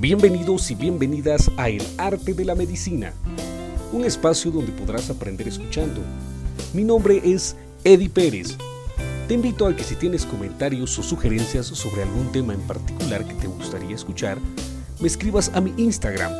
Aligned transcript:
Bienvenidos 0.00 0.70
y 0.70 0.74
bienvenidas 0.74 1.50
a 1.58 1.68
El 1.68 1.82
Arte 1.98 2.32
de 2.32 2.46
la 2.46 2.54
Medicina, 2.54 3.12
un 3.92 4.06
espacio 4.06 4.50
donde 4.50 4.72
podrás 4.72 5.10
aprender 5.10 5.46
escuchando. 5.46 6.00
Mi 6.72 6.84
nombre 6.84 7.20
es 7.22 7.54
Eddie 7.84 8.08
Pérez. 8.08 8.56
Te 9.28 9.34
invito 9.34 9.66
a 9.66 9.76
que 9.76 9.84
si 9.84 9.96
tienes 9.96 10.24
comentarios 10.24 10.98
o 10.98 11.02
sugerencias 11.02 11.66
sobre 11.66 12.02
algún 12.02 12.32
tema 12.32 12.54
en 12.54 12.62
particular 12.62 13.26
que 13.26 13.34
te 13.34 13.46
gustaría 13.46 13.94
escuchar, 13.94 14.38
me 15.00 15.06
escribas 15.06 15.50
a 15.52 15.60
mi 15.60 15.74
Instagram, 15.76 16.32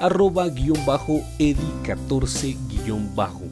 arroba 0.00 0.48
guion 0.48 0.84
bajo 0.84 1.20
Eddie14 1.38 2.56
guion 2.66 3.14
bajo. 3.14 3.44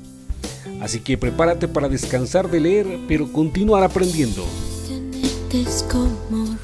Así 0.81 0.99
que 0.99 1.17
prepárate 1.17 1.69
para 1.69 1.89
descansar 1.89 2.51
de 2.51 2.59
leer, 2.59 2.99
pero 3.07 3.33
continuar 3.33 3.85
aprendiendo. 3.85 4.45
Como 5.89 6.56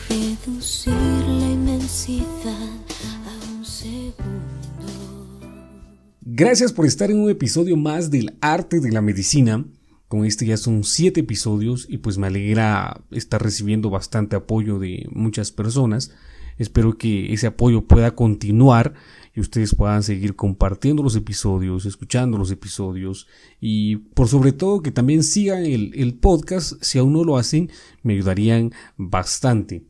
Gracias 6.45 6.73
por 6.73 6.87
estar 6.87 7.09
en 7.09 7.21
un 7.21 7.31
episodio 7.31 7.77
más 7.77 8.11
del 8.11 8.37
arte 8.41 8.81
de 8.81 8.91
la 8.91 9.01
medicina. 9.01 9.65
Con 10.09 10.27
este 10.27 10.45
ya 10.45 10.57
son 10.57 10.83
siete 10.83 11.21
episodios 11.21 11.87
y 11.89 11.99
pues 11.99 12.19
me 12.19 12.27
alegra 12.27 13.01
estar 13.13 13.41
recibiendo 13.41 13.91
bastante 13.91 14.35
apoyo 14.35 14.81
de 14.81 15.07
muchas 15.13 15.53
personas. 15.53 16.11
Espero 16.59 16.99
que 16.99 17.33
ese 17.33 17.47
apoyo 17.47 17.87
pueda 17.87 18.17
continuar 18.17 18.95
y 19.37 19.41
ustedes 19.41 19.77
puedan 19.77 20.03
seguir 20.03 20.35
compartiendo 20.35 21.05
los 21.05 21.15
episodios, 21.15 21.87
escuchando 21.87 22.39
los 22.39 22.51
episodios 22.51 23.29
y 23.61 23.99
por 23.99 24.27
sobre 24.27 24.51
todo 24.51 24.83
que 24.83 24.91
también 24.91 25.23
sigan 25.23 25.65
el, 25.65 25.93
el 25.95 26.15
podcast. 26.15 26.73
Si 26.83 26.99
aún 26.99 27.13
no 27.13 27.23
lo 27.23 27.37
hacen, 27.37 27.71
me 28.03 28.15
ayudarían 28.15 28.73
bastante. 28.97 29.85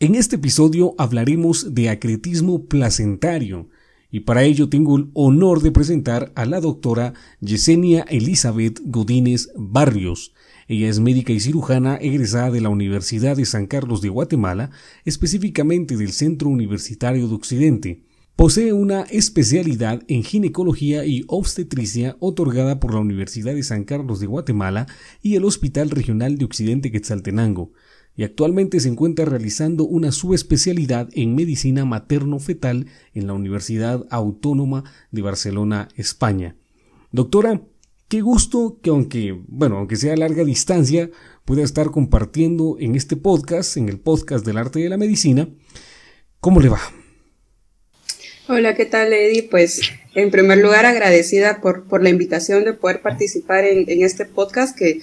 En 0.00 0.16
este 0.16 0.36
episodio 0.36 0.96
hablaremos 0.98 1.72
de 1.72 1.88
acretismo 1.88 2.64
placentario 2.64 3.68
y 4.14 4.20
para 4.20 4.44
ello 4.44 4.68
tengo 4.68 4.96
el 4.96 5.10
honor 5.12 5.60
de 5.60 5.72
presentar 5.72 6.30
a 6.36 6.46
la 6.46 6.60
doctora 6.60 7.14
Yesenia 7.40 8.02
Elizabeth 8.08 8.78
Godínez 8.84 9.48
Barrios. 9.56 10.32
Ella 10.68 10.88
es 10.88 11.00
médica 11.00 11.32
y 11.32 11.40
cirujana 11.40 11.96
egresada 11.96 12.52
de 12.52 12.60
la 12.60 12.68
Universidad 12.68 13.36
de 13.36 13.44
San 13.44 13.66
Carlos 13.66 14.02
de 14.02 14.10
Guatemala, 14.10 14.70
específicamente 15.04 15.96
del 15.96 16.12
Centro 16.12 16.48
Universitario 16.48 17.26
de 17.26 17.34
Occidente. 17.34 18.02
Posee 18.36 18.72
una 18.72 19.00
especialidad 19.02 20.04
en 20.06 20.22
ginecología 20.22 21.04
y 21.04 21.24
obstetricia 21.26 22.16
otorgada 22.20 22.78
por 22.78 22.94
la 22.94 23.00
Universidad 23.00 23.56
de 23.56 23.64
San 23.64 23.82
Carlos 23.82 24.20
de 24.20 24.26
Guatemala 24.26 24.86
y 25.22 25.34
el 25.34 25.44
Hospital 25.44 25.90
Regional 25.90 26.38
de 26.38 26.44
Occidente 26.44 26.92
Quetzaltenango, 26.92 27.72
y 28.16 28.22
actualmente 28.22 28.80
se 28.80 28.88
encuentra 28.88 29.24
realizando 29.24 29.84
una 29.84 30.12
subespecialidad 30.12 31.08
en 31.14 31.34
medicina 31.34 31.84
materno-fetal 31.84 32.86
en 33.12 33.26
la 33.26 33.32
Universidad 33.32 34.06
Autónoma 34.10 34.84
de 35.10 35.22
Barcelona, 35.22 35.88
España. 35.96 36.56
Doctora, 37.10 37.62
qué 38.08 38.20
gusto 38.20 38.78
que 38.82 38.90
aunque, 38.90 39.36
bueno, 39.48 39.78
aunque 39.78 39.96
sea 39.96 40.12
a 40.12 40.16
larga 40.16 40.44
distancia, 40.44 41.10
pueda 41.44 41.64
estar 41.64 41.90
compartiendo 41.90 42.76
en 42.78 42.94
este 42.94 43.16
podcast, 43.16 43.76
en 43.76 43.88
el 43.88 43.98
podcast 43.98 44.46
del 44.46 44.58
arte 44.58 44.78
de 44.78 44.88
la 44.88 44.96
medicina. 44.96 45.48
¿Cómo 46.40 46.60
le 46.60 46.68
va? 46.68 46.80
Hola, 48.46 48.76
¿qué 48.76 48.84
tal, 48.84 49.12
Eddie? 49.12 49.44
Pues, 49.44 49.80
en 50.14 50.30
primer 50.30 50.58
lugar, 50.58 50.84
agradecida 50.84 51.62
por, 51.62 51.88
por 51.88 52.02
la 52.02 52.10
invitación 52.10 52.64
de 52.64 52.74
poder 52.74 53.00
participar 53.00 53.64
en, 53.64 53.88
en 53.88 54.04
este 54.04 54.26
podcast 54.26 54.76
que, 54.76 55.00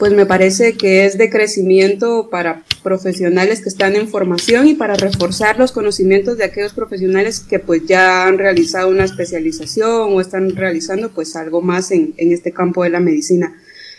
pues, 0.00 0.14
me 0.14 0.24
parece 0.24 0.78
que 0.78 1.04
es 1.04 1.18
de 1.18 1.28
crecimiento 1.28 2.30
para 2.30 2.64
profesionales 2.82 3.60
que 3.60 3.68
están 3.68 3.94
en 3.96 4.08
formación 4.08 4.66
y 4.66 4.74
para 4.74 4.94
reforzar 4.94 5.58
los 5.58 5.72
conocimientos 5.72 6.38
de 6.38 6.44
aquellos 6.44 6.72
profesionales 6.72 7.40
que, 7.40 7.58
pues, 7.58 7.82
ya 7.86 8.26
han 8.26 8.38
realizado 8.38 8.88
una 8.88 9.04
especialización 9.04 10.14
o 10.14 10.20
están 10.22 10.56
realizando, 10.56 11.10
pues, 11.10 11.36
algo 11.36 11.60
más 11.60 11.90
en, 11.90 12.14
en 12.16 12.32
este 12.32 12.50
campo 12.50 12.82
de 12.82 12.88
la 12.88 12.98
medicina. 12.98 13.54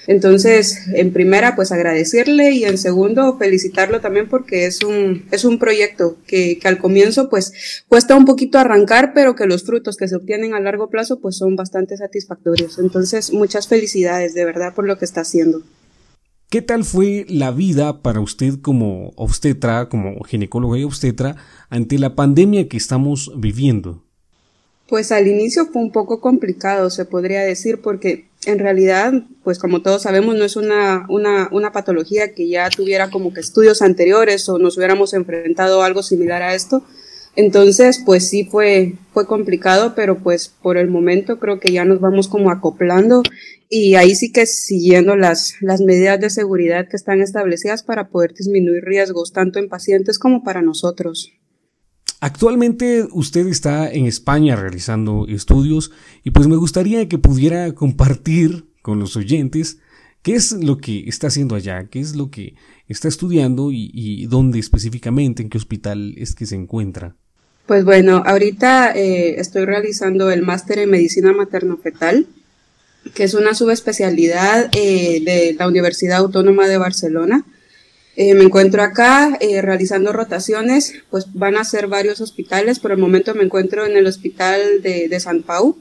Entonces, 0.08 0.88
en 0.96 1.14
primera, 1.14 1.56
pues 1.56 1.72
agradecerle 1.72 2.50
y 2.54 2.64
en 2.64 2.80
segundo, 2.80 3.38
felicitarlo 3.38 4.02
también 4.02 4.28
porque 4.28 4.66
es 4.66 4.84
un, 4.84 5.28
es 5.30 5.46
un 5.46 5.60
proyecto 5.60 6.18
que, 6.26 6.58
que 6.58 6.68
al 6.68 6.80
comienzo 6.80 7.30
pues 7.30 7.84
cuesta 7.88 8.16
un 8.16 8.26
poquito 8.26 8.58
arrancar, 8.58 9.14
pero 9.14 9.36
que 9.36 9.46
los 9.46 9.64
frutos 9.64 9.98
que 9.98 10.08
se 10.08 10.16
obtienen 10.16 10.56
a 10.56 10.60
largo 10.60 10.90
plazo 10.90 11.20
pues 11.20 11.38
son 11.38 11.56
bastante 11.56 11.96
satisfactorios. 11.98 12.80
Entonces, 12.80 13.32
muchas 13.32 13.68
felicidades 13.68 14.34
de 14.34 14.44
verdad 14.44 14.74
por 14.74 14.88
lo 14.88 14.98
que 14.98 15.06
está 15.06 15.22
haciendo. 15.22 15.62
¿Qué 16.52 16.62
tal 16.62 16.84
fue 16.84 17.26
la 17.30 17.52
vida 17.52 18.02
para 18.02 18.20
usted 18.20 18.56
como 18.62 19.14
obstetra, 19.16 19.88
como 19.88 20.22
ginecóloga 20.26 20.78
y 20.78 20.84
obstetra, 20.84 21.38
ante 21.70 21.98
la 21.98 22.14
pandemia 22.14 22.68
que 22.68 22.76
estamos 22.76 23.32
viviendo? 23.38 24.04
Pues 24.90 25.14
al 25.14 25.30
inicio 25.30 25.68
fue 25.68 25.82
un 25.82 25.94
poco 25.94 26.20
complicado, 26.20 26.90
se 26.90 27.06
podría 27.06 27.40
decir, 27.40 27.80
porque 27.80 28.28
en 28.46 28.60
realidad, 28.60 29.14
pues 29.46 29.60
como 29.60 29.82
todos 29.82 30.02
sabemos, 30.02 30.36
no 30.36 30.44
es 30.44 30.58
una, 30.58 31.08
una, 31.08 31.72
patología 31.72 32.34
que 32.34 32.50
ya 32.50 32.70
tuviera 32.70 33.10
como 33.10 33.34
que 33.34 33.40
estudios 33.40 33.82
anteriores 33.82 34.50
o 34.50 34.60
nos 34.60 34.76
hubiéramos 34.76 35.14
enfrentado 35.14 35.82
a 35.82 35.86
algo 35.86 36.04
similar 36.04 36.42
a 36.42 36.54
esto. 36.54 36.84
Entonces, 37.36 38.02
pues 38.06 38.28
sí 38.28 38.44
fue, 38.44 38.96
fue 39.14 39.26
complicado, 39.26 39.94
pero 39.96 40.20
pues 40.20 40.50
por 40.50 40.78
el 40.78 40.90
momento 40.90 41.40
creo 41.40 41.60
que 41.60 41.72
ya 41.72 41.86
nos 41.86 42.02
vamos 42.02 42.28
como 42.28 42.52
acoplando 42.52 43.24
y 43.70 43.96
ahí 43.96 44.16
sí 44.16 44.34
que 44.34 44.46
siguiendo 44.46 45.16
las, 45.16 45.56
las 45.62 45.80
medidas 45.80 46.20
de 46.20 46.30
seguridad 46.30 46.90
que 46.90 46.98
están 46.98 47.22
establecidas 47.22 47.84
para 47.84 48.10
poder 48.10 48.34
disminuir 48.34 48.84
riesgos 48.84 49.32
tanto 49.32 49.60
en 49.60 49.70
pacientes 49.70 50.20
como 50.20 50.44
para 50.44 50.62
nosotros. 50.62 51.32
Actualmente 52.20 53.08
usted 53.14 53.48
está 53.48 53.90
en 53.90 54.06
España 54.06 54.56
realizando 54.56 55.26
estudios 55.28 55.92
y 56.24 56.32
pues 56.32 56.48
me 56.48 56.58
gustaría 56.58 57.08
que 57.08 57.18
pudiera 57.18 57.72
compartir 57.74 58.66
con 58.82 59.00
los 59.00 59.16
oyentes 59.16 59.80
qué 60.22 60.36
es 60.36 60.52
lo 60.52 60.78
que 60.78 61.08
está 61.08 61.28
haciendo 61.28 61.56
allá, 61.56 61.88
qué 61.88 62.00
es 62.00 62.16
lo 62.16 62.30
que 62.30 62.56
está 62.88 63.08
estudiando 63.08 63.72
y, 63.72 64.26
dónde 64.28 64.60
específicamente, 64.60 65.42
en 65.42 65.50
qué 65.50 65.58
hospital 65.58 66.14
es 66.18 66.36
que 66.36 66.46
se 66.46 66.56
encuentra. 66.56 67.16
Pues 67.72 67.86
bueno, 67.86 68.22
ahorita 68.26 68.92
eh, 68.92 69.40
estoy 69.40 69.64
realizando 69.64 70.30
el 70.30 70.42
máster 70.42 70.80
en 70.80 70.90
medicina 70.90 71.32
materno-fetal, 71.32 72.28
que 73.14 73.24
es 73.24 73.34
una 73.34 73.54
subespecialidad 73.54 74.70
eh, 74.74 75.22
de 75.24 75.56
la 75.58 75.70
Universidad 75.70 76.18
Autónoma 76.18 76.68
de 76.68 76.78
Barcelona. 76.78 77.46
Eh, 78.18 78.34
me 78.34 78.44
encuentro 78.44 78.84
acá 78.84 79.38
eh, 79.40 79.62
realizando 79.62 80.12
rotaciones, 80.12 80.96
pues 81.10 81.28
van 81.34 81.56
a 81.56 81.64
ser 81.64 81.88
varios 81.88 82.20
hospitales. 82.20 82.80
Por 82.80 82.92
el 82.92 82.98
momento 82.98 83.34
me 83.36 83.46
encuentro 83.46 83.86
en 83.86 83.96
el 83.96 84.06
hospital 84.06 84.82
de, 84.82 85.18
San 85.22 85.42
Pau, 85.42 85.78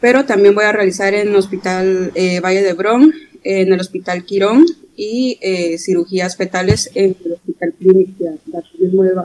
pero 0.00 0.24
también 0.24 0.56
voy 0.56 0.64
a 0.64 0.72
realizar 0.72 1.14
en 1.14 1.28
el 1.28 1.36
hospital 1.36 2.10
Valle 2.42 2.62
de 2.64 2.72
Brón, 2.72 3.14
en 3.44 3.72
el 3.72 3.78
hospital 3.78 4.24
Quirón 4.24 4.66
y 4.96 5.38
cirugías 5.78 6.36
fetales 6.36 6.90
en 6.96 7.14
el 7.24 7.34
hospital 7.34 7.74
Clínic 7.78 8.08
de, 8.16 8.40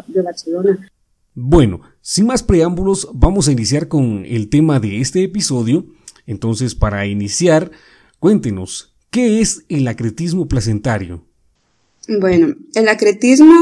de 0.09 0.22
Barcelona. 0.22 0.91
Bueno, 1.34 1.81
sin 2.02 2.25
más 2.25 2.44
preámbulos, 2.44 3.09
vamos 3.14 3.47
a 3.47 3.53
iniciar 3.53 3.88
con 3.88 4.25
el 4.25 4.50
tema 4.50 4.80
de 4.80 5.00
este 5.00 5.24
episodio. 5.24 5.86
Entonces, 6.28 6.75
para 6.75 7.06
iniciar, 7.06 7.72
cuéntenos, 8.19 8.94
¿qué 9.09 9.40
es 9.40 9.64
el 9.70 9.88
acretismo 9.88 10.47
placentario? 10.50 11.25
Bueno, 12.09 12.56
el 12.75 12.88
acretismo, 12.90 13.53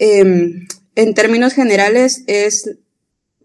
eh, 0.00 0.66
en 0.96 1.14
términos 1.14 1.52
generales, 1.52 2.24
es 2.26 2.76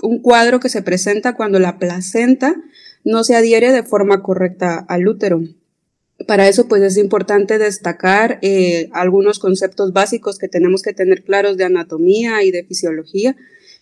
un 0.02 0.22
cuadro 0.22 0.60
que 0.60 0.70
se 0.70 0.82
presenta 0.82 1.36
cuando 1.36 1.60
la 1.60 1.78
placenta 1.78 2.56
no 3.04 3.24
se 3.24 3.36
adhiere 3.36 3.72
de 3.72 3.84
forma 3.84 4.24
correcta 4.24 4.86
al 4.90 5.08
útero. 5.08 5.42
Para 6.26 6.48
eso, 6.48 6.68
pues 6.68 6.82
es 6.82 6.98
importante 6.98 7.60
destacar 7.60 8.40
eh, 8.42 8.90
algunos 8.92 9.38
conceptos 9.38 9.94
básicos 9.94 10.40
que 10.40 10.48
tenemos 10.48 10.82
que 10.82 10.94
tener 10.94 11.24
claros 11.24 11.58
de 11.58 11.66
anatomía 11.66 12.44
y 12.44 12.50
de 12.50 12.64
fisiología 12.64 13.36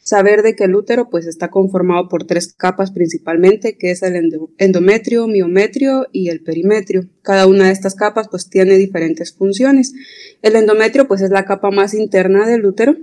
saber 0.05 0.43
de 0.43 0.55
que 0.55 0.66
el 0.66 0.75
útero 0.75 1.09
pues 1.09 1.25
está 1.25 1.49
conformado 1.49 2.07
por 2.09 2.25
tres 2.25 2.53
capas 2.53 2.91
principalmente, 2.91 3.75
que 3.75 3.90
es 3.90 4.03
el 4.03 4.16
endometrio, 4.59 5.28
miometrio 5.28 6.05
y 6.11 6.29
el 6.29 6.43
perimetrio. 6.43 7.09
Cada 7.23 7.47
una 7.47 7.66
de 7.66 7.72
estas 7.73 7.96
capas 7.96 8.28
pues 8.29 8.47
tiene 8.47 8.78
diferentes 8.78 9.34
funciones. 9.34 9.93
El 10.43 10.55
endometrio 10.55 11.07
pues 11.07 11.22
es 11.22 11.31
la 11.31 11.46
capa 11.46 11.72
más 11.72 11.96
interna 11.96 12.46
del 12.46 12.67
útero, 12.67 12.96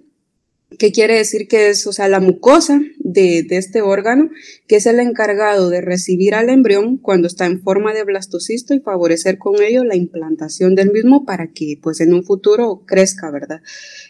que 0.79 0.93
quiere 0.93 1.17
decir 1.17 1.49
que 1.49 1.71
es, 1.71 1.87
o 1.89 1.93
sea, 1.93 2.09
la 2.09 2.21
mucosa 2.21 2.81
de, 2.99 3.45
este 3.51 3.83
órgano, 3.83 4.31
que 4.69 4.77
es 4.77 4.87
el 4.87 5.01
encargado 5.01 5.71
de 5.71 5.81
recibir 5.81 6.37
al 6.37 6.51
embrión 6.51 6.99
cuando 6.99 7.27
está 7.27 7.47
en 7.47 7.63
forma 7.63 7.93
de 7.93 8.05
blastocisto 8.05 8.75
y 8.75 8.81
favorecer 8.81 9.39
con 9.39 9.61
ello 9.61 9.85
la 9.85 9.97
implantación 9.97 10.77
del 10.77 10.93
mismo 10.93 11.27
para 11.27 11.49
que, 11.49 11.79
pues, 11.83 12.01
en 12.01 12.15
un 12.15 12.25
futuro 12.25 12.85
crezca, 12.87 13.31
¿verdad? 13.31 13.61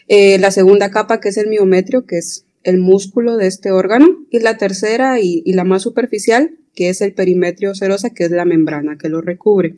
Eh, 0.07 0.37
la 0.37 0.51
segunda 0.51 0.89
capa, 0.89 1.19
que 1.19 1.29
es 1.29 1.37
el 1.37 1.47
miometrio, 1.47 2.05
que 2.05 2.19
es 2.19 2.45
el 2.63 2.77
músculo 2.77 3.37
de 3.37 3.47
este 3.47 3.71
órgano, 3.71 4.25
y 4.29 4.39
la 4.39 4.57
tercera 4.57 5.19
y, 5.19 5.43
la 5.53 5.63
más 5.63 5.81
superficial, 5.81 6.57
que 6.75 6.89
es 6.89 7.01
el 7.01 7.13
perimetrio 7.13 7.75
serosa, 7.75 8.11
que 8.11 8.25
es 8.25 8.31
la 8.31 8.45
membrana 8.45 8.97
que 8.97 9.09
lo 9.09 9.21
recubre. 9.21 9.75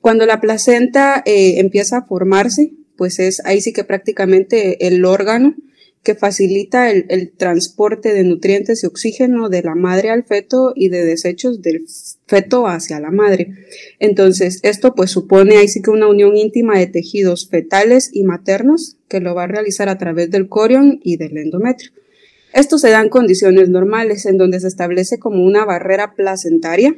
Cuando 0.00 0.26
la 0.26 0.40
placenta 0.40 1.22
eh, 1.26 1.58
empieza 1.58 1.98
a 1.98 2.06
formarse, 2.06 2.72
pues 2.96 3.18
es 3.18 3.44
ahí 3.44 3.60
sí 3.60 3.72
que 3.72 3.84
prácticamente 3.84 4.86
el 4.86 5.04
órgano 5.04 5.54
que 6.04 6.14
facilita 6.14 6.90
el, 6.90 7.32
transporte 7.32 8.12
de 8.12 8.24
nutrientes 8.24 8.84
y 8.84 8.86
oxígeno 8.86 9.48
de 9.48 9.62
la 9.62 9.74
madre 9.74 10.10
al 10.10 10.22
feto 10.22 10.74
y 10.76 10.90
de 10.90 11.02
desechos 11.02 11.62
del 11.62 11.86
feto 12.26 12.68
hacia 12.68 13.00
la 13.00 13.10
madre. 13.10 13.54
Entonces, 13.98 14.60
esto 14.62 14.94
pues 14.94 15.10
supone 15.10 15.56
ahí 15.56 15.66
sí 15.66 15.80
que 15.80 15.90
una 15.90 16.06
unión 16.06 16.36
íntima 16.36 16.78
de 16.78 16.86
tejidos 16.86 17.48
fetales 17.48 18.10
y 18.12 18.22
maternos 18.22 18.98
que 19.08 19.20
lo 19.20 19.34
va 19.34 19.44
a 19.44 19.48
realizar 19.48 19.88
a 19.88 19.96
través 19.96 20.30
del 20.30 20.48
corion 20.48 21.00
y 21.02 21.16
del 21.16 21.38
endometrio. 21.38 21.90
Esto 22.54 22.78
se 22.78 22.90
da 22.90 23.00
en 23.00 23.08
condiciones 23.08 23.68
normales, 23.68 24.26
en 24.26 24.38
donde 24.38 24.60
se 24.60 24.68
establece 24.68 25.18
como 25.18 25.44
una 25.44 25.64
barrera 25.64 26.14
placentaria, 26.14 26.94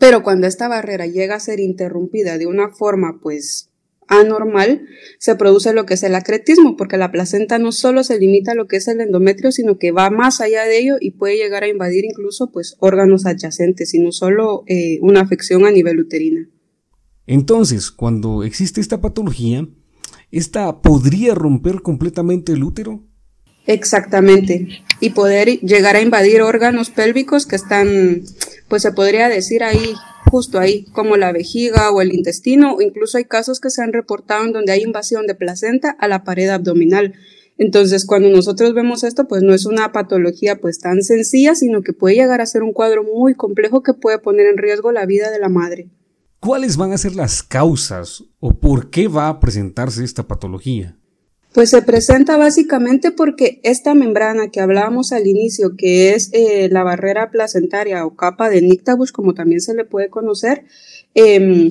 pero 0.00 0.24
cuando 0.24 0.48
esta 0.48 0.66
barrera 0.66 1.06
llega 1.06 1.36
a 1.36 1.40
ser 1.40 1.60
interrumpida 1.60 2.38
de 2.38 2.46
una 2.46 2.70
forma 2.70 3.20
pues 3.22 3.70
anormal, 4.08 4.82
se 5.20 5.36
produce 5.36 5.72
lo 5.72 5.86
que 5.86 5.94
es 5.94 6.02
el 6.02 6.16
acretismo, 6.16 6.76
porque 6.76 6.96
la 6.96 7.12
placenta 7.12 7.60
no 7.60 7.70
solo 7.70 8.02
se 8.02 8.18
limita 8.18 8.50
a 8.50 8.54
lo 8.56 8.66
que 8.66 8.76
es 8.78 8.88
el 8.88 9.00
endometrio, 9.00 9.52
sino 9.52 9.78
que 9.78 9.92
va 9.92 10.10
más 10.10 10.40
allá 10.40 10.64
de 10.64 10.80
ello 10.80 10.96
y 11.00 11.12
puede 11.12 11.36
llegar 11.36 11.62
a 11.62 11.68
invadir 11.68 12.04
incluso 12.04 12.50
pues 12.50 12.74
órganos 12.80 13.26
adyacentes 13.26 13.94
y 13.94 14.00
no 14.00 14.10
solo 14.10 14.64
eh, 14.66 14.98
una 15.02 15.20
afección 15.20 15.66
a 15.66 15.70
nivel 15.70 16.00
uterina. 16.00 16.50
Entonces, 17.28 17.92
cuando 17.92 18.42
existe 18.42 18.80
esta 18.80 19.00
patología, 19.00 19.68
¿esta 20.32 20.82
podría 20.82 21.36
romper 21.36 21.80
completamente 21.80 22.52
el 22.52 22.64
útero? 22.64 23.04
Exactamente. 23.66 24.68
Y 25.00 25.10
poder 25.10 25.60
llegar 25.60 25.96
a 25.96 26.02
invadir 26.02 26.42
órganos 26.42 26.90
pélvicos 26.90 27.46
que 27.46 27.56
están, 27.56 28.22
pues 28.68 28.82
se 28.82 28.92
podría 28.92 29.28
decir 29.28 29.62
ahí 29.62 29.94
justo 30.34 30.58
ahí, 30.58 30.86
como 30.86 31.16
la 31.16 31.30
vejiga 31.30 31.92
o 31.92 32.00
el 32.00 32.12
intestino, 32.12 32.74
o 32.74 32.82
incluso 32.82 33.18
hay 33.18 33.24
casos 33.24 33.60
que 33.60 33.70
se 33.70 33.82
han 33.82 33.92
reportado 33.92 34.44
en 34.44 34.52
donde 34.52 34.72
hay 34.72 34.82
invasión 34.82 35.26
de 35.26 35.34
placenta 35.34 35.90
a 35.90 36.08
la 36.08 36.24
pared 36.24 36.48
abdominal. 36.48 37.14
Entonces, 37.56 38.04
cuando 38.04 38.30
nosotros 38.30 38.74
vemos 38.74 39.04
esto, 39.04 39.28
pues 39.28 39.42
no 39.44 39.54
es 39.54 39.64
una 39.64 39.92
patología 39.92 40.60
pues 40.60 40.80
tan 40.80 41.02
sencilla, 41.02 41.54
sino 41.54 41.82
que 41.82 41.92
puede 41.92 42.16
llegar 42.16 42.40
a 42.40 42.46
ser 42.46 42.64
un 42.64 42.72
cuadro 42.72 43.04
muy 43.04 43.34
complejo 43.34 43.82
que 43.84 43.94
puede 43.94 44.18
poner 44.18 44.46
en 44.46 44.58
riesgo 44.58 44.90
la 44.90 45.06
vida 45.06 45.30
de 45.30 45.38
la 45.38 45.48
madre. 45.48 45.88
¿Cuáles 46.40 46.76
van 46.76 46.92
a 46.92 46.98
ser 46.98 47.14
las 47.14 47.42
causas 47.42 48.24
o 48.40 48.58
por 48.58 48.90
qué 48.90 49.06
va 49.06 49.28
a 49.28 49.40
presentarse 49.40 50.02
esta 50.02 50.24
patología? 50.24 50.98
Pues 51.54 51.70
se 51.70 51.82
presenta 51.82 52.36
básicamente 52.36 53.12
porque 53.12 53.60
esta 53.62 53.94
membrana 53.94 54.50
que 54.50 54.58
hablábamos 54.60 55.12
al 55.12 55.28
inicio, 55.28 55.76
que 55.76 56.12
es 56.12 56.30
eh, 56.32 56.68
la 56.68 56.82
barrera 56.82 57.30
placentaria 57.30 58.04
o 58.04 58.16
capa 58.16 58.50
de 58.50 58.60
Nictabus, 58.60 59.12
como 59.12 59.34
también 59.34 59.60
se 59.60 59.72
le 59.72 59.84
puede 59.84 60.10
conocer, 60.10 60.64
em, 61.14 61.68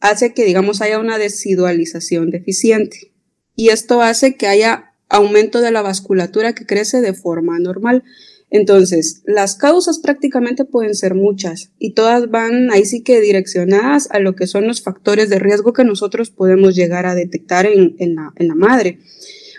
hace 0.00 0.32
que, 0.32 0.46
digamos, 0.46 0.80
haya 0.80 0.98
una 0.98 1.18
desidualización 1.18 2.30
deficiente. 2.30 3.12
Y 3.54 3.68
esto 3.68 4.00
hace 4.00 4.36
que 4.36 4.46
haya 4.46 4.94
aumento 5.10 5.60
de 5.60 5.70
la 5.70 5.82
vasculatura 5.82 6.54
que 6.54 6.64
crece 6.64 7.02
de 7.02 7.12
forma 7.12 7.58
normal. 7.58 8.04
Entonces, 8.50 9.22
las 9.26 9.56
causas 9.56 9.98
prácticamente 9.98 10.64
pueden 10.64 10.94
ser 10.94 11.14
muchas 11.14 11.72
y 11.78 11.94
todas 11.94 12.30
van 12.30 12.70
ahí 12.70 12.84
sí 12.84 13.02
que 13.02 13.20
direccionadas 13.20 14.08
a 14.12 14.20
lo 14.20 14.36
que 14.36 14.46
son 14.46 14.66
los 14.68 14.82
factores 14.82 15.28
de 15.28 15.40
riesgo 15.40 15.72
que 15.72 15.84
nosotros 15.84 16.30
podemos 16.30 16.76
llegar 16.76 17.06
a 17.06 17.16
detectar 17.16 17.66
en, 17.66 17.96
la, 18.14 18.32
en 18.36 18.48
la, 18.48 18.54
madre. 18.54 19.00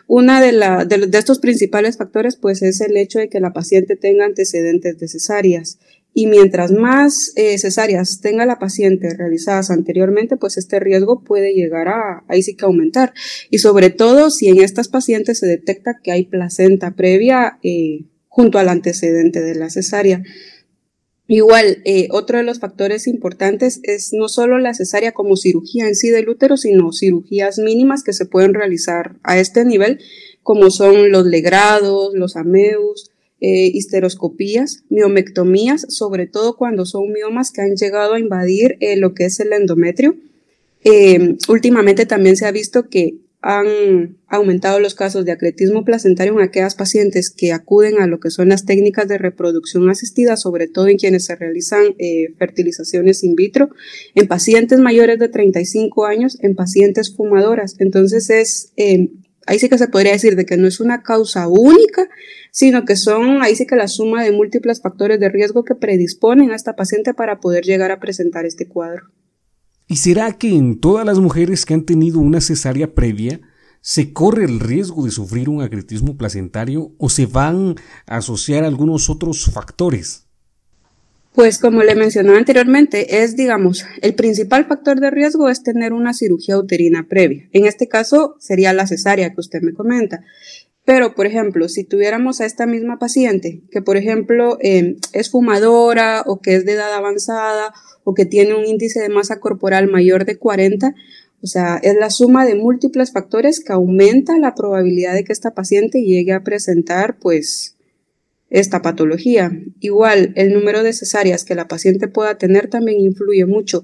Una 0.08 0.40
de, 0.40 0.54
la, 0.54 0.86
de, 0.86 1.10
estos 1.18 1.40
principales 1.40 1.98
factores 1.98 2.38
pues 2.38 2.62
es 2.62 2.80
el 2.80 2.96
hecho 2.96 3.20
de 3.20 3.28
que 3.28 3.42
la 3.42 3.52
paciente 3.52 3.98
tenga 3.98 4.24
antecedentes 4.24 4.98
de 4.98 5.08
cesáreas 5.10 5.80
y 6.14 6.26
mientras 6.26 6.72
más 6.72 7.34
eh, 7.36 7.58
cesáreas 7.60 8.22
tenga 8.22 8.46
la 8.46 8.58
paciente 8.58 9.14
realizadas 9.16 9.70
anteriormente, 9.70 10.38
pues 10.38 10.58
este 10.58 10.80
riesgo 10.80 11.24
puede 11.24 11.54
llegar 11.54 11.90
a 11.90 12.24
ahí 12.28 12.42
sí 12.42 12.56
que 12.56 12.66
aumentar. 12.66 13.14
Y 13.52 13.60
sobre 13.60 13.92
todo 13.92 14.32
si 14.32 14.48
en 14.48 14.64
estas 14.64 14.88
pacientes 14.88 15.38
se 15.40 15.46
detecta 15.46 16.00
que 16.02 16.12
hay 16.12 16.26
placenta 16.26 16.96
previa 16.96 17.60
eh, 17.62 18.06
junto 18.38 18.60
al 18.60 18.70
antecedente 18.70 19.42
de 19.42 19.56
la 19.56 19.72
cesárea. 19.72 20.22
Igual, 21.28 21.82
eh, 21.86 22.08
otro 22.12 22.38
de 22.38 22.44
los 22.44 22.60
factores 22.60 23.08
importantes 23.08 23.80
es 23.82 24.14
no 24.14 24.30
solo 24.30 24.60
la 24.60 24.76
cesárea 24.76 25.12
como 25.12 25.36
cirugía 25.38 25.88
en 25.88 25.96
sí 25.96 26.10
del 26.12 26.30
útero, 26.30 26.56
sino 26.56 26.94
cirugías 26.94 27.58
mínimas 27.58 28.04
que 28.04 28.14
se 28.14 28.28
pueden 28.28 28.54
realizar 28.54 29.16
a 29.24 29.40
este 29.40 29.66
nivel, 29.66 29.98
como 30.44 30.70
son 30.70 31.12
los 31.12 31.26
legrados, 31.26 32.14
los 32.14 32.36
ameus, 32.36 33.10
eh, 33.42 33.72
histeroscopías, 33.74 34.84
miomectomías, 34.92 35.88
sobre 35.90 36.28
todo 36.28 36.58
cuando 36.58 36.86
son 36.86 37.12
miomas 37.12 37.50
que 37.52 37.62
han 37.62 37.76
llegado 37.76 38.14
a 38.14 38.20
invadir 38.20 38.78
eh, 38.82 38.98
lo 38.98 39.16
que 39.16 39.26
es 39.26 39.40
el 39.40 39.52
endometrio. 39.52 40.16
últimamente 41.50 42.06
también 42.06 42.38
se 42.38 42.46
ha 42.46 42.52
visto 42.52 42.88
que 42.88 43.18
han 43.42 44.18
aumentado 44.28 44.80
los 44.80 44.96
casos 44.96 45.24
de 45.24 45.32
acretismo 45.32 45.86
placentario 45.86 46.34
en 46.34 46.42
aquellas 46.42 46.76
pacientes 46.76 47.30
que 47.30 47.54
acuden 47.54 48.02
a 48.02 48.08
lo 48.08 48.20
que 48.20 48.32
son 48.32 48.50
las 48.50 48.66
técnicas 48.66 49.08
de 49.08 49.20
reproducción 49.20 49.90
asistida, 49.90 50.38
sobre 50.38 50.68
todo 50.68 50.88
en 50.88 50.98
quienes 50.98 51.26
se 51.26 51.36
realizan 51.36 51.96
eh, 52.00 52.34
fertilizaciones 52.38 53.24
in 53.24 53.36
vitro, 53.36 53.70
en 54.16 54.28
pacientes 54.28 54.80
mayores 54.80 55.20
de 55.20 55.30
35 55.30 56.06
años, 56.06 56.38
en 56.42 56.56
pacientes 56.56 57.16
fumadoras. 57.16 57.76
Entonces 57.80 58.30
es, 58.32 58.74
eh, 58.76 59.12
ahí 59.46 59.60
sí 59.60 59.70
que 59.70 59.78
se 59.78 59.88
podría 59.88 60.14
decir 60.14 60.36
de 60.36 60.46
que 60.46 60.58
no 60.58 60.68
es 60.68 60.80
una 60.80 61.04
causa 61.04 61.48
única, 61.48 62.10
sino 62.52 62.86
que 62.86 62.96
son 62.96 63.44
ahí 63.44 63.56
sí 63.56 63.68
que 63.68 63.76
la 63.76 63.88
suma 63.88 64.24
de 64.24 64.32
múltiples 64.32 64.82
factores 64.82 65.20
de 65.20 65.30
riesgo 65.30 65.64
que 65.64 65.76
predisponen 65.76 66.50
a 66.50 66.56
esta 66.56 66.76
paciente 66.76 67.14
para 67.14 67.40
poder 67.40 67.66
llegar 67.66 67.92
a 67.92 68.00
presentar 68.00 68.48
este 68.48 68.68
cuadro. 68.68 69.12
¿Y 69.88 69.98
será 69.98 70.34
que 70.34 70.54
en 70.54 70.80
todas 70.80 71.06
las 71.06 71.20
mujeres 71.20 71.66
que 71.66 71.74
han 71.74 71.86
tenido 71.86 72.20
una 72.20 72.42
cesárea 72.42 72.94
previa 72.94 73.40
se 73.80 74.12
corre 74.12 74.44
el 74.44 74.60
riesgo 74.60 75.06
de 75.06 75.12
sufrir 75.12 75.48
un 75.48 75.62
agretismo 75.62 76.18
placentario 76.18 76.92
o 76.98 77.10
se 77.10 77.26
van 77.26 77.76
a 78.06 78.18
asociar 78.18 78.66
algunos 78.66 79.10
otros 79.10 79.46
factores? 79.46 80.28
Pues 81.34 81.60
como 81.60 81.84
le 81.84 81.96
mencionaba 81.96 82.38
anteriormente, 82.38 83.24
es, 83.24 83.38
digamos, 83.38 83.86
el 84.02 84.16
principal 84.16 84.66
factor 84.66 85.00
de 85.00 85.12
riesgo 85.12 85.48
es 85.48 85.64
tener 85.64 85.94
una 85.94 86.14
cirugía 86.14 86.58
uterina 86.58 87.06
previa. 87.08 87.48
En 87.54 87.66
este 87.66 87.88
caso 87.88 88.36
sería 88.40 88.74
la 88.74 88.88
cesárea 88.88 89.34
que 89.34 89.40
usted 89.40 89.62
me 89.62 89.74
comenta. 89.74 90.24
Pero, 90.88 91.16
por 91.16 91.26
ejemplo, 91.26 91.68
si 91.68 91.84
tuviéramos 91.84 92.40
a 92.40 92.46
esta 92.46 92.66
misma 92.66 92.98
paciente 92.98 93.62
que, 93.72 93.82
por 93.82 93.98
ejemplo, 93.98 94.58
eh, 94.62 94.96
es 95.12 95.30
fumadora 95.30 96.24
o 96.26 96.40
que 96.40 96.56
es 96.56 96.66
de 96.66 96.72
edad 96.72 96.94
avanzada 96.94 97.74
o 98.06 98.14
que 98.14 98.26
tiene 98.26 98.56
un 98.56 98.66
índice 98.66 99.02
de 99.02 99.10
masa 99.10 99.42
corporal 99.42 99.90
mayor 99.92 100.24
de 100.24 100.38
40, 100.38 100.96
o 101.44 101.46
sea, 101.46 101.78
es 101.84 101.94
la 102.00 102.10
suma 102.10 102.46
de 102.46 102.56
múltiples 102.56 103.12
factores 103.12 103.60
que 103.60 103.74
aumenta 103.74 104.40
la 104.40 104.56
probabilidad 104.56 105.14
de 105.14 105.26
que 105.26 105.34
esta 105.34 105.54
paciente 105.54 106.04
llegue 106.04 106.32
a 106.32 106.46
presentar, 106.46 107.18
pues, 107.20 107.76
esta 108.50 108.82
patología. 108.82 109.52
Igual, 109.82 110.32
el 110.38 110.54
número 110.54 110.84
de 110.84 110.94
cesáreas 110.94 111.44
que 111.44 111.56
la 111.56 111.68
paciente 111.68 112.08
pueda 112.08 112.38
tener 112.38 112.70
también 112.70 113.02
influye 113.02 113.46
mucho. 113.46 113.84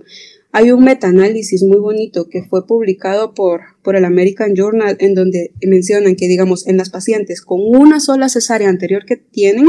Hay 0.55 0.69
un 0.69 0.83
metaanálisis 0.83 1.63
muy 1.63 1.79
bonito 1.79 2.29
que 2.29 2.43
fue 2.43 2.67
publicado 2.67 3.33
por, 3.33 3.61
por 3.81 3.95
el 3.95 4.05
American 4.05 4.53
Journal 4.55 4.95
en 4.99 5.15
donde 5.15 5.51
mencionan 5.65 6.15
que, 6.15 6.27
digamos, 6.27 6.67
en 6.67 6.77
las 6.77 6.91
pacientes 6.91 7.41
con 7.41 7.59
una 7.59 7.99
sola 7.99 8.29
cesárea 8.29 8.69
anterior 8.69 9.03
que 9.03 9.17
tienen, 9.17 9.67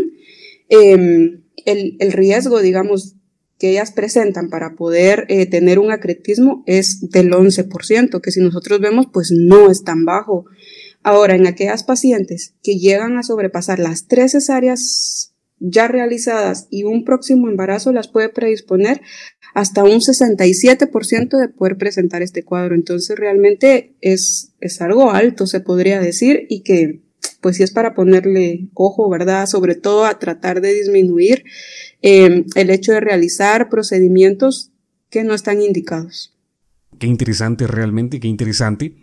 em, 0.68 1.42
el, 1.64 1.96
el, 2.00 2.12
riesgo, 2.12 2.60
digamos, 2.60 3.16
que 3.58 3.70
ellas 3.70 3.92
presentan 3.92 4.50
para 4.50 4.74
poder 4.76 5.24
eh, 5.30 5.46
tener 5.46 5.78
un 5.78 5.90
acretismo 5.90 6.62
es 6.66 7.08
del 7.08 7.32
11%, 7.32 8.20
que 8.20 8.30
si 8.30 8.40
nosotros 8.40 8.78
vemos, 8.78 9.06
pues 9.10 9.30
no 9.32 9.70
es 9.70 9.84
tan 9.84 10.04
bajo. 10.04 10.44
Ahora, 11.02 11.34
en 11.34 11.46
aquellas 11.46 11.82
pacientes 11.82 12.56
que 12.62 12.76
llegan 12.76 13.16
a 13.16 13.22
sobrepasar 13.22 13.78
las 13.78 14.06
tres 14.06 14.32
cesáreas 14.32 15.34
ya 15.60 15.88
realizadas 15.88 16.66
y 16.68 16.84
un 16.84 17.04
próximo 17.04 17.48
embarazo 17.48 17.90
las 17.92 18.08
puede 18.08 18.28
predisponer 18.28 19.00
hasta 19.54 19.84
un 19.84 20.00
67% 20.00 21.38
de 21.38 21.48
poder 21.48 21.78
presentar 21.78 22.22
este 22.22 22.42
cuadro. 22.42 22.74
Entonces 22.74 23.16
realmente 23.16 23.94
es, 24.00 24.52
es 24.60 24.80
algo 24.82 25.12
alto, 25.12 25.46
se 25.46 25.60
podría 25.60 26.00
decir, 26.00 26.46
y 26.50 26.62
que 26.62 27.02
pues 27.40 27.56
sí 27.56 27.62
es 27.62 27.70
para 27.70 27.94
ponerle 27.94 28.68
ojo, 28.74 29.08
¿verdad? 29.08 29.46
Sobre 29.46 29.76
todo 29.76 30.06
a 30.06 30.18
tratar 30.18 30.60
de 30.60 30.74
disminuir 30.74 31.44
eh, 32.02 32.44
el 32.54 32.70
hecho 32.70 32.92
de 32.92 33.00
realizar 33.00 33.68
procedimientos 33.68 34.72
que 35.08 35.24
no 35.24 35.34
están 35.34 35.62
indicados. 35.62 36.36
Qué 36.98 37.06
interesante, 37.06 37.66
realmente, 37.66 38.18
qué 38.18 38.28
interesante. 38.28 38.96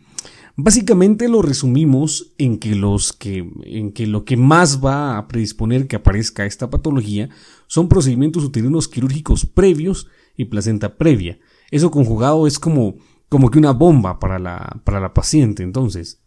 Básicamente 0.57 1.29
lo 1.29 1.41
resumimos 1.41 2.33
en 2.37 2.57
que, 2.57 2.75
los 2.75 3.13
que, 3.13 3.49
en 3.63 3.93
que 3.93 4.05
lo 4.05 4.25
que 4.25 4.35
más 4.35 4.83
va 4.83 5.17
a 5.17 5.27
predisponer 5.27 5.87
que 5.87 5.95
aparezca 5.95 6.45
esta 6.45 6.69
patología 6.69 7.29
son 7.67 7.87
procedimientos 7.87 8.43
uterinos 8.43 8.89
quirúrgicos 8.89 9.45
previos 9.45 10.07
y 10.35 10.45
placenta 10.45 10.97
previa. 10.97 11.39
Eso 11.71 11.91
conjugado 11.91 12.47
es 12.47 12.59
como, 12.59 12.97
como 13.29 13.49
que 13.49 13.59
una 13.59 13.71
bomba 13.71 14.19
para 14.19 14.39
la, 14.39 14.81
para 14.83 14.99
la 14.99 15.13
paciente, 15.13 15.63
entonces. 15.63 16.19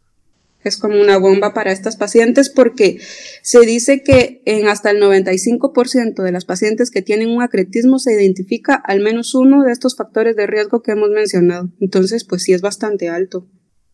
Es 0.65 0.79
como 0.79 0.99
una 0.99 1.19
bomba 1.19 1.53
para 1.53 1.73
estas 1.73 1.97
pacientes 1.97 2.49
porque 2.49 2.99
se 3.43 3.61
dice 3.61 4.03
que 4.03 4.41
en 4.47 4.67
hasta 4.67 4.91
el 4.91 5.03
95% 5.03 6.23
de 6.23 6.33
las 6.33 6.47
pacientes 6.47 6.91
que 6.91 7.03
tienen 7.03 7.29
un 7.29 7.43
acretismo 7.43 7.99
se 7.99 8.15
identifica 8.15 8.75
al 8.75 9.01
menos 9.01 9.35
uno 9.35 9.63
de 9.63 9.73
estos 9.73 9.95
factores 9.95 10.37
de 10.37 10.47
riesgo 10.47 10.83
que 10.83 10.93
hemos 10.93 11.11
mencionado. 11.11 11.69
Entonces, 11.81 12.25
pues 12.25 12.45
sí 12.45 12.55
es 12.55 12.63
bastante 12.63 13.11
alto. 13.11 13.47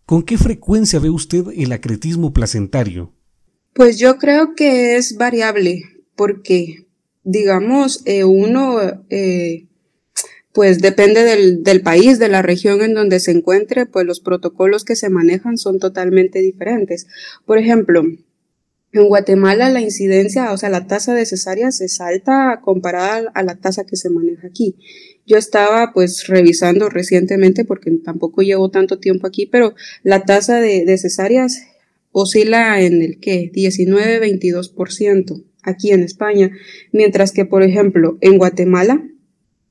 ¿Con 0.06 0.22
qué 0.22 0.38
frecuencia 0.38 1.00
ve 1.00 1.10
usted 1.10 1.44
el 1.56 1.72
acretismo 1.72 2.32
placentario? 2.32 3.12
Pues 3.74 3.98
yo 3.98 4.18
creo 4.18 4.54
que 4.54 4.96
es 4.96 5.16
variable, 5.16 5.82
porque, 6.16 6.88
digamos, 7.22 8.02
eh, 8.04 8.24
uno, 8.24 8.78
eh, 9.08 9.68
pues 10.52 10.80
depende 10.80 11.22
del, 11.22 11.62
del, 11.62 11.80
país, 11.82 12.18
de 12.18 12.28
la 12.28 12.42
región 12.42 12.82
en 12.82 12.94
donde 12.94 13.20
se 13.20 13.30
encuentre, 13.30 13.86
pues 13.86 14.04
los 14.06 14.20
protocolos 14.20 14.84
que 14.84 14.96
se 14.96 15.08
manejan 15.08 15.58
son 15.58 15.78
totalmente 15.78 16.40
diferentes. 16.40 17.06
Por 17.46 17.58
ejemplo, 17.58 18.02
en 18.92 19.06
Guatemala 19.06 19.70
la 19.70 19.80
incidencia, 19.80 20.52
o 20.52 20.56
sea, 20.56 20.68
la 20.68 20.88
tasa 20.88 21.14
de 21.14 21.24
cesáreas 21.24 21.80
es 21.80 22.00
alta 22.00 22.60
comparada 22.62 23.30
a 23.34 23.42
la 23.44 23.54
tasa 23.54 23.84
que 23.84 23.94
se 23.94 24.10
maneja 24.10 24.48
aquí. 24.48 24.74
Yo 25.26 25.38
estaba 25.38 25.92
pues 25.92 26.26
revisando 26.26 26.88
recientemente 26.88 27.64
porque 27.64 27.92
tampoco 28.04 28.42
llevo 28.42 28.70
tanto 28.70 28.98
tiempo 28.98 29.28
aquí, 29.28 29.46
pero 29.46 29.74
la 30.02 30.24
tasa 30.24 30.60
de, 30.60 30.84
de 30.84 30.98
cesáreas 30.98 31.62
oscila 32.10 32.80
en 32.80 33.02
el 33.02 33.20
que 33.20 33.52
19-22% 33.52 35.44
aquí 35.62 35.92
en 35.92 36.02
España, 36.02 36.50
mientras 36.90 37.30
que 37.30 37.44
por 37.44 37.62
ejemplo 37.62 38.18
en 38.20 38.38
Guatemala 38.38 39.06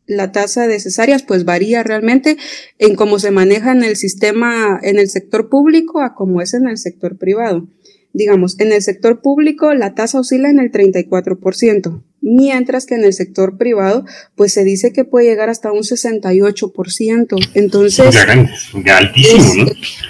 la 0.10 0.32
tasa 0.32 0.68
de 0.68 0.80
cesáreas 0.80 1.24
pues 1.24 1.46
varía 1.46 1.84
realmente 1.84 2.38
en 2.80 2.96
cómo 2.96 3.20
se 3.20 3.32
maneja 3.32 3.72
en 3.72 3.84
el 3.84 3.96
sistema, 3.96 4.80
en 4.82 4.98
el 5.00 5.10
sector 5.10 5.50
público 5.50 6.02
a 6.02 6.16
cómo 6.16 6.42
es 6.42 6.54
en 6.54 6.68
el 6.68 6.78
sector 6.78 7.18
privado. 7.18 7.68
Digamos, 8.12 8.60
en 8.60 8.74
el 8.74 8.82
sector 8.82 9.22
público 9.22 9.74
la 9.76 9.94
tasa 9.94 10.20
oscila 10.20 10.50
en 10.50 10.60
el 10.60 10.72
34%, 10.72 12.04
mientras 12.22 12.88
que 12.88 12.96
en 12.96 13.04
el 13.04 13.14
sector 13.14 13.56
privado 13.58 14.04
pues 14.36 14.52
se 14.52 14.64
dice 14.64 14.92
que 14.92 15.06
puede 15.06 15.28
llegar 15.28 15.50
hasta 15.50 15.72
un 15.72 15.84
68%. 15.84 17.50
Entonces, 17.54 18.16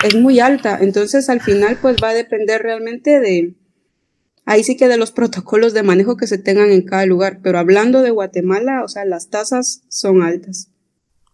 es, 0.06 0.16
muy 0.16 0.40
alta. 0.40 0.80
Entonces, 0.82 1.30
al 1.30 1.42
final 1.42 1.78
pues 1.82 1.98
va 2.02 2.10
a 2.10 2.14
depender 2.14 2.62
realmente 2.62 3.20
de, 3.20 3.54
ahí 4.50 4.64
sí 4.64 4.76
que 4.76 4.88
de 4.88 4.98
los 4.98 5.12
protocolos 5.20 5.74
de 5.74 5.84
manejo 5.84 6.18
que 6.18 6.28
se 6.28 6.38
tengan 6.38 6.72
en 6.72 6.82
cada 6.82 7.06
lugar. 7.06 7.40
Pero 7.42 7.60
hablando 7.60 8.02
de 8.02 8.12
Guatemala, 8.12 8.84
o 8.84 8.88
sea, 8.88 9.06
las 9.06 9.30
tasas 9.30 9.84
son 9.88 10.24
altas. 10.24 10.70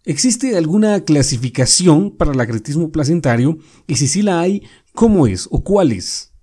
¿Existe 0.03 0.55
alguna 0.55 1.03
clasificación 1.03 2.15
para 2.15 2.31
el 2.31 2.39
acretismo 2.39 2.91
placentario? 2.91 3.57
Y 3.87 3.95
si 3.95 4.07
sí 4.07 4.21
la 4.21 4.39
hay, 4.39 4.61
¿cómo 4.93 5.25
es 5.25 5.47
o 5.49 5.63
cuál 5.63 5.91
es? 5.93 6.34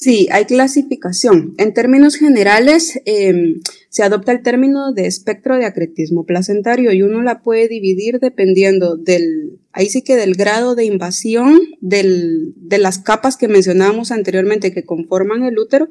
Sí, 0.00 0.28
hay 0.30 0.44
clasificación. 0.44 1.54
En 1.58 1.74
términos 1.74 2.14
generales, 2.14 3.00
em, 3.04 3.60
se 3.88 4.04
adopta 4.04 4.30
el 4.30 4.44
término 4.44 4.92
de 4.92 5.08
espectro 5.08 5.56
de 5.56 5.64
acretismo 5.64 6.24
placentario 6.24 6.92
y 6.92 7.02
uno 7.02 7.20
la 7.22 7.42
puede 7.42 7.66
dividir 7.66 8.20
dependiendo 8.20 8.96
del, 8.96 9.58
ahí 9.72 9.88
sí 9.88 10.02
que 10.02 10.14
del 10.14 10.36
grado 10.36 10.76
de 10.76 10.84
invasión 10.84 11.58
del, 11.80 12.54
de 12.54 12.78
las 12.78 13.00
capas 13.00 13.36
que 13.36 13.48
mencionábamos 13.48 14.12
anteriormente 14.12 14.72
que 14.72 14.84
conforman 14.84 15.42
el 15.42 15.58
útero, 15.58 15.88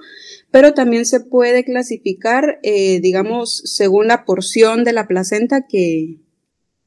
pero 0.51 0.73
también 0.73 1.05
se 1.05 1.19
puede 1.19 1.65
clasificar, 1.65 2.59
eh, 2.63 3.01
digamos, 3.01 3.61
según 3.65 4.07
la 4.07 4.23
porción 4.23 4.85
de 4.85 4.93
la 4.93 5.09
placenta 5.09 5.65
que, 5.67 6.15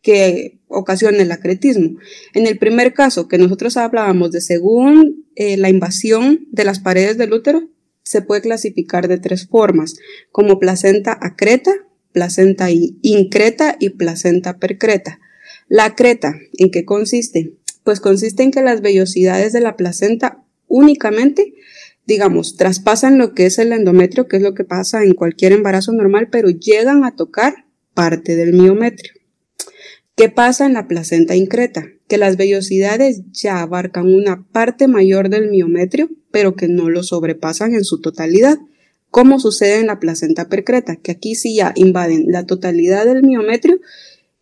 que 0.02 0.60
ocasiona 0.68 1.18
el 1.18 1.32
acretismo. 1.32 1.98
En 2.34 2.46
el 2.46 2.58
primer 2.58 2.94
caso 2.94 3.28
que 3.28 3.38
nosotros 3.38 3.76
hablábamos 3.76 4.32
de 4.32 4.40
según 4.40 5.26
eh, 5.36 5.56
la 5.56 5.68
invasión 5.68 6.46
de 6.50 6.64
las 6.64 6.80
paredes 6.80 7.18
del 7.18 7.32
útero, 7.32 7.68
se 8.02 8.22
puede 8.22 8.40
clasificar 8.40 9.08
de 9.08 9.18
tres 9.18 9.46
formas, 9.46 9.96
como 10.32 10.58
placenta 10.58 11.16
acreta, 11.20 11.72
placenta 12.12 12.68
increta 12.70 13.76
y 13.78 13.90
placenta 13.90 14.58
percreta. 14.58 15.20
La 15.68 15.84
acreta, 15.84 16.34
¿en 16.58 16.70
qué 16.70 16.84
consiste? 16.84 17.54
Pues 17.84 18.00
consiste 18.00 18.42
en 18.42 18.50
que 18.50 18.62
las 18.62 18.80
vellosidades 18.80 19.52
de 19.52 19.60
la 19.60 19.76
placenta 19.76 20.44
únicamente, 20.66 21.54
digamos, 22.06 22.56
traspasan 22.56 23.18
lo 23.18 23.34
que 23.34 23.46
es 23.46 23.58
el 23.58 23.72
endometrio, 23.72 24.26
que 24.26 24.38
es 24.38 24.42
lo 24.42 24.54
que 24.54 24.64
pasa 24.64 25.04
en 25.04 25.14
cualquier 25.14 25.52
embarazo 25.52 25.92
normal, 25.92 26.28
pero 26.30 26.48
llegan 26.48 27.04
a 27.04 27.14
tocar 27.14 27.66
parte 27.94 28.34
del 28.34 28.54
miometrio. 28.54 29.12
¿Qué 30.20 30.28
pasa 30.28 30.66
en 30.66 30.74
la 30.74 30.86
placenta 30.86 31.34
increta? 31.34 31.88
Que 32.06 32.18
las 32.18 32.36
vellosidades 32.36 33.22
ya 33.32 33.62
abarcan 33.62 34.12
una 34.12 34.46
parte 34.52 34.86
mayor 34.86 35.30
del 35.30 35.48
miometrio, 35.48 36.10
pero 36.30 36.56
que 36.56 36.68
no 36.68 36.90
lo 36.90 37.02
sobrepasan 37.02 37.72
en 37.72 37.84
su 37.84 38.02
totalidad, 38.02 38.58
como 39.08 39.40
sucede 39.40 39.78
en 39.78 39.86
la 39.86 39.98
placenta 39.98 40.50
percreta, 40.50 40.96
que 40.96 41.12
aquí 41.12 41.36
sí 41.36 41.54
ya 41.54 41.72
invaden 41.74 42.26
la 42.28 42.44
totalidad 42.44 43.06
del 43.06 43.22
miometrio, 43.22 43.80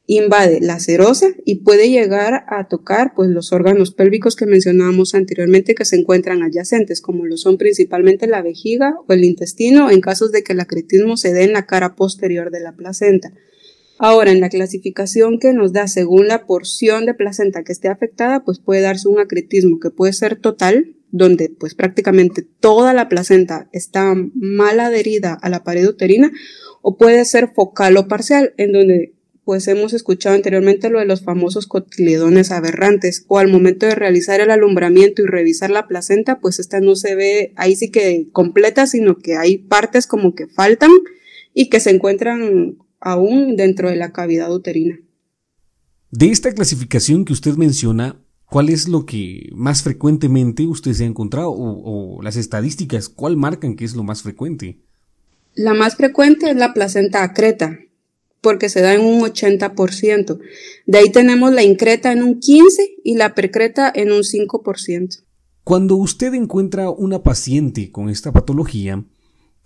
invade 0.09 0.59
la 0.61 0.81
serosa 0.81 1.29
y 1.45 1.61
puede 1.61 1.89
llegar 1.91 2.45
a 2.49 2.67
tocar 2.67 3.13
pues 3.15 3.31
los 3.31 3.53
órganos 3.53 3.93
pélvicos 3.93 4.35
que 4.35 4.47
mencionábamos 4.47 5.15
anteriormente 5.15 5.77
que 5.77 5.85
se 5.85 5.95
encuentran 5.95 6.43
adyacentes, 6.43 7.01
como 7.01 7.25
lo 7.25 7.37
son 7.37 7.57
principalmente 7.57 8.27
la 8.27 8.43
vejiga 8.43 8.97
o 9.07 9.13
el 9.13 9.23
intestino 9.23 9.93
en 9.93 10.01
casos 10.01 10.33
de 10.33 10.43
que 10.43 10.55
el 10.55 10.61
acretismo 10.61 11.17
se 11.17 11.33
dé 11.33 11.45
en 11.45 11.53
la 11.53 11.67
cara 11.67 11.95
posterior 11.95 12.51
de 12.51 12.59
la 12.59 12.73
placenta. 12.73 13.33
Ahora, 13.99 14.31
en 14.31 14.41
la 14.41 14.49
clasificación 14.49 15.41
que 15.41 15.53
nos 15.53 15.73
da 15.73 15.89
según 15.89 16.29
la 16.29 16.47
porción 16.47 17.05
de 17.05 17.15
placenta 17.15 17.65
que 17.65 17.73
esté 17.73 17.89
afectada, 17.89 18.45
pues 18.45 18.61
puede 18.61 18.81
darse 18.81 19.09
un 19.09 19.19
acretismo 19.19 19.81
que 19.81 19.91
puede 19.91 20.13
ser 20.13 20.37
total, 20.37 20.95
donde 21.11 21.49
pues 21.49 21.75
prácticamente 21.75 22.43
toda 22.43 22.95
la 22.95 23.09
placenta 23.09 23.69
está 23.73 24.15
mal 24.35 24.79
adherida 24.79 25.35
a 25.35 25.49
la 25.49 25.65
pared 25.65 25.89
uterina, 25.89 26.31
o 26.81 26.97
puede 26.97 27.25
ser 27.25 27.51
focal 27.55 27.97
o 27.97 28.07
parcial, 28.07 28.55
en 28.57 28.73
donde 28.73 29.15
pues 29.45 29.67
hemos 29.67 29.95
escuchado 29.95 30.37
anteriormente 30.37 30.91
lo 30.91 30.99
de 31.01 31.07
los 31.07 31.23
famosos 31.23 31.67
cotiledones 31.67 32.53
aberrantes, 32.53 33.25
o 33.27 33.39
al 33.39 33.49
momento 33.49 33.87
de 33.87 33.97
realizar 33.97 34.41
el 34.41 34.51
alumbramiento 34.51 35.23
y 35.23 35.27
revisar 35.27 35.71
la 35.71 35.89
placenta, 35.89 36.39
pues 36.39 36.61
esta 36.61 36.81
no 36.81 36.95
se 36.95 37.17
ve 37.17 37.53
ahí 37.57 37.75
sí 37.75 37.91
que 37.91 38.29
completa, 38.31 38.87
sino 38.87 39.17
que 39.17 39.37
hay 39.37 39.57
partes 39.57 40.07
como 40.07 40.35
que 40.35 40.47
faltan 40.47 40.91
y 41.53 41.69
que 41.69 41.81
se 41.81 41.91
encuentran 41.91 42.77
aún 43.01 43.57
dentro 43.57 43.89
de 43.91 43.97
la 43.97 44.13
cavidad 44.13 44.53
uterina. 44.53 44.99
De 46.11 46.31
esta 46.31 46.53
clasificación 46.53 47.25
que 47.25 47.33
usted 47.33 47.57
menciona, 47.57 48.21
¿cuál 48.47 48.71
es 48.71 48.89
lo 48.89 49.05
que 49.05 49.51
más 49.53 49.83
frecuentemente 49.83 50.67
usted 50.67 50.93
se 50.93 51.05
ha 51.05 51.07
encontrado 51.07 51.51
o, 51.53 52.23
las 52.23 52.37
estadísticas, 52.37 53.09
cuál 53.09 53.37
marcan 53.37 53.77
que 53.77 53.85
es 53.85 53.95
lo 53.95 54.05
más 54.05 54.23
frecuente? 54.23 54.81
La 55.55 55.75
más 55.75 55.97
frecuente 55.97 56.51
es 56.51 56.57
la 56.57 56.73
placenta 56.73 57.23
acreta, 57.23 57.79
porque 58.41 58.69
se 58.69 58.81
da 58.81 58.95
en 58.95 59.03
un 59.03 59.21
80%. 59.21 60.39
De 60.87 60.99
ahí 60.99 61.11
tenemos 61.11 61.53
la 61.53 61.63
increta 61.63 62.13
en 62.13 62.23
un 62.23 62.41
15% 62.41 62.71
y 63.05 63.17
la 63.17 63.35
percreta 63.35 63.93
en 63.95 64.13
un 64.13 64.23
5%. 64.23 65.25
Cuando 65.65 65.97
usted 65.97 66.33
encuentra 66.33 66.89
una 66.89 67.23
paciente 67.23 67.91
con 67.91 68.09
esta 68.09 68.33
patología, 68.33 69.05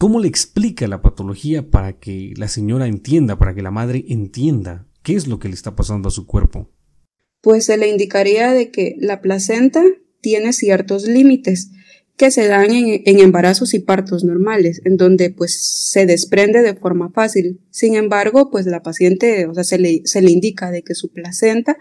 ¿Cómo 0.02 0.18
le 0.18 0.26
explica 0.26 0.88
la 0.88 1.00
patología 1.00 1.70
para 1.70 1.92
que 2.00 2.34
la 2.36 2.48
señora 2.48 2.88
entienda, 2.88 3.38
para 3.38 3.54
que 3.54 3.62
la 3.62 3.70
madre 3.70 4.04
entienda 4.08 4.88
qué 5.04 5.14
es 5.14 5.28
lo 5.28 5.38
que 5.38 5.46
le 5.46 5.54
está 5.54 5.76
pasando 5.76 6.08
a 6.08 6.10
su 6.10 6.26
cuerpo? 6.26 6.68
Pues 7.40 7.66
se 7.66 7.76
le 7.76 7.86
indicaría 7.86 8.52
de 8.52 8.72
que 8.72 8.96
la 8.98 9.20
placenta 9.20 9.84
tiene 10.20 10.54
ciertos 10.54 11.06
límites 11.06 11.70
que 12.16 12.32
se 12.32 12.48
dan 12.48 12.72
en, 12.72 13.20
embarazos 13.20 13.74
y 13.74 13.78
partos 13.78 14.24
normales, 14.24 14.82
en 14.84 14.96
donde 14.96 15.30
pues 15.30 15.62
se 15.62 16.04
desprende 16.04 16.62
de 16.62 16.74
forma 16.74 17.12
fácil. 17.12 17.60
Sin 17.70 17.94
embargo, 17.94 18.50
pues 18.50 18.66
la 18.66 18.82
paciente, 18.82 19.46
o 19.46 19.54
sea, 19.54 19.62
se 19.62 19.78
le, 19.78 20.02
se 20.04 20.20
le 20.20 20.32
indica 20.32 20.72
de 20.72 20.82
que 20.82 20.96
su 20.96 21.12
placenta 21.12 21.76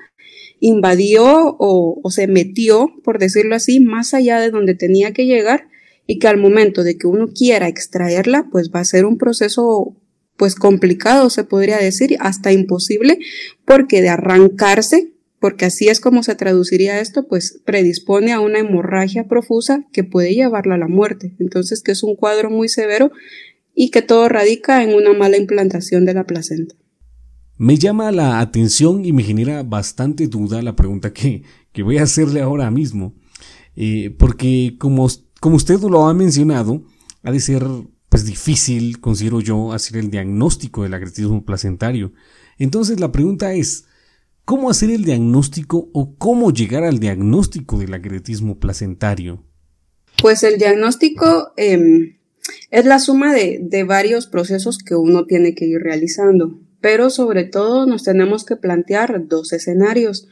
invadió 0.59 1.55
o, 1.57 1.99
o 2.03 2.11
se 2.11 2.27
metió, 2.27 2.87
por 3.03 3.17
decirlo 3.17 3.55
así, 3.55 3.79
más 3.79 4.13
allá 4.13 4.39
de 4.39 4.51
donde 4.51 4.75
tenía 4.75 5.11
que 5.11 5.25
llegar 5.25 5.70
y 6.11 6.19
que 6.19 6.27
al 6.27 6.35
momento 6.35 6.83
de 6.83 6.97
que 6.97 7.07
uno 7.07 7.29
quiera 7.29 7.69
extraerla, 7.69 8.49
pues 8.51 8.69
va 8.69 8.81
a 8.81 8.85
ser 8.85 9.05
un 9.05 9.17
proceso 9.17 9.95
pues 10.35 10.55
complicado, 10.55 11.29
se 11.29 11.45
podría 11.45 11.77
decir, 11.77 12.17
hasta 12.19 12.51
imposible, 12.51 13.17
porque 13.63 14.01
de 14.01 14.09
arrancarse, 14.09 15.13
porque 15.39 15.63
así 15.63 15.87
es 15.87 16.01
como 16.01 16.21
se 16.21 16.35
traduciría 16.35 16.99
esto, 16.99 17.29
pues 17.29 17.61
predispone 17.63 18.33
a 18.33 18.41
una 18.41 18.59
hemorragia 18.59 19.29
profusa 19.29 19.85
que 19.93 20.03
puede 20.03 20.33
llevarla 20.35 20.75
a 20.75 20.79
la 20.79 20.89
muerte. 20.89 21.33
Entonces, 21.39 21.81
que 21.81 21.93
es 21.93 22.03
un 22.03 22.17
cuadro 22.17 22.49
muy 22.49 22.67
severo 22.67 23.13
y 23.73 23.89
que 23.89 24.01
todo 24.01 24.27
radica 24.27 24.83
en 24.83 24.93
una 24.93 25.13
mala 25.13 25.37
implantación 25.37 26.03
de 26.03 26.13
la 26.13 26.25
placenta. 26.25 26.75
Me 27.55 27.77
llama 27.77 28.11
la 28.11 28.41
atención 28.41 29.05
y 29.05 29.13
me 29.13 29.23
genera 29.23 29.63
bastante 29.63 30.27
duda 30.27 30.61
la 30.61 30.75
pregunta 30.75 31.13
que, 31.13 31.43
que 31.71 31.83
voy 31.83 31.99
a 31.99 32.03
hacerle 32.03 32.41
ahora 32.41 32.69
mismo, 32.69 33.15
eh, 33.77 34.13
porque 34.19 34.75
como 34.77 35.07
como 35.41 35.55
usted 35.55 35.79
lo 35.79 36.07
ha 36.07 36.13
mencionado, 36.13 36.83
ha 37.23 37.31
de 37.31 37.39
ser 37.39 37.65
pues 38.09 38.25
difícil, 38.25 39.01
considero 39.01 39.41
yo, 39.41 39.73
hacer 39.73 39.97
el 39.97 40.11
diagnóstico 40.11 40.83
del 40.83 40.93
agretismo 40.93 41.43
placentario. 41.43 42.13
Entonces 42.59 42.99
la 42.99 43.11
pregunta 43.11 43.51
es, 43.53 43.85
¿cómo 44.45 44.69
hacer 44.69 44.91
el 44.91 45.03
diagnóstico 45.03 45.89
o 45.93 46.15
cómo 46.15 46.51
llegar 46.53 46.83
al 46.83 46.99
diagnóstico 46.99 47.79
del 47.79 47.95
agretismo 47.95 48.59
placentario? 48.59 49.43
Pues 50.21 50.43
el 50.43 50.59
diagnóstico 50.59 51.53
em, 51.57 52.19
es 52.69 52.85
la 52.85 52.99
suma 52.99 53.33
de, 53.33 53.61
de 53.63 53.83
varios 53.83 54.27
procesos 54.27 54.77
que 54.77 54.93
uno 54.93 55.25
tiene 55.25 55.55
que 55.55 55.65
ir 55.65 55.79
realizando, 55.81 56.59
pero 56.81 57.09
sobre 57.09 57.45
todo 57.45 57.87
nos 57.87 58.03
tenemos 58.03 58.45
que 58.45 58.57
plantear 58.57 59.27
dos 59.27 59.53
escenarios. 59.53 60.27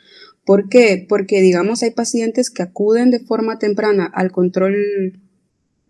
¿Por 0.50 0.68
qué? 0.68 1.06
Porque, 1.08 1.42
digamos, 1.42 1.84
hay 1.84 1.92
pacientes 1.92 2.50
que 2.50 2.64
acuden 2.64 3.12
de 3.12 3.20
forma 3.20 3.60
temprana 3.60 4.08
al 4.12 4.32
control 4.32 5.22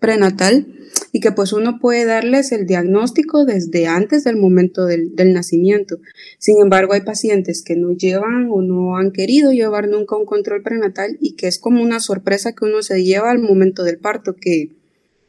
prenatal 0.01 0.67
y 1.13 1.21
que 1.21 1.31
pues 1.31 1.53
uno 1.53 1.79
puede 1.79 2.03
darles 2.03 2.51
el 2.51 2.65
diagnóstico 2.65 3.45
desde 3.45 3.87
antes 3.87 4.25
del 4.25 4.35
momento 4.35 4.85
del, 4.85 5.13
nacimiento. 5.31 5.99
Sin 6.39 6.59
embargo, 6.59 6.91
hay 6.91 6.99
pacientes 6.99 7.63
que 7.63 7.77
no 7.77 7.93
llevan 7.93 8.49
o 8.51 8.61
no 8.61 8.97
han 8.97 9.13
querido 9.13 9.53
llevar 9.53 9.87
nunca 9.87 10.17
un 10.17 10.25
control 10.25 10.61
prenatal 10.61 11.17
y 11.21 11.37
que 11.37 11.47
es 11.47 11.57
como 11.57 11.81
una 11.81 12.01
sorpresa 12.01 12.51
que 12.51 12.65
uno 12.65 12.81
se 12.81 13.01
lleva 13.01 13.31
al 13.31 13.39
momento 13.39 13.85
del 13.85 13.97
parto, 13.97 14.35
que, 14.35 14.75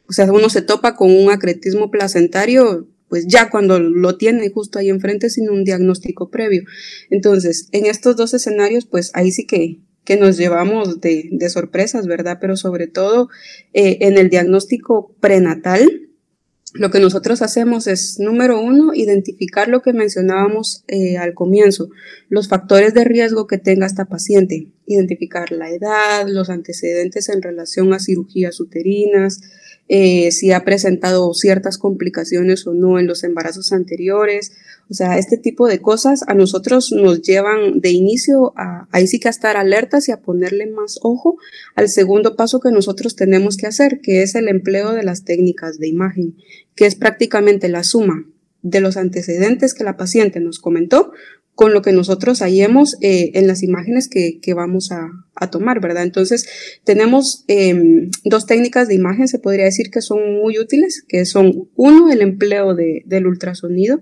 o 0.09 0.11
sea, 0.11 0.29
uno 0.29 0.49
se 0.49 0.61
topa 0.61 0.97
con 0.97 1.09
un 1.09 1.31
acretismo 1.31 1.89
placentario 1.89 2.85
pues 3.11 3.27
ya 3.27 3.49
cuando 3.49 3.77
lo 3.77 4.15
tiene 4.15 4.49
justo 4.49 4.79
ahí 4.79 4.87
enfrente 4.87 5.29
sin 5.29 5.49
un 5.49 5.65
diagnóstico 5.65 6.29
previo. 6.29 6.63
Entonces, 7.09 7.67
en 7.73 7.85
estos 7.85 8.15
dos 8.15 8.33
escenarios, 8.33 8.85
pues 8.85 9.11
ahí 9.13 9.31
sí 9.31 9.45
que 9.45 9.81
que 10.05 10.15
nos 10.17 10.37
llevamos 10.37 11.01
de, 11.01 11.29
de 11.31 11.49
sorpresas, 11.49 12.07
¿verdad? 12.07 12.37
Pero 12.39 12.55
sobre 12.55 12.87
todo 12.87 13.29
eh, 13.73 13.97
en 14.01 14.17
el 14.17 14.29
diagnóstico 14.29 15.13
prenatal, 15.19 16.09
lo 16.73 16.89
que 16.89 16.99
nosotros 16.99 17.41
hacemos 17.41 17.85
es, 17.87 18.17
número 18.19 18.61
uno, 18.61 18.93
identificar 18.93 19.67
lo 19.67 19.81
que 19.81 19.91
mencionábamos 19.91 20.85
eh, 20.87 21.17
al 21.17 21.33
comienzo, 21.33 21.89
los 22.29 22.47
factores 22.47 22.93
de 22.93 23.03
riesgo 23.03 23.45
que 23.45 23.57
tenga 23.57 23.85
esta 23.85 24.05
paciente, 24.05 24.69
identificar 24.91 25.51
la 25.51 25.69
edad, 25.69 26.27
los 26.27 26.49
antecedentes 26.49 27.29
en 27.29 27.41
relación 27.41 27.93
a 27.93 27.99
cirugías 27.99 28.59
uterinas, 28.59 29.41
eh, 29.93 30.31
si 30.31 30.51
ha 30.51 30.63
presentado 30.63 31.33
ciertas 31.33 31.77
complicaciones 31.77 32.65
o 32.65 32.73
no 32.73 32.97
en 32.97 33.07
los 33.07 33.25
embarazos 33.25 33.73
anteriores. 33.73 34.53
O 34.89 34.93
sea, 34.93 35.17
este 35.17 35.37
tipo 35.37 35.67
de 35.67 35.79
cosas 35.79 36.23
a 36.27 36.33
nosotros 36.33 36.91
nos 36.91 37.21
llevan 37.21 37.81
de 37.81 37.91
inicio 37.91 38.53
a 38.55 38.87
ahí 38.91 39.07
sí 39.07 39.19
que 39.19 39.27
a 39.27 39.31
estar 39.31 39.57
alertas 39.57 40.07
y 40.07 40.13
a 40.13 40.21
ponerle 40.21 40.67
más 40.67 40.99
ojo 41.01 41.37
al 41.75 41.89
segundo 41.89 42.35
paso 42.35 42.59
que 42.59 42.71
nosotros 42.71 43.15
tenemos 43.15 43.57
que 43.57 43.67
hacer, 43.67 43.99
que 44.01 44.21
es 44.21 44.35
el 44.35 44.47
empleo 44.47 44.93
de 44.93 45.03
las 45.03 45.25
técnicas 45.25 45.77
de 45.77 45.89
imagen, 45.89 46.37
que 46.75 46.85
es 46.85 46.95
prácticamente 46.95 47.67
la 47.67 47.83
suma 47.83 48.25
de 48.61 48.79
los 48.79 48.95
antecedentes 48.95 49.73
que 49.73 49.83
la 49.83 49.97
paciente 49.97 50.39
nos 50.39 50.59
comentó 50.59 51.11
con 51.55 51.73
lo 51.73 51.81
que 51.81 51.91
nosotros 51.91 52.39
hallemos 52.39 52.97
eh, 53.01 53.31
en 53.35 53.47
las 53.47 53.61
imágenes 53.61 54.07
que, 54.07 54.53
vamos 54.53 54.91
a, 54.91 55.09
tomar, 55.49 55.81
¿verdad? 55.81 56.03
Entonces, 56.03 56.47
tenemos 56.83 57.43
em, 57.47 58.11
dos 58.23 58.45
técnicas 58.45 58.87
de 58.87 58.95
imagen, 58.95 59.27
se 59.27 59.39
podría 59.39 59.65
decir 59.65 59.89
que 59.89 60.01
son 60.01 60.35
muy 60.35 60.59
útiles, 60.59 61.03
que 61.07 61.25
son, 61.25 61.67
uno, 61.75 62.11
el 62.11 62.21
empleo 62.21 62.75
del 62.75 63.27
ultrasonido 63.27 64.01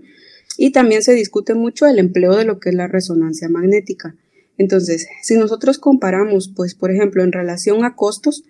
y 0.57 0.71
también 0.71 1.01
se 1.01 1.13
discute 1.13 1.53
mucho 1.53 1.85
el 1.85 1.99
empleo 1.99 2.35
de 2.35 2.43
lo 2.43 2.59
que 2.59 2.69
es 2.69 2.75
la 2.75 2.87
resonancia 2.87 3.47
magnética. 3.47 4.15
Entonces, 4.57 5.07
si 5.23 5.35
nosotros 5.35 5.79
comparamos, 5.79 6.51
pues, 6.53 6.75
por 6.75 6.91
ejemplo, 6.91 7.23
en 7.23 7.31
relación 7.31 7.85
a 7.85 7.95
costos, 7.95 8.43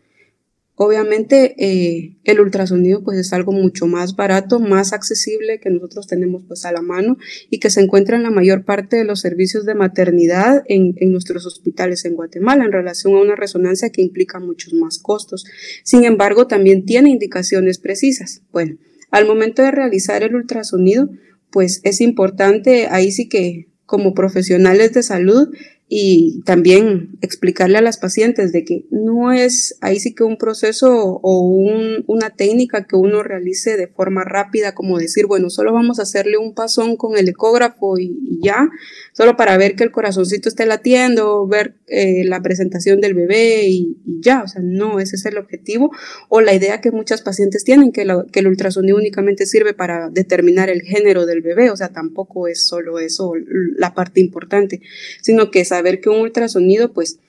Obviamente 0.81 1.55
eh, 1.57 2.15
el 2.23 2.39
ultrasonido 2.39 3.03
pues 3.03 3.17
es 3.17 3.33
algo 3.33 3.51
mucho 3.51 3.85
más 3.85 4.15
barato, 4.15 4.61
más 4.61 4.93
accesible 4.93 5.59
que 5.59 5.69
nosotros 5.69 6.07
tenemos 6.07 6.45
pues 6.47 6.63
a 6.63 6.71
la 6.71 6.81
mano 6.81 7.17
y 7.49 7.59
que 7.59 7.69
se 7.69 7.81
encuentra 7.81 8.15
en 8.15 8.23
la 8.23 8.31
mayor 8.31 8.63
parte 8.63 8.95
de 8.95 9.03
los 9.03 9.19
servicios 9.19 9.65
de 9.65 9.75
maternidad 9.75 10.63
en, 10.67 10.93
en 10.95 11.11
nuestros 11.11 11.45
hospitales 11.45 12.05
en 12.05 12.15
Guatemala 12.15 12.63
en 12.63 12.71
relación 12.71 13.13
a 13.13 13.19
una 13.19 13.35
resonancia 13.35 13.89
que 13.89 14.01
implica 14.01 14.39
muchos 14.39 14.73
más 14.73 14.99
costos. 14.99 15.43
Sin 15.83 16.05
embargo, 16.05 16.47
también 16.47 16.85
tiene 16.85 17.09
indicaciones 17.09 17.77
precisas. 17.77 18.43
Bueno, 18.53 18.77
al 19.11 19.27
momento 19.27 19.61
de 19.61 19.71
realizar 19.71 20.23
el 20.23 20.33
ultrasonido, 20.33 21.09
pues 21.51 21.81
es 21.83 21.99
importante, 21.99 22.87
ahí 22.89 23.11
sí 23.11 23.27
que 23.27 23.67
como 23.85 24.13
profesionales 24.13 24.93
de 24.93 25.03
salud, 25.03 25.49
y 25.91 26.41
también 26.45 27.17
explicarle 27.21 27.79
a 27.79 27.81
las 27.81 27.97
pacientes 27.97 28.51
de 28.51 28.63
que 28.63 28.85
no 28.91 29.33
es 29.33 29.75
ahí 29.81 29.99
sí 29.99 30.13
que 30.13 30.23
un 30.23 30.37
proceso 30.37 31.19
o 31.23 31.41
un, 31.41 32.03
una 32.05 32.29
técnica 32.29 32.85
que 32.85 32.95
uno 32.95 33.23
realice 33.23 33.75
de 33.75 33.87
forma 33.87 34.23
rápida, 34.23 34.75
como 34.75 34.99
decir, 34.99 35.25
bueno, 35.25 35.49
solo 35.49 35.73
vamos 35.73 35.97
a 35.97 36.03
hacerle 36.03 36.37
un 36.37 36.53
pasón 36.53 36.95
con 36.95 37.17
el 37.17 37.27
ecógrafo 37.27 37.97
y, 37.97 38.39
ya, 38.39 38.69
solo 39.13 39.35
para 39.35 39.57
ver 39.57 39.75
que 39.75 39.83
el 39.83 39.91
corazoncito 39.91 40.47
esté 40.47 40.67
latiendo, 40.67 41.47
ver 41.47 41.73
eh, 41.87 42.23
la 42.23 42.41
presentación 42.43 43.01
del 43.01 43.15
bebé 43.15 43.67
y, 43.67 43.97
ya, 44.21 44.43
o 44.43 44.47
sea, 44.47 44.61
no, 44.63 44.99
ese 44.99 45.15
es 45.15 45.25
el 45.25 45.39
objetivo. 45.39 45.89
O 46.29 46.41
la 46.41 46.53
idea 46.53 46.81
que 46.81 46.91
muchas 46.91 47.23
pacientes 47.23 47.63
tienen, 47.63 47.91
que, 47.91 48.05
que 48.31 48.41
el 48.41 48.47
ultrasonido 48.47 48.95
únicamente 48.95 49.47
sirve 49.47 49.73
para 49.73 50.11
determinar 50.11 50.69
el 50.69 50.83
género 50.83 51.25
del 51.25 51.41
bebé, 51.41 51.71
o 51.71 51.75
sea, 51.75 51.89
tampoco 51.89 52.47
es 52.47 52.67
solo 52.67 52.99
eso 52.99 53.33
la 53.75 53.95
parte 53.95 54.21
importante, 54.21 54.81
sino 55.21 55.49
que 55.49 55.61
esa 55.61 55.78
ver 55.81 56.01
que 56.01 56.09
un 56.09 56.21
ultrasonido 56.21 56.93
pues 56.93 57.19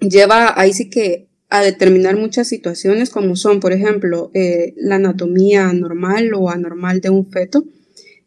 lleva 0.00 0.58
ahí 0.60 0.72
sí 0.72 0.90
que 0.90 1.28
a 1.50 1.62
determinar 1.62 2.16
muchas 2.16 2.48
situaciones 2.48 3.10
como 3.10 3.34
son, 3.36 3.60
por 3.60 3.72
ejemplo, 3.72 4.30
eh, 4.34 4.74
la 4.76 4.96
anatomía 4.96 5.72
normal 5.72 6.34
o 6.34 6.50
anormal 6.50 7.00
de 7.00 7.10
un 7.10 7.30
feto, 7.30 7.64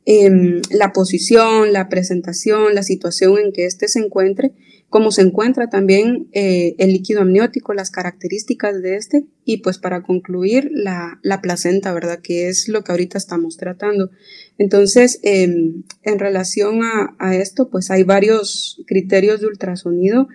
em, 0.05 0.61
la 0.71 0.91
posición, 0.91 1.71
la 1.71 1.87
presentación, 1.87 2.73
la 2.73 2.81
situación 2.83 3.37
en 3.37 3.51
que 3.51 3.65
éste 3.65 3.87
se 3.87 3.99
encuentre, 3.99 4.53
cómo 4.91 5.11
se 5.11 5.21
encuentra 5.21 5.69
también 5.69 6.27
eh, 6.33 6.75
el 6.79 6.91
líquido 6.91 7.21
amniótico, 7.21 7.73
las 7.73 7.91
características 7.91 8.81
de 8.81 8.97
este 8.97 9.25
y 9.45 9.57
pues 9.57 9.77
para 9.77 10.03
concluir 10.03 10.69
la, 10.73 11.19
placenta, 11.41 11.93
¿verdad? 11.93 12.19
Que 12.21 12.49
es 12.49 12.67
lo 12.67 12.83
que 12.83 12.91
ahorita 12.91 13.17
estamos 13.17 13.55
tratando. 13.55 14.09
Entonces, 14.61 15.19
em, 15.23 15.81
en 16.03 16.19
relación 16.19 16.83
a, 16.83 17.15
a, 17.17 17.35
esto, 17.35 17.71
pues 17.71 17.89
hay 17.89 18.03
varios 18.03 18.79
criterios 18.85 19.41
de 19.41 19.47
ultrasonido. 19.47 20.27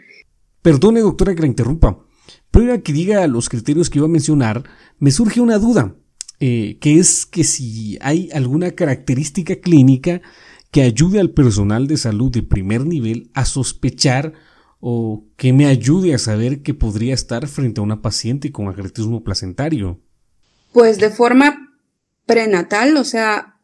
Perdone, 0.63 0.99
doctora, 0.99 1.33
que 1.37 1.43
la 1.43 1.47
interrumpa. 1.47 2.05
Pero 2.51 2.83
que 2.83 2.93
diga 2.93 3.25
los 3.29 3.49
criterios 3.49 3.89
que 3.89 4.01
iba 4.01 4.07
a 4.07 4.11
mencionar, 4.11 4.65
me 4.99 5.13
surge 5.13 5.41
una 5.41 5.59
duda, 5.59 5.95
eh, 6.41 6.77
que 6.81 6.99
es 6.99 7.25
que 7.25 7.45
si 7.45 7.99
hay 8.01 8.29
alguna 8.33 8.73
característica 8.73 9.61
clínica 9.61 10.23
que 10.73 10.83
ayude 10.83 11.21
al 11.21 11.31
personal 11.31 11.87
de 11.87 11.97
salud 11.97 12.33
de 12.33 12.43
primer 12.43 12.85
nivel 12.85 13.31
a 13.33 13.45
sospechar 13.45 14.33
o 14.81 15.25
que 15.37 15.53
me 15.53 15.67
ayude 15.67 16.15
a 16.15 16.19
saber 16.19 16.63
que 16.63 16.75
podría 16.75 17.15
estar 17.15 17.47
frente 17.47 17.81
a 17.81 17.85
una 17.85 18.03
paciente 18.03 18.51
con 18.51 18.67
agretismo 18.67 19.23
placentario? 19.23 20.01
Pues 20.73 20.99
de 20.99 21.11
forma 21.11 21.79
prenatal, 22.27 22.97
o 22.97 23.05
sea, 23.05 23.56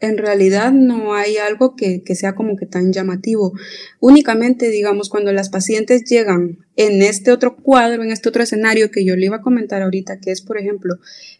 en 0.00 0.16
realidad 0.16 0.72
no 0.72 1.14
hay 1.14 1.36
algo 1.36 1.76
que, 1.76 2.02
que, 2.02 2.14
sea 2.14 2.34
como 2.34 2.56
que 2.56 2.66
tan 2.66 2.92
llamativo. 2.92 3.52
Únicamente, 4.00 4.70
digamos, 4.70 5.10
cuando 5.10 5.32
las 5.32 5.50
pacientes 5.50 6.04
llegan 6.04 6.58
en 6.76 7.02
este 7.02 7.32
otro 7.32 7.56
cuadro, 7.56 8.02
en 8.02 8.10
este 8.10 8.30
otro 8.30 8.42
escenario 8.42 8.90
que 8.90 9.04
yo 9.04 9.14
le 9.16 9.26
iba 9.26 9.36
a 9.36 9.42
comentar 9.42 9.82
ahorita, 9.82 10.18
que 10.18 10.30
es, 10.30 10.40
por 10.40 10.58
ejemplo, 10.58 10.96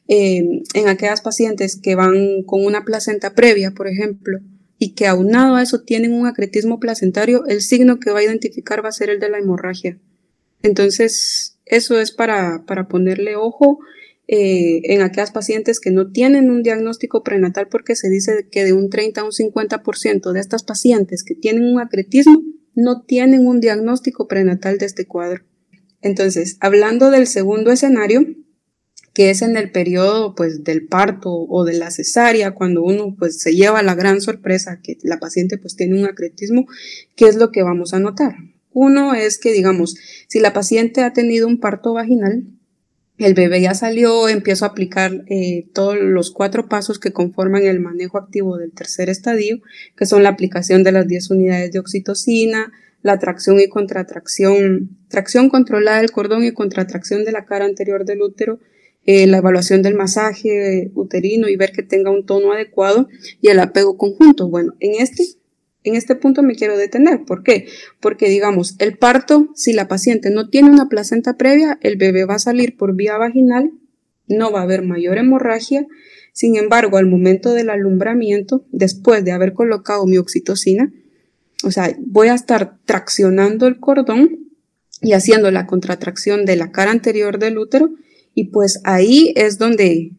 eh, 0.08 0.62
en 0.74 0.88
aquellas 0.88 1.22
pacientes 1.22 1.76
que 1.76 1.94
van 1.94 2.42
con 2.44 2.64
una 2.64 2.84
placenta 2.84 3.34
previa, 3.34 3.70
por 3.72 3.88
ejemplo, 3.88 4.38
y 4.78 4.94
que 4.94 5.06
aunado 5.06 5.56
a 5.56 5.62
eso 5.62 5.82
tienen 5.82 6.12
un 6.12 6.26
acretismo 6.26 6.78
placentario, 6.80 7.46
el 7.46 7.62
signo 7.62 7.98
que 7.98 8.10
va 8.10 8.20
a 8.20 8.24
identificar 8.24 8.84
va 8.84 8.90
a 8.90 8.92
ser 8.92 9.08
el 9.08 9.20
de 9.20 9.30
la 9.30 9.38
hemorragia. 9.38 9.98
Entonces, 10.62 11.58
eso 11.64 11.98
es 11.98 12.12
para, 12.12 12.64
para 12.66 12.88
ponerle 12.88 13.36
ojo 13.36 13.78
eh, 14.32 14.94
en 14.94 15.02
aquellas 15.02 15.32
pacientes 15.32 15.80
que 15.80 15.90
no 15.90 16.12
tienen 16.12 16.52
un 16.52 16.62
diagnóstico 16.62 17.24
prenatal 17.24 17.66
porque 17.68 17.96
se 17.96 18.08
dice 18.08 18.46
que 18.48 18.64
de 18.64 18.72
un 18.72 18.88
30 18.88 19.22
a 19.22 19.24
un 19.24 19.32
50% 19.32 20.30
de 20.30 20.38
estas 20.38 20.62
pacientes 20.62 21.24
que 21.24 21.34
tienen 21.34 21.64
un 21.64 21.80
acretismo 21.80 22.40
no 22.76 23.02
tienen 23.02 23.44
un 23.44 23.58
diagnóstico 23.58 24.28
prenatal 24.28 24.78
de 24.78 24.86
este 24.86 25.04
cuadro. 25.04 25.42
Entonces, 26.00 26.58
hablando 26.60 27.10
del 27.10 27.26
segundo 27.26 27.72
escenario, 27.72 28.24
que 29.14 29.30
es 29.30 29.42
en 29.42 29.56
el 29.56 29.72
periodo 29.72 30.36
pues 30.36 30.62
del 30.62 30.86
parto 30.86 31.32
o 31.32 31.64
de 31.64 31.72
la 31.72 31.90
cesárea, 31.90 32.54
cuando 32.54 32.84
uno 32.84 33.16
pues 33.18 33.40
se 33.40 33.56
lleva 33.56 33.82
la 33.82 33.96
gran 33.96 34.20
sorpresa 34.20 34.78
que 34.80 34.96
la 35.02 35.18
paciente 35.18 35.58
pues 35.58 35.74
tiene 35.74 35.98
un 35.98 36.06
acretismo, 36.06 36.68
¿qué 37.16 37.26
es 37.26 37.34
lo 37.34 37.50
que 37.50 37.64
vamos 37.64 37.94
a 37.94 37.98
notar? 37.98 38.36
Uno 38.70 39.12
es 39.12 39.38
que 39.38 39.52
digamos, 39.52 39.96
si 40.28 40.38
la 40.38 40.52
paciente 40.52 41.02
ha 41.02 41.12
tenido 41.12 41.48
un 41.48 41.58
parto 41.58 41.94
vaginal, 41.94 42.46
el 43.24 43.34
bebé 43.34 43.60
ya 43.60 43.74
salió, 43.74 44.28
empiezo 44.28 44.64
a 44.64 44.68
aplicar 44.68 45.24
eh, 45.28 45.66
todos 45.74 45.98
los 45.98 46.30
cuatro 46.30 46.68
pasos 46.68 46.98
que 46.98 47.12
conforman 47.12 47.64
el 47.64 47.80
manejo 47.80 48.18
activo 48.18 48.56
del 48.56 48.72
tercer 48.72 49.10
estadio, 49.10 49.60
que 49.96 50.06
son 50.06 50.22
la 50.22 50.30
aplicación 50.30 50.82
de 50.82 50.92
las 50.92 51.06
10 51.06 51.30
unidades 51.30 51.72
de 51.72 51.78
oxitocina, 51.78 52.72
la 53.02 53.18
tracción 53.18 53.60
y 53.60 53.68
contratracción, 53.68 54.98
tracción 55.08 55.48
controlada 55.48 55.98
del 55.98 56.10
cordón 56.10 56.44
y 56.44 56.52
contratracción 56.52 57.24
de 57.24 57.32
la 57.32 57.44
cara 57.44 57.64
anterior 57.64 58.04
del 58.04 58.22
útero, 58.22 58.58
eh, 59.06 59.26
la 59.26 59.38
evaluación 59.38 59.82
del 59.82 59.94
masaje 59.94 60.90
uterino 60.94 61.48
y 61.48 61.56
ver 61.56 61.72
que 61.72 61.82
tenga 61.82 62.10
un 62.10 62.26
tono 62.26 62.52
adecuado 62.52 63.08
y 63.40 63.48
el 63.48 63.58
apego 63.58 63.96
conjunto. 63.96 64.48
Bueno, 64.48 64.74
en 64.80 65.00
este, 65.00 65.24
en 65.84 65.94
este 65.94 66.14
punto 66.14 66.42
me 66.42 66.54
quiero 66.54 66.76
detener. 66.76 67.24
¿Por 67.24 67.42
qué? 67.42 67.66
Porque 68.00 68.28
digamos, 68.28 68.76
el 68.78 68.98
parto, 68.98 69.48
si 69.54 69.72
la 69.72 69.88
paciente 69.88 70.30
no 70.30 70.48
tiene 70.48 70.70
una 70.70 70.88
placenta 70.88 71.36
previa, 71.36 71.78
el 71.82 71.96
bebé 71.96 72.24
va 72.24 72.34
a 72.34 72.40
salir 72.40 72.76
por 72.76 72.94
vía 72.94 73.16
vaginal, 73.16 73.72
no 74.26 74.52
va 74.52 74.60
a 74.60 74.64
haber 74.64 74.82
mayor 74.82 75.18
hemorragia. 75.18 75.86
Sin 76.32 76.56
embargo, 76.56 76.96
al 76.96 77.06
momento 77.06 77.52
del 77.52 77.70
alumbramiento, 77.70 78.64
después 78.70 79.24
de 79.24 79.32
haber 79.32 79.52
colocado 79.52 80.06
mi 80.06 80.18
oxitocina, 80.18 80.92
o 81.64 81.70
sea, 81.70 81.94
voy 82.00 82.28
a 82.28 82.34
estar 82.34 82.78
traccionando 82.84 83.66
el 83.66 83.80
cordón 83.80 84.50
y 85.02 85.12
haciendo 85.12 85.50
la 85.50 85.66
contratracción 85.66 86.44
de 86.44 86.56
la 86.56 86.72
cara 86.72 86.90
anterior 86.90 87.38
del 87.38 87.58
útero 87.58 87.90
Y 88.34 88.44
pues 88.44 88.80
ahí 88.84 89.32
es 89.34 89.58
donde, 89.58 90.12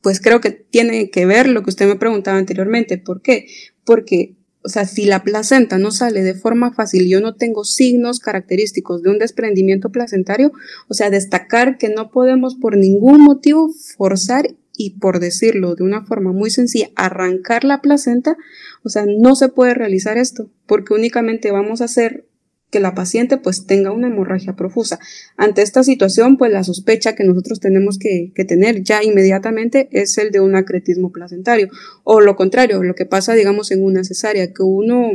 pues 0.00 0.20
creo 0.20 0.40
que 0.40 0.50
tiene 0.50 1.10
que 1.10 1.26
ver 1.26 1.48
lo 1.48 1.62
que 1.62 1.70
usted 1.70 1.86
me 1.86 1.96
preguntaba 1.96 2.38
anteriormente. 2.38 2.98
¿Por 2.98 3.22
qué? 3.22 3.46
Porque 3.84 4.35
o 4.66 4.68
sea, 4.68 4.84
si 4.84 5.04
la 5.04 5.22
placenta 5.22 5.78
no 5.78 5.92
sale 5.92 6.24
de 6.24 6.34
forma 6.34 6.72
fácil, 6.72 7.08
yo 7.08 7.20
no 7.20 7.36
tengo 7.36 7.62
signos 7.62 8.18
característicos 8.18 9.00
de 9.00 9.10
un 9.10 9.18
desprendimiento 9.20 9.90
placentario, 9.92 10.50
o 10.88 10.94
sea, 10.94 11.08
destacar 11.08 11.78
que 11.78 11.88
no 11.88 12.10
podemos 12.10 12.56
por 12.56 12.76
ningún 12.76 13.22
motivo 13.22 13.70
forzar 13.96 14.56
y 14.76 14.98
por 14.98 15.20
decirlo 15.20 15.76
de 15.76 15.84
una 15.84 16.04
forma 16.04 16.32
muy 16.32 16.50
sencilla, 16.50 16.90
arrancar 16.96 17.62
la 17.62 17.80
placenta, 17.80 18.36
o 18.82 18.88
sea, 18.88 19.04
no 19.06 19.36
se 19.36 19.48
puede 19.50 19.72
realizar 19.72 20.18
esto, 20.18 20.50
porque 20.66 20.94
únicamente 20.94 21.52
vamos 21.52 21.80
a 21.80 21.84
hacer 21.84 22.26
que 22.70 22.80
la 22.80 22.94
paciente 22.94 23.36
pues 23.36 23.66
tenga 23.66 23.92
una 23.92 24.08
hemorragia 24.08 24.56
profusa. 24.56 24.98
Ante 25.36 25.62
esta 25.62 25.84
situación, 25.84 26.36
pues 26.36 26.52
la 26.52 26.64
sospecha 26.64 27.14
que 27.14 27.24
nosotros 27.24 27.60
tenemos 27.60 27.98
que, 27.98 28.32
tener 28.46 28.82
ya 28.82 29.02
inmediatamente 29.02 29.88
es 29.92 30.18
el 30.18 30.30
de 30.30 30.40
un 30.40 30.56
acretismo 30.56 31.12
placentario. 31.12 31.68
O 32.04 32.20
lo 32.20 32.36
contrario, 32.36 32.82
lo 32.82 32.94
que 32.94 33.06
pasa, 33.06 33.34
digamos, 33.34 33.70
en 33.70 33.84
una 33.84 34.04
cesárea, 34.04 34.52
que 34.52 34.62
uno 34.62 35.10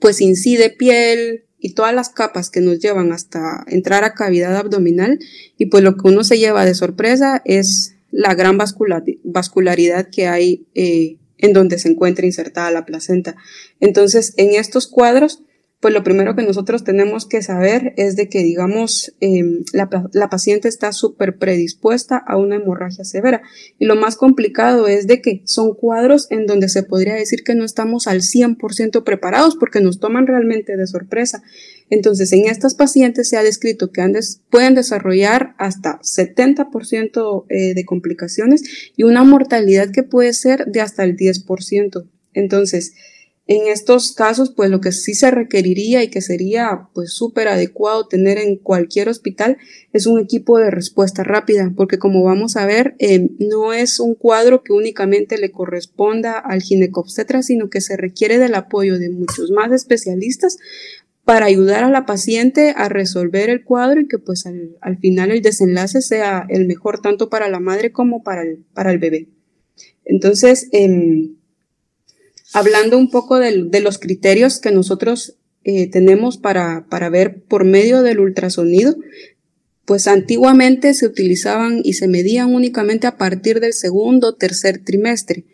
pues 0.00 0.20
incide 0.20 0.70
piel 0.70 1.44
y 1.58 1.74
todas 1.74 1.94
las 1.94 2.08
capas 2.08 2.50
que 2.50 2.60
nos 2.60 2.78
llevan 2.78 3.12
hasta 3.12 3.64
entrar 3.66 4.04
a 4.04 4.14
cavidad 4.14 4.56
abdominal 4.56 5.18
y 5.58 5.66
pues 5.66 5.84
lo 5.84 5.96
que 5.96 6.08
uno 6.08 6.24
se 6.24 6.38
lleva 6.38 6.64
de 6.64 6.74
sorpresa 6.74 7.42
es 7.44 7.96
la 8.10 8.34
gran 8.34 8.58
vascularidad 8.58 10.08
que 10.10 10.26
hay 10.26 10.66
eh, 10.74 11.18
en 11.38 11.52
donde 11.52 11.78
se 11.78 11.88
encuentra 11.88 12.24
insertada 12.24 12.70
la 12.70 12.86
placenta. 12.86 13.36
Entonces, 13.80 14.34
en 14.36 14.54
estos 14.54 14.86
cuadros, 14.86 15.42
pues 15.82 15.92
lo 15.92 16.04
primero 16.04 16.36
que 16.36 16.44
nosotros 16.44 16.84
tenemos 16.84 17.26
que 17.26 17.42
saber 17.42 17.92
es 17.96 18.14
de 18.14 18.28
que, 18.28 18.44
digamos, 18.44 19.16
em, 19.18 19.64
la, 19.72 20.30
paciente 20.30 20.68
está 20.68 20.92
súper 20.92 21.38
predispuesta 21.38 22.18
a 22.18 22.36
una 22.36 22.54
hemorragia 22.54 23.04
severa. 23.04 23.42
Y 23.80 23.86
lo 23.86 23.96
más 23.96 24.14
complicado 24.14 24.86
es 24.86 25.08
de 25.08 25.20
que 25.20 25.42
son 25.44 25.74
cuadros 25.74 26.28
en 26.30 26.46
donde 26.46 26.68
se 26.68 26.84
podría 26.84 27.14
decir 27.14 27.42
que 27.42 27.56
no 27.56 27.64
estamos 27.64 28.06
al 28.06 28.22
100% 28.22 29.02
preparados 29.02 29.56
porque 29.56 29.80
nos 29.80 29.98
toman 29.98 30.28
realmente 30.28 30.76
de 30.76 30.86
sorpresa. 30.86 31.42
Entonces, 31.90 32.32
en 32.32 32.46
estas 32.46 32.76
pacientes 32.76 33.28
se 33.28 33.36
ha 33.36 33.42
descrito 33.42 33.90
que 33.90 34.08
pueden 34.50 34.76
desarrollar 34.76 35.56
hasta 35.58 35.98
70% 36.02 37.46
eh, 37.48 37.74
de 37.74 37.84
complicaciones 37.84 38.62
y 38.96 39.02
una 39.02 39.24
mortalidad 39.24 39.90
que 39.90 40.04
puede 40.04 40.32
ser 40.32 40.66
de 40.66 40.80
hasta 40.80 41.02
el 41.02 41.16
10%. 41.16 42.08
Entonces, 42.34 42.92
en 43.48 43.66
estos 43.66 44.12
casos, 44.12 44.52
pues 44.54 44.70
lo 44.70 44.80
que 44.80 44.92
sí 44.92 45.14
se 45.14 45.30
requeriría 45.30 46.04
y 46.04 46.10
que 46.10 46.20
sería 46.20 46.88
pues 46.94 47.12
súper 47.12 47.48
adecuado 47.48 48.06
tener 48.06 48.38
en 48.38 48.56
cualquier 48.56 49.08
hospital 49.08 49.58
es 49.92 50.06
un 50.06 50.20
equipo 50.20 50.58
de 50.58 50.70
respuesta 50.70 51.24
rápida, 51.24 51.72
porque 51.76 51.98
como 51.98 52.22
vamos 52.22 52.56
a 52.56 52.66
ver, 52.66 52.94
eh, 53.00 53.30
no 53.40 53.72
es 53.72 53.98
un 53.98 54.14
cuadro 54.14 54.62
que 54.62 54.72
únicamente 54.72 55.38
le 55.38 55.50
corresponda 55.50 56.38
al 56.38 56.62
ginecobstetra, 56.62 57.42
sino 57.42 57.68
que 57.68 57.80
se 57.80 57.96
requiere 57.96 58.38
del 58.38 58.54
apoyo 58.54 58.98
de 58.98 59.10
muchos 59.10 59.50
más 59.50 59.72
especialistas 59.72 60.58
para 61.24 61.46
ayudar 61.46 61.82
a 61.82 61.90
la 61.90 62.06
paciente 62.06 62.74
a 62.76 62.88
resolver 62.88 63.50
el 63.50 63.64
cuadro 63.64 64.00
y 64.00 64.08
que 64.08 64.18
pues 64.18 64.46
al, 64.46 64.98
final 64.98 65.32
el 65.32 65.42
desenlace 65.42 66.00
sea 66.00 66.46
el 66.48 66.66
mejor 66.66 67.00
tanto 67.00 67.28
para 67.28 67.48
la 67.48 67.60
madre 67.60 67.90
como 67.90 68.22
para 68.22 68.42
el, 68.42 68.64
para 68.72 68.92
el 68.92 68.98
bebé. 68.98 69.28
Entonces, 70.04 70.68
em, 70.72 71.36
hablando 72.52 72.98
un 72.98 73.10
poco 73.10 73.38
de, 73.38 73.80
los 73.80 73.98
criterios 73.98 74.58
que 74.60 74.72
nosotros 74.72 75.36
eh, 75.64 75.90
tenemos 75.90 76.38
para, 76.38 76.86
para 76.88 77.08
ver 77.08 77.42
por 77.42 77.64
medio 77.64 78.02
del 78.02 78.20
ultrasonido, 78.20 78.96
pues 79.84 80.06
antiguamente 80.06 80.94
se 80.94 81.06
utilizaban 81.06 81.80
y 81.82 81.94
se 81.94 82.08
medían 82.08 82.54
únicamente 82.54 83.06
a 83.06 83.16
partir 83.16 83.60
del 83.60 83.72
segundo 83.72 84.28
o 84.28 84.34
tercer 84.34 84.78
trimestre. 84.84 85.44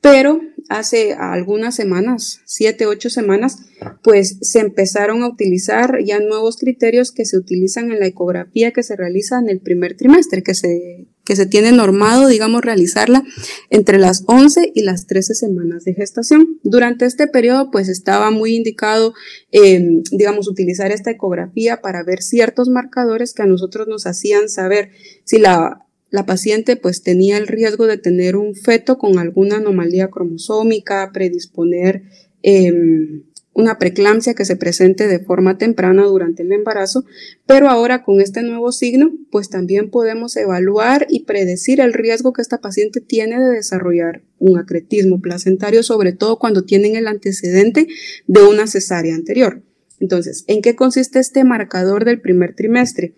Pero 0.00 0.40
hace 0.68 1.14
algunas 1.14 1.74
semanas, 1.74 2.40
siete, 2.44 2.86
ocho 2.86 3.10
semanas, 3.10 3.58
pues 4.02 4.38
se 4.42 4.60
empezaron 4.60 5.22
a 5.22 5.28
utilizar 5.28 5.98
ya 6.04 6.20
nuevos 6.20 6.56
criterios 6.56 7.10
que 7.10 7.24
se 7.24 7.36
utilizan 7.36 7.90
en 7.90 8.00
la 8.00 8.06
ecografía 8.06 8.72
que 8.72 8.82
se 8.82 8.96
realiza 8.96 9.38
en 9.38 9.48
el 9.48 9.60
primer 9.60 9.96
trimestre, 9.96 10.42
que 10.42 10.54
se, 10.54 11.06
que 11.28 11.36
se 11.36 11.44
tiene 11.44 11.72
normado, 11.72 12.26
digamos, 12.26 12.62
realizarla 12.62 13.22
entre 13.68 13.98
las 13.98 14.24
11 14.26 14.72
y 14.74 14.80
las 14.80 15.06
13 15.06 15.34
semanas 15.34 15.84
de 15.84 15.92
gestación. 15.92 16.58
Durante 16.62 17.04
este 17.04 17.26
periodo, 17.26 17.70
pues 17.70 17.90
estaba 17.90 18.30
muy 18.30 18.56
indicado, 18.56 19.12
em, 19.52 20.02
digamos, 20.10 20.48
utilizar 20.48 20.90
esta 20.90 21.10
ecografía 21.10 21.82
para 21.82 22.02
ver 22.02 22.22
ciertos 22.22 22.70
marcadores 22.70 23.34
que 23.34 23.42
a 23.42 23.46
nosotros 23.46 23.88
nos 23.88 24.06
hacían 24.06 24.48
saber 24.48 24.92
si 25.24 25.38
la 25.38 25.84
la 26.10 26.24
paciente 26.24 26.76
pues 26.76 27.02
tenía 27.02 27.36
el 27.36 27.46
riesgo 27.46 27.86
de 27.86 27.98
tener 27.98 28.34
un 28.34 28.54
feto 28.54 28.96
con 28.96 29.18
alguna 29.18 29.56
anomalía 29.56 30.08
cromosómica, 30.08 31.10
predisponer 31.12 32.04
em, 32.42 33.24
una 33.58 33.76
preeclampsia 33.76 34.34
que 34.34 34.44
se 34.44 34.54
presente 34.54 35.08
de 35.08 35.18
forma 35.18 35.58
temprana 35.58 36.04
durante 36.04 36.44
el 36.44 36.52
embarazo, 36.52 37.04
pero 37.44 37.68
ahora 37.68 38.04
con 38.04 38.20
este 38.20 38.44
nuevo 38.44 38.70
signo 38.70 39.10
pues 39.32 39.50
también 39.50 39.90
podemos 39.90 40.36
evaluar 40.36 41.08
y 41.10 41.24
predecir 41.24 41.80
el 41.80 41.92
riesgo 41.92 42.32
que 42.32 42.40
esta 42.40 42.60
paciente 42.60 43.00
tiene 43.00 43.40
de 43.40 43.50
desarrollar 43.50 44.22
un 44.38 44.60
acretismo 44.60 45.20
placentario, 45.20 45.82
sobre 45.82 46.12
todo 46.12 46.38
cuando 46.38 46.62
tienen 46.62 46.94
el 46.94 47.08
antecedente 47.08 47.88
de 48.28 48.42
una 48.44 48.68
cesárea 48.68 49.16
anterior. 49.16 49.60
Entonces, 49.98 50.44
¿en 50.46 50.62
qué 50.62 50.76
consiste 50.76 51.18
este 51.18 51.42
marcador 51.42 52.04
del 52.04 52.20
primer 52.20 52.54
trimestre? 52.54 53.16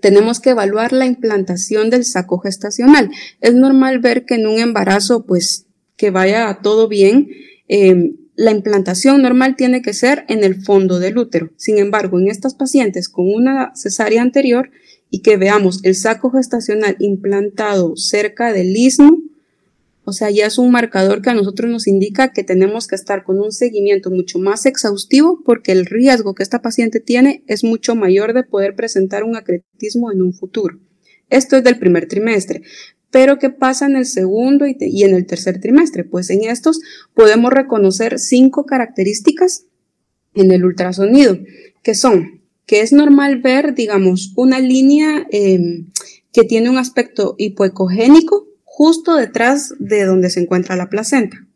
tenemos 0.00 0.38
que 0.38 0.50
evaluar 0.50 0.92
la 0.92 1.06
implantación 1.06 1.90
del 1.90 2.04
saco 2.04 2.38
gestacional. 2.38 3.10
Es 3.40 3.54
normal 3.54 3.98
ver 3.98 4.24
que 4.24 4.34
en 4.34 4.46
un 4.46 4.60
embarazo, 4.60 5.26
pues, 5.26 5.66
que 5.96 6.10
vaya 6.10 6.60
todo 6.62 6.86
bien, 6.86 7.28
em, 7.66 8.17
la 8.38 8.52
implantación 8.52 9.20
normal 9.20 9.56
tiene 9.56 9.82
que 9.82 9.92
ser 9.92 10.24
en 10.28 10.44
el 10.44 10.62
fondo 10.62 11.00
del 11.00 11.18
útero. 11.18 11.50
Sin 11.56 11.76
embargo, 11.76 12.20
en 12.20 12.28
estas 12.28 12.54
pacientes 12.54 13.08
con 13.08 13.26
una 13.28 13.72
cesárea 13.74 14.22
anterior 14.22 14.70
y 15.10 15.22
que 15.22 15.36
veamos 15.36 15.80
el 15.82 15.96
saco 15.96 16.30
gestacional 16.30 16.94
implantado 17.00 17.96
cerca 17.96 18.52
del 18.52 18.76
istmo, 18.76 19.18
o 20.04 20.12
sea, 20.12 20.30
ya 20.30 20.46
es 20.46 20.56
un 20.56 20.70
marcador 20.70 21.20
que 21.20 21.30
a 21.30 21.34
nosotros 21.34 21.68
nos 21.68 21.88
indica 21.88 22.32
que 22.32 22.44
tenemos 22.44 22.86
que 22.86 22.94
estar 22.94 23.24
con 23.24 23.40
un 23.40 23.50
seguimiento 23.50 24.08
mucho 24.08 24.38
más 24.38 24.66
exhaustivo 24.66 25.42
porque 25.44 25.72
el 25.72 25.84
riesgo 25.84 26.36
que 26.36 26.44
esta 26.44 26.62
paciente 26.62 27.00
tiene 27.00 27.42
es 27.48 27.64
mucho 27.64 27.96
mayor 27.96 28.34
de 28.34 28.44
poder 28.44 28.76
presentar 28.76 29.24
un 29.24 29.34
acretismo 29.34 30.12
en 30.12 30.22
un 30.22 30.32
futuro. 30.32 30.78
Esto 31.28 31.56
es 31.56 31.64
del 31.64 31.80
primer 31.80 32.06
trimestre. 32.06 32.62
Pero 33.10 33.38
¿qué 33.38 33.50
pasa 33.50 33.86
en 33.86 33.96
el 33.96 34.06
segundo 34.06 34.66
y, 34.66 35.02
en 35.02 35.14
el 35.14 35.26
tercer 35.26 35.60
trimestre? 35.60 36.04
Pues 36.04 36.30
en 36.30 36.44
estos 36.44 36.80
podemos 37.14 37.52
reconocer 37.52 38.18
cinco 38.18 38.66
características 38.66 39.64
en 40.34 40.52
el 40.52 40.64
ultrasonido, 40.64 41.38
que 41.82 41.94
son 41.94 42.38
que 42.66 42.82
es 42.82 42.92
normal 42.92 43.40
ver, 43.40 43.74
digamos, 43.74 44.34
una 44.36 44.60
línea 44.60 45.26
eh, 45.32 45.86
que 46.32 46.44
tiene 46.44 46.68
un 46.68 46.76
aspecto 46.76 47.34
hipoecogénico, 47.38 48.46
justo 48.62 49.16
detrás 49.16 49.74
de 49.78 50.04
donde 50.04 50.28
se 50.28 50.40
encuentra 50.40 50.76
la 50.76 50.90
placenta. 50.90 51.46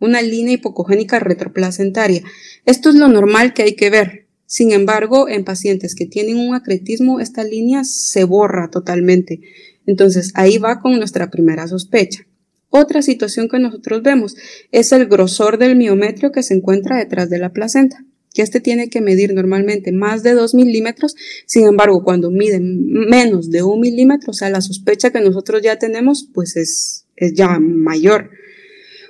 Una 0.00 0.22
línea 0.22 0.54
hipocogénica 0.54 1.20
retroplacentaria. 1.20 2.22
Esto 2.64 2.88
es 2.88 2.94
lo 2.94 3.08
normal 3.08 3.52
que 3.52 3.64
hay 3.64 3.76
que 3.76 3.90
ver. 3.90 4.26
Sin 4.46 4.72
embargo, 4.72 5.28
en 5.28 5.44
pacientes 5.44 5.94
que 5.94 6.06
tienen 6.06 6.38
un 6.38 6.54
acretismo, 6.54 7.20
esta 7.20 7.44
línea 7.44 7.84
se 7.84 8.24
borra 8.24 8.70
totalmente. 8.70 9.40
Entonces, 9.86 10.32
ahí 10.34 10.58
va 10.58 10.80
con 10.80 10.98
nuestra 10.98 11.30
primera 11.30 11.66
sospecha. 11.68 12.26
Otra 12.70 13.02
situación 13.02 13.48
que 13.48 13.58
nosotros 13.58 14.02
vemos 14.02 14.36
es 14.72 14.92
el 14.92 15.06
grosor 15.06 15.58
del 15.58 15.76
miometrio 15.76 16.32
que 16.32 16.42
se 16.42 16.54
encuentra 16.54 16.98
detrás 16.98 17.30
de 17.30 17.38
la 17.38 17.52
placenta 17.52 18.04
que 18.36 18.42
este 18.42 18.60
tiene 18.60 18.90
que 18.90 19.00
medir 19.00 19.32
normalmente 19.32 19.92
más 19.92 20.22
de 20.22 20.34
2 20.34 20.54
milímetros, 20.54 21.16
sin 21.46 21.66
embargo, 21.66 22.04
cuando 22.04 22.30
mide 22.30 22.60
menos 22.60 23.50
de 23.50 23.62
1 23.62 23.80
milímetro, 23.80 24.32
o 24.32 24.34
sea, 24.34 24.50
la 24.50 24.60
sospecha 24.60 25.10
que 25.10 25.22
nosotros 25.22 25.62
ya 25.62 25.78
tenemos, 25.78 26.28
pues 26.34 26.54
es, 26.56 27.06
es 27.16 27.32
ya 27.32 27.58
mayor. 27.58 28.30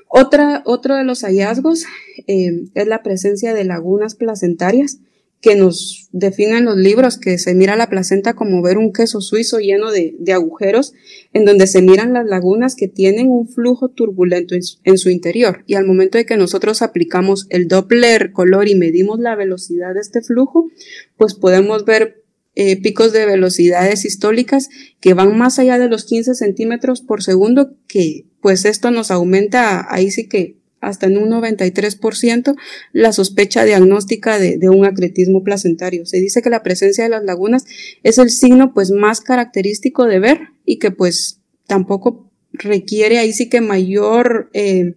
Otra, 0.08 0.62
otro 0.64 0.94
de 0.94 1.02
los 1.02 1.22
hallazgos 1.22 1.86
eh, 2.28 2.68
es 2.74 2.86
la 2.86 3.02
presencia 3.02 3.52
de 3.52 3.64
lagunas 3.64 4.14
placentarias 4.14 5.00
que 5.40 5.54
nos 5.54 6.08
definen 6.12 6.64
los 6.64 6.76
libros, 6.76 7.18
que 7.18 7.38
se 7.38 7.54
mira 7.54 7.76
la 7.76 7.88
placenta 7.88 8.34
como 8.34 8.62
ver 8.62 8.78
un 8.78 8.92
queso 8.92 9.20
suizo 9.20 9.58
lleno 9.58 9.92
de, 9.92 10.16
agujeros, 10.32 10.94
en 11.32 11.44
donde 11.44 11.66
se 11.66 11.82
miran 11.82 12.12
las 12.12 12.26
lagunas 12.26 12.74
que 12.74 12.88
tienen 12.88 13.30
un 13.30 13.46
flujo 13.48 13.88
turbulento 13.88 14.54
en 14.54 14.98
su, 14.98 15.10
interior. 15.10 15.62
Y 15.66 15.74
al 15.74 15.86
momento 15.86 16.18
de 16.18 16.26
que 16.26 16.36
nosotros 16.36 16.82
aplicamos 16.82 17.46
el 17.50 17.68
Doppler 17.68 18.32
color 18.32 18.68
y 18.68 18.74
medimos 18.74 19.20
la 19.20 19.36
velocidad 19.36 19.94
de 19.94 20.00
este 20.00 20.22
flujo, 20.22 20.68
pues 21.16 21.34
podemos 21.34 21.84
ver 21.84 22.24
eh, 22.54 22.80
picos 22.80 23.12
de 23.12 23.26
velocidades 23.26 24.00
sistólicas 24.00 24.70
que 25.00 25.12
van 25.12 25.36
más 25.36 25.58
allá 25.58 25.78
de 25.78 25.88
los 25.88 26.06
15 26.06 26.34
centímetros 26.34 27.02
por 27.02 27.22
segundo, 27.22 27.76
que 27.86 28.24
pues 28.40 28.64
esto 28.64 28.90
nos 28.90 29.10
aumenta 29.10 29.86
ahí 29.92 30.10
sí 30.10 30.26
que 30.26 30.56
hasta 30.86 31.06
en 31.06 31.18
un 31.18 31.30
93% 31.30 32.56
la 32.92 33.12
sospecha 33.12 33.64
diagnóstica 33.64 34.38
de, 34.38 34.68
un 34.68 34.84
acretismo 34.84 35.42
placentario. 35.42 36.06
Se 36.06 36.18
dice 36.18 36.42
que 36.42 36.50
la 36.50 36.62
presencia 36.62 37.04
de 37.04 37.10
las 37.10 37.24
lagunas 37.24 37.64
es 38.02 38.18
el 38.18 38.30
signo 38.30 38.72
pues 38.72 38.90
más 38.90 39.20
característico 39.20 40.04
de 40.04 40.20
ver 40.20 40.40
y 40.64 40.78
que 40.78 40.90
pues 40.90 41.40
tampoco 41.66 42.30
requiere 42.52 43.18
ahí 43.18 43.32
sí 43.32 43.48
que 43.48 43.60
mayor 43.60 44.48
eh, 44.52 44.94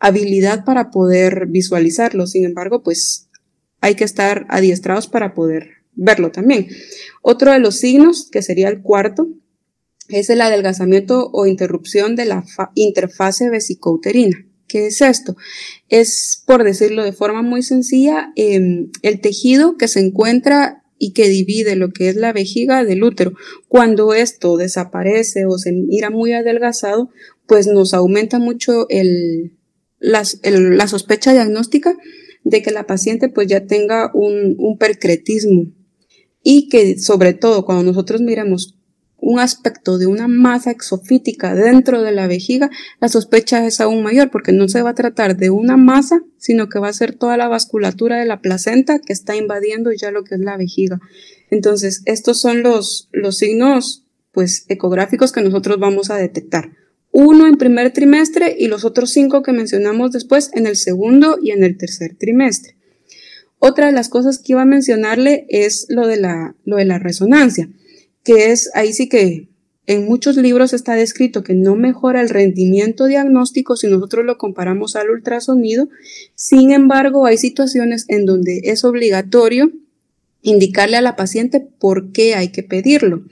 habilidad 0.00 0.64
para 0.64 0.90
poder 0.90 1.46
visualizarlo. 1.46 2.26
Sin 2.26 2.44
embargo, 2.44 2.82
pues 2.82 3.28
hay 3.80 3.94
que 3.94 4.04
estar 4.04 4.44
adiestrados 4.48 5.06
para 5.06 5.34
poder 5.34 5.68
verlo 5.94 6.32
también. 6.32 6.66
Otro 7.22 7.52
de 7.52 7.60
los 7.60 7.76
signos, 7.76 8.28
que 8.30 8.42
sería 8.42 8.68
el 8.68 8.82
cuarto, 8.82 9.28
es 10.08 10.30
el 10.30 10.40
adelgazamiento 10.40 11.30
o 11.32 11.46
interrupción 11.46 12.16
de 12.16 12.24
la 12.24 12.44
interfase 12.74 13.50
vesicouterina. 13.50 14.47
¿Qué 14.68 14.86
es 14.86 15.00
esto? 15.00 15.36
Es, 15.88 16.42
por 16.46 16.62
decirlo 16.62 17.02
de 17.02 17.12
forma 17.12 17.42
muy 17.42 17.62
sencilla, 17.62 18.32
em, 18.36 18.90
el 19.02 19.20
tejido 19.20 19.76
que 19.76 19.88
se 19.88 20.00
encuentra 20.00 20.84
y 20.98 21.12
que 21.12 21.28
divide 21.28 21.76
lo 21.76 21.90
que 21.92 22.08
es 22.08 22.16
la 22.16 22.32
vejiga 22.32 22.84
del 22.84 23.02
útero. 23.02 23.32
Cuando 23.68 24.14
esto 24.14 24.56
desaparece 24.56 25.46
o 25.46 25.58
se 25.58 25.72
mira 25.72 26.10
muy 26.10 26.32
adelgazado, 26.32 27.10
pues 27.46 27.66
nos 27.66 27.94
aumenta 27.94 28.38
mucho 28.38 28.86
la, 30.00 30.24
sospecha 30.86 31.32
diagnóstica 31.32 31.96
de 32.44 32.62
que 32.62 32.70
la 32.70 32.86
paciente 32.86 33.28
pues 33.28 33.48
ya 33.48 33.66
tenga 33.66 34.10
un, 34.12 34.56
un 34.58 34.76
percretismo 34.78 35.72
y 36.42 36.68
que 36.68 36.98
sobre 36.98 37.32
todo 37.32 37.64
cuando 37.64 37.84
nosotros 37.84 38.20
miremos 38.20 38.77
un 39.20 39.40
aspecto 39.40 39.98
de 39.98 40.06
una 40.06 40.28
masa 40.28 40.70
exofítica 40.70 41.54
dentro 41.54 42.02
de 42.02 42.12
la 42.12 42.26
vejiga, 42.26 42.70
la 43.00 43.08
sospecha 43.08 43.66
es 43.66 43.80
aún 43.80 44.02
mayor 44.02 44.30
porque 44.30 44.52
no 44.52 44.68
se 44.68 44.82
va 44.82 44.90
a 44.90 44.94
tratar 44.94 45.36
de 45.36 45.50
una 45.50 45.76
masa, 45.76 46.22
sino 46.38 46.68
que 46.68 46.78
va 46.78 46.88
a 46.88 46.92
ser 46.92 47.14
toda 47.14 47.36
la 47.36 47.48
vasculatura 47.48 48.18
de 48.18 48.26
la 48.26 48.40
placenta 48.40 49.00
que 49.00 49.12
está 49.12 49.36
invadiendo 49.36 49.90
ya 49.92 50.10
lo 50.10 50.24
que 50.24 50.36
es 50.36 50.40
la 50.40 50.56
vejiga. 50.56 51.00
Entonces, 51.50 52.02
estos 52.04 52.40
son 52.40 52.62
los, 52.62 53.08
los 53.12 53.38
signos 53.38 54.04
pues 54.32 54.66
ecográficos 54.68 55.32
que 55.32 55.42
nosotros 55.42 55.78
vamos 55.80 56.10
a 56.10 56.16
detectar. 56.16 56.70
Uno 57.10 57.48
en 57.48 57.56
primer 57.56 57.92
trimestre 57.92 58.54
y 58.56 58.68
los 58.68 58.84
otros 58.84 59.10
cinco 59.10 59.42
que 59.42 59.52
mencionamos 59.52 60.12
después 60.12 60.50
en 60.54 60.66
el 60.66 60.76
segundo 60.76 61.38
y 61.42 61.50
en 61.50 61.64
el 61.64 61.76
tercer 61.76 62.16
trimestre. 62.16 62.76
Otra 63.58 63.86
de 63.86 63.92
las 63.92 64.08
cosas 64.08 64.38
que 64.38 64.52
iba 64.52 64.62
a 64.62 64.66
mencionarle 64.66 65.46
es 65.48 65.86
lo 65.88 66.06
de 66.06 66.18
la, 66.18 66.54
lo 66.64 66.76
de 66.76 66.84
la 66.84 66.98
resonancia, 67.00 67.68
que 68.28 68.50
es 68.50 68.70
ahí 68.74 68.92
sí 68.92 69.08
que 69.08 69.48
en 69.86 70.04
muchos 70.04 70.36
libros 70.36 70.74
está 70.74 70.92
descrito 70.92 71.42
que 71.42 71.54
no 71.54 71.76
mejora 71.76 72.20
el 72.20 72.28
rendimiento 72.28 73.06
diagnóstico 73.06 73.74
si 73.74 73.86
nosotros 73.86 74.26
lo 74.26 74.36
comparamos 74.36 74.96
al 74.96 75.08
ultrasonido. 75.08 75.88
Sin 76.34 76.70
embargo, 76.70 77.24
hay 77.24 77.38
situaciones 77.38 78.04
en 78.08 78.26
donde 78.26 78.60
es 78.64 78.84
obligatorio 78.84 79.72
indicarle 80.42 80.98
a 80.98 81.00
la 81.00 81.16
paciente 81.16 81.66
por 81.78 82.12
qué 82.12 82.34
hay 82.34 82.48
que 82.48 82.62
pedirlo. 82.62 83.24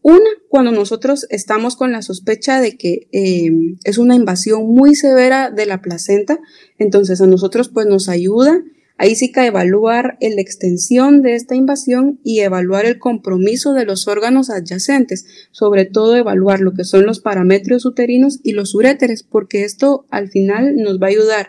Una, 0.00 0.30
cuando 0.48 0.70
nosotros 0.70 1.26
estamos 1.28 1.74
con 1.74 1.90
la 1.90 2.02
sospecha 2.02 2.60
de 2.60 2.76
que 2.76 3.08
eh, 3.10 3.50
es 3.82 3.98
una 3.98 4.14
invasión 4.14 4.64
muy 4.64 4.94
severa 4.94 5.50
de 5.50 5.66
la 5.66 5.82
placenta, 5.82 6.38
entonces 6.78 7.20
a 7.20 7.26
nosotros 7.26 7.68
pues 7.68 7.88
nos 7.88 8.08
ayuda 8.08 8.62
Ahí 8.98 9.14
sí 9.14 9.30
que 9.30 9.46
evaluar 9.46 10.16
la 10.20 10.40
extensión 10.40 11.20
de 11.20 11.34
esta 11.34 11.54
invasión 11.54 12.18
y 12.24 12.40
evaluar 12.40 12.86
el 12.86 12.98
compromiso 12.98 13.74
de 13.74 13.84
los 13.84 14.08
órganos 14.08 14.48
adyacentes, 14.48 15.26
sobre 15.50 15.84
todo 15.84 16.16
evaluar 16.16 16.60
lo 16.60 16.72
que 16.72 16.84
son 16.84 17.04
los 17.04 17.20
parámetros 17.20 17.84
uterinos 17.84 18.40
y 18.42 18.52
los 18.52 18.74
uréteres, 18.74 19.22
porque 19.22 19.64
esto 19.64 20.06
al 20.10 20.28
final 20.28 20.76
nos 20.76 21.00
va 21.00 21.08
a 21.08 21.10
ayudar 21.10 21.48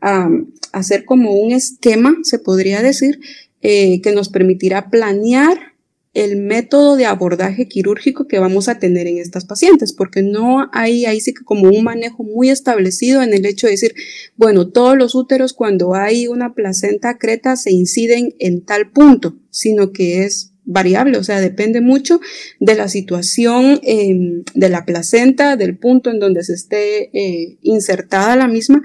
a, 0.00 0.28
hacer 0.72 1.04
como 1.04 1.32
un 1.32 1.52
esquema, 1.52 2.16
se 2.22 2.38
podría 2.38 2.82
decir, 2.82 3.20
eh, 3.62 4.00
que 4.02 4.12
nos 4.12 4.28
permitirá 4.28 4.90
planear 4.90 5.77
el 6.14 6.36
método 6.36 6.96
de 6.96 7.06
abordaje 7.06 7.68
quirúrgico 7.68 8.26
que 8.26 8.38
vamos 8.38 8.68
a 8.68 8.78
tener 8.78 9.06
en 9.06 9.18
estas 9.18 9.44
pacientes, 9.44 9.92
porque 9.92 10.22
no 10.22 10.68
hay 10.72 11.04
ahí 11.04 11.20
sí 11.20 11.34
que 11.34 11.44
como 11.44 11.68
un 11.68 11.84
manejo 11.84 12.24
muy 12.24 12.50
establecido 12.50 13.22
en 13.22 13.34
el 13.34 13.46
hecho 13.46 13.66
de 13.66 13.72
decir, 13.72 13.94
bueno, 14.36 14.68
todos 14.68 14.96
los 14.96 15.14
úteros 15.14 15.52
cuando 15.52 15.94
hay 15.94 16.26
una 16.26 16.54
placenta 16.54 17.18
creta 17.18 17.56
se 17.56 17.72
inciden 17.72 18.34
en 18.38 18.64
tal 18.64 18.90
punto, 18.90 19.36
sino 19.50 19.92
que 19.92 20.24
es 20.24 20.52
variable, 20.64 21.16
o 21.16 21.24
sea, 21.24 21.40
depende 21.40 21.80
mucho 21.80 22.20
de 22.60 22.74
la 22.74 22.88
situación 22.88 23.80
em, 23.82 24.44
de 24.54 24.68
la 24.68 24.84
placenta, 24.84 25.56
del 25.56 25.78
punto 25.78 26.10
en 26.10 26.20
donde 26.20 26.44
se 26.44 26.52
esté 26.52 27.10
eh, 27.18 27.58
insertada 27.62 28.36
la 28.36 28.48
misma 28.48 28.82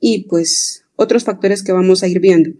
y 0.00 0.26
pues 0.28 0.84
otros 0.96 1.24
factores 1.24 1.62
que 1.62 1.72
vamos 1.72 2.02
a 2.02 2.08
ir 2.08 2.20
viendo. 2.20 2.50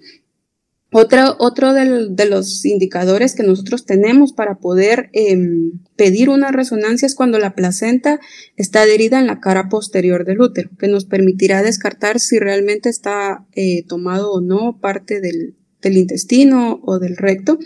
Otro, 0.92 1.34
otro 1.40 1.72
de, 1.72 2.26
los 2.26 2.64
indicadores 2.64 3.34
que 3.34 3.42
nosotros 3.42 3.84
tenemos 3.84 4.32
para 4.32 4.54
poder 4.58 5.10
em, 5.12 5.72
pedir 5.96 6.28
una 6.28 6.52
resonancia 6.52 7.06
es 7.06 7.16
cuando 7.16 7.40
la 7.40 7.54
placenta 7.54 8.20
está 8.56 8.82
adherida 8.82 9.18
en 9.18 9.26
la 9.26 9.40
cara 9.40 9.68
posterior 9.68 10.24
del 10.24 10.40
útero, 10.40 10.70
que 10.78 10.86
nos 10.86 11.04
permitirá 11.04 11.62
descartar 11.62 12.20
si 12.20 12.38
realmente 12.38 12.88
está 12.88 13.44
eh, 13.52 13.84
tomado 13.88 14.32
o 14.32 14.40
no 14.40 14.78
parte 14.80 15.20
del, 15.20 15.56
del 15.86 15.96
intestino 15.96 16.80
o 16.82 16.98
del 16.98 17.16
recto 17.16 17.58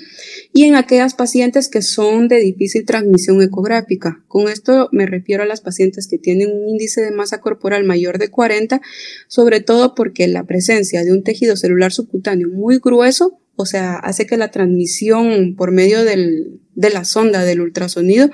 y 0.53 0.65
en 0.65 0.75
aquellas 0.75 1.15
pacientes 1.15 1.69
que 1.69 1.81
son 1.81 2.29
de 2.29 2.37
difícil 2.37 2.85
transmisión 2.85 3.41
ecográfica. 3.43 4.23
Con 4.29 4.49
esto 4.49 4.89
me 4.93 5.07
refiero 5.07 5.43
a 5.43 5.47
las 5.47 5.63
pacientes 5.63 6.07
que 6.07 6.19
tienen 6.19 6.51
un 6.53 6.69
índice 6.69 7.01
de 7.01 7.13
masa 7.13 7.41
corporal 7.41 7.85
mayor 7.85 8.19
de 8.19 8.29
40, 8.29 8.81
sobre 9.27 9.61
todo 9.61 9.95
porque 9.95 10.29
la 10.29 10.45
presencia 10.45 11.03
de 11.03 11.13
un 11.13 11.23
tejido 11.23 11.57
celular 11.57 11.93
subcutáneo 11.93 12.49
muy 12.49 12.79
grueso, 12.79 13.41
o 13.57 13.65
sea, 13.65 13.97
hace 13.97 14.27
que 14.27 14.37
la 14.37 14.51
transmisión 14.51 15.55
por 15.57 15.73
medio 15.73 16.05
del, 16.05 16.61
de 16.75 16.91
la 16.91 17.05
sonda 17.05 17.45
del 17.45 17.63
ultrasonido 17.63 18.31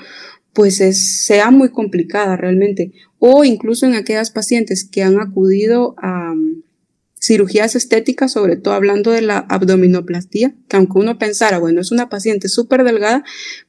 pues 0.53 0.79
sea 0.79 1.51
muy 1.51 1.71
complicada 1.71 2.35
realmente. 2.37 2.93
O 3.19 3.45
incluso 3.45 3.85
en 3.85 3.95
aquellas 3.95 4.31
pacientes 4.31 4.89
que 4.91 5.03
han 5.03 5.21
acudido 5.21 5.95
a, 5.99 6.35
cirugías 7.21 7.75
estéticas, 7.75 8.33
sobre 8.33 8.57
todo 8.57 8.75
hablando 8.75 9.11
de 9.11 9.23
la 9.23 9.39
abdominoplastía, 9.39 10.55
que 10.69 10.77
aunque 10.77 10.99
uno 10.99 11.19
pensara, 11.19 11.59
bueno, 11.59 11.81
es 11.81 11.91
una 11.91 12.09
paciente 12.09 12.49
súper 12.49 12.85
delgada, 12.85 13.25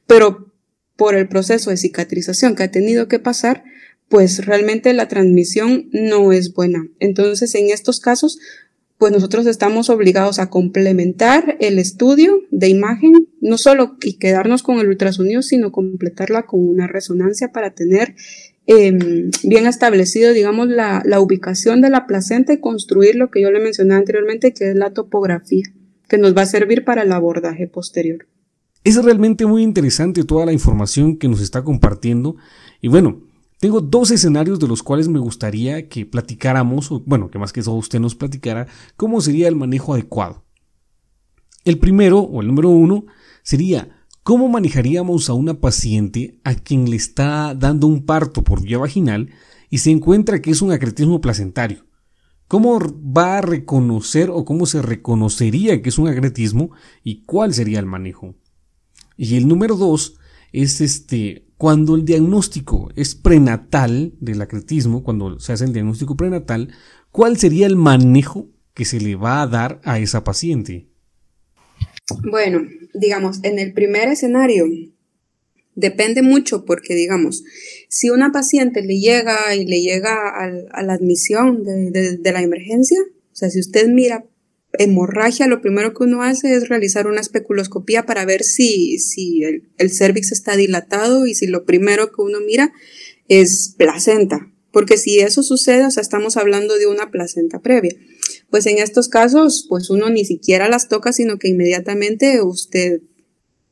pero 0.06 0.52
por 0.96 1.14
el 1.14 1.28
proceso 1.28 1.70
de 1.70 1.76
cicatrización 1.76 2.56
que 2.56 2.64
ha 2.64 2.70
tenido 2.70 3.08
que 3.08 3.18
pasar, 3.18 3.64
pues 4.08 4.44
realmente 4.46 4.92
la 4.92 5.08
transmisión 5.08 5.88
no 5.92 6.32
es 6.32 6.54
buena. 6.54 6.88
Entonces, 6.98 7.54
en 7.54 7.70
estos 7.70 8.00
casos, 8.00 8.38
pues 8.98 9.12
nosotros 9.12 9.46
estamos 9.46 9.90
obligados 9.90 10.40
a 10.40 10.50
complementar 10.50 11.56
el 11.60 11.78
estudio 11.78 12.40
de 12.50 12.68
imagen, 12.68 13.12
no 13.40 13.56
solo 13.56 13.96
y 14.02 14.14
quedarnos 14.14 14.64
con 14.64 14.80
el 14.80 14.88
ultrasonido, 14.88 15.40
sino 15.42 15.70
completarla 15.70 16.46
con 16.46 16.66
una 16.68 16.88
resonancia 16.88 17.52
para 17.52 17.74
tener 17.74 18.16
Em, 18.70 19.30
bien 19.44 19.66
establecido, 19.66 20.34
digamos, 20.34 20.68
la, 20.68 21.02
la, 21.06 21.20
ubicación 21.20 21.80
de 21.80 21.88
la 21.88 22.06
placenta 22.06 22.52
y 22.52 22.60
construir 22.60 23.14
lo 23.14 23.30
que 23.30 23.40
yo 23.40 23.50
le 23.50 23.60
mencioné 23.60 23.94
anteriormente, 23.94 24.52
que 24.52 24.68
es 24.68 24.76
la 24.76 24.92
topografía, 24.92 25.64
que 26.06 26.18
nos 26.18 26.36
va 26.36 26.42
a 26.42 26.46
servir 26.46 26.84
para 26.84 27.00
el 27.00 27.12
abordaje 27.12 27.66
posterior. 27.66 28.26
Es 28.84 29.02
realmente 29.02 29.46
muy 29.46 29.62
interesante 29.62 30.22
toda 30.22 30.44
la 30.44 30.52
información 30.52 31.16
que 31.16 31.28
nos 31.28 31.40
está 31.40 31.64
compartiendo. 31.64 32.36
Y 32.82 32.88
bueno, 32.88 33.22
tengo 33.58 33.80
dos 33.80 34.10
escenarios 34.10 34.58
de 34.58 34.68
los 34.68 34.82
cuales 34.82 35.08
me 35.08 35.18
gustaría 35.18 35.88
que 35.88 36.04
platicáramos, 36.04 36.92
o 36.92 37.02
bueno, 37.06 37.30
que 37.30 37.38
más 37.38 37.54
que 37.54 37.60
eso 37.60 37.72
usted 37.72 38.00
nos 38.00 38.14
platicara, 38.14 38.66
cómo 38.98 39.22
sería 39.22 39.48
el 39.48 39.56
manejo 39.56 39.94
adecuado. 39.94 40.44
El 41.64 41.78
primero, 41.78 42.18
o 42.18 42.42
el 42.42 42.48
número 42.48 42.68
uno, 42.68 43.06
sería 43.42 43.97
¿Cómo 44.28 44.50
manejaríamos 44.50 45.30
a 45.30 45.32
una 45.32 45.58
paciente 45.58 46.38
a 46.44 46.54
quien 46.54 46.90
le 46.90 46.96
está 46.96 47.54
dando 47.54 47.86
un 47.86 48.04
parto 48.04 48.44
por 48.44 48.60
vía 48.60 48.76
vaginal 48.76 49.30
y 49.70 49.78
se 49.78 49.90
encuentra 49.90 50.42
que 50.42 50.50
es 50.50 50.60
un 50.60 50.70
acretismo 50.70 51.22
placentario? 51.22 51.86
¿Cómo 52.46 52.78
va 52.78 53.38
a 53.38 53.40
reconocer 53.40 54.28
o 54.28 54.44
cómo 54.44 54.66
se 54.66 54.82
reconocería 54.82 55.80
que 55.80 55.88
es 55.88 55.96
un 55.96 56.08
acretismo 56.08 56.72
y 57.02 57.24
cuál 57.24 57.54
sería 57.54 57.78
el 57.78 57.86
manejo? 57.86 58.34
Y 59.16 59.38
el 59.38 59.48
número 59.48 59.76
dos 59.76 60.18
es 60.52 60.82
este, 60.82 61.46
cuando 61.56 61.94
el 61.94 62.04
diagnóstico 62.04 62.90
es 62.96 63.14
prenatal 63.14 64.12
del 64.20 64.42
acretismo, 64.42 65.04
cuando 65.04 65.40
se 65.40 65.54
hace 65.54 65.64
el 65.64 65.72
diagnóstico 65.72 66.18
prenatal, 66.18 66.68
¿cuál 67.10 67.38
sería 67.38 67.66
el 67.66 67.76
manejo 67.76 68.50
que 68.74 68.84
se 68.84 69.00
le 69.00 69.16
va 69.16 69.40
a 69.40 69.46
dar 69.46 69.80
a 69.84 69.98
esa 69.98 70.22
paciente? 70.22 70.90
Bueno, 72.30 72.60
digamos, 72.98 73.40
en 73.42 73.58
el 73.58 73.72
primer 73.72 74.08
escenario 74.08 74.66
depende 75.74 76.22
mucho 76.22 76.64
porque, 76.64 76.94
digamos, 76.94 77.44
si 77.88 78.10
una 78.10 78.32
paciente 78.32 78.82
le 78.82 78.98
llega 78.98 79.54
y 79.54 79.64
le 79.64 79.80
llega 79.80 80.28
a, 80.28 80.82
la 80.82 80.92
admisión 80.92 81.62
de, 81.64 82.18
la 82.32 82.42
emergencia, 82.42 82.98
o 83.00 83.36
sea, 83.36 83.48
si 83.48 83.60
usted 83.60 83.86
mira 83.88 84.24
hemorragia, 84.72 85.46
lo 85.46 85.62
primero 85.62 85.94
que 85.94 86.04
uno 86.04 86.22
hace 86.22 86.54
es 86.54 86.68
realizar 86.68 87.06
una 87.06 87.20
especuloscopía 87.20 88.04
para 88.06 88.24
ver 88.24 88.42
si, 88.42 88.98
si 88.98 89.44
el, 89.44 89.68
el 89.78 89.90
cervix 89.90 90.32
está 90.32 90.56
dilatado 90.56 91.26
y 91.26 91.34
si 91.34 91.46
lo 91.46 91.64
primero 91.64 92.12
que 92.12 92.22
uno 92.22 92.38
mira 92.40 92.72
es 93.28 93.74
placenta, 93.78 94.50
porque 94.72 94.98
si 94.98 95.20
eso 95.20 95.42
sucede, 95.42 95.86
o 95.86 95.90
sea, 95.90 96.00
estamos 96.00 96.36
hablando 96.36 96.76
de 96.76 96.86
una 96.86 97.10
placenta 97.10 97.60
previa. 97.60 97.94
Pues 98.50 98.66
en 98.66 98.78
estos 98.78 99.08
casos, 99.08 99.66
pues 99.68 99.90
uno 99.90 100.08
ni 100.10 100.24
siquiera 100.24 100.68
las 100.68 100.88
toca, 100.88 101.12
sino 101.12 101.38
que 101.38 101.48
inmediatamente 101.48 102.40
usted, 102.42 103.02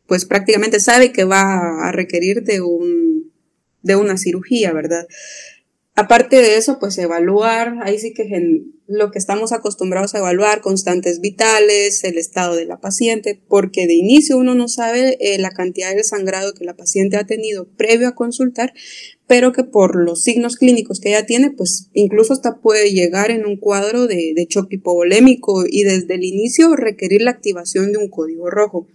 pues 0.06 0.24
prácticamente 0.24 0.80
sabe 0.80 1.12
que 1.12 1.24
va 1.24 1.88
a 1.88 1.92
requerir 1.92 2.42
de 2.42 2.60
un, 2.60 3.32
de 3.82 3.96
una 3.96 4.18
cirugía, 4.18 4.72
¿verdad? 4.72 5.06
Aparte 5.94 6.36
de 6.36 6.58
eso, 6.58 6.78
pues 6.78 6.98
evaluar, 6.98 7.78
ahí 7.82 7.98
sí 7.98 8.12
que 8.12 8.28
lo 8.86 9.10
que 9.10 9.18
estamos 9.18 9.52
acostumbrados 9.52 10.14
a 10.14 10.18
evaluar, 10.18 10.60
constantes 10.60 11.20
vitales, 11.20 12.04
el 12.04 12.18
estado 12.18 12.54
de 12.54 12.66
la 12.66 12.80
paciente, 12.80 13.40
porque 13.48 13.86
de 13.86 13.94
inicio 13.94 14.36
uno 14.36 14.54
no 14.54 14.68
sabe 14.68 15.16
eh, 15.20 15.38
la 15.38 15.52
cantidad 15.52 15.94
de 15.94 16.04
sangrado 16.04 16.52
que 16.52 16.66
la 16.66 16.76
paciente 16.76 17.16
ha 17.16 17.24
tenido 17.24 17.66
previo 17.76 18.08
a 18.08 18.14
consultar, 18.14 18.74
pero 19.26 19.52
que 19.52 19.64
por 19.64 19.96
los 19.96 20.22
signos 20.22 20.56
clínicos 20.56 21.00
que 21.00 21.10
ella 21.10 21.26
tiene, 21.26 21.50
pues 21.50 21.88
incluso 21.92 22.32
hasta 22.32 22.60
puede 22.60 22.92
llegar 22.92 23.30
en 23.30 23.44
un 23.44 23.56
cuadro 23.56 24.06
de, 24.06 24.34
choque 24.48 24.76
hipovolémico 24.76 25.64
y 25.68 25.82
desde 25.82 26.14
el 26.14 26.24
inicio 26.24 26.76
requerir 26.76 27.22
la 27.22 27.32
activación 27.32 27.92
de 27.92 27.98
un 27.98 28.08
código 28.08 28.50
rojo. 28.50 28.86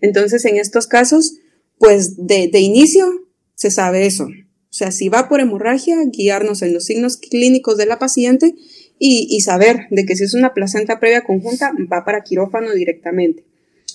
Entonces, 0.00 0.44
en 0.44 0.56
estos 0.56 0.86
casos, 0.86 1.38
pues 1.78 2.16
de, 2.16 2.48
de 2.48 2.60
inicio 2.60 3.06
se 3.54 3.70
sabe 3.70 4.06
eso, 4.06 4.28
o 4.70 4.72
sea, 4.72 4.92
si 4.92 5.08
va 5.08 5.28
por 5.28 5.40
hemorragia, 5.40 5.96
guiarnos 6.06 6.62
en 6.62 6.72
los 6.72 6.84
signos 6.84 7.16
clínicos 7.16 7.76
de 7.76 7.86
la 7.86 7.98
paciente 7.98 8.54
y, 9.00 9.40
saber 9.40 9.86
de 9.90 10.06
que 10.06 10.14
si 10.14 10.24
es 10.24 10.34
una 10.34 10.54
placenta 10.54 11.00
previa 11.00 11.24
conjunta, 11.24 11.72
va 11.92 12.04
para 12.04 12.22
quirófano 12.22 12.72
directamente. 12.72 13.44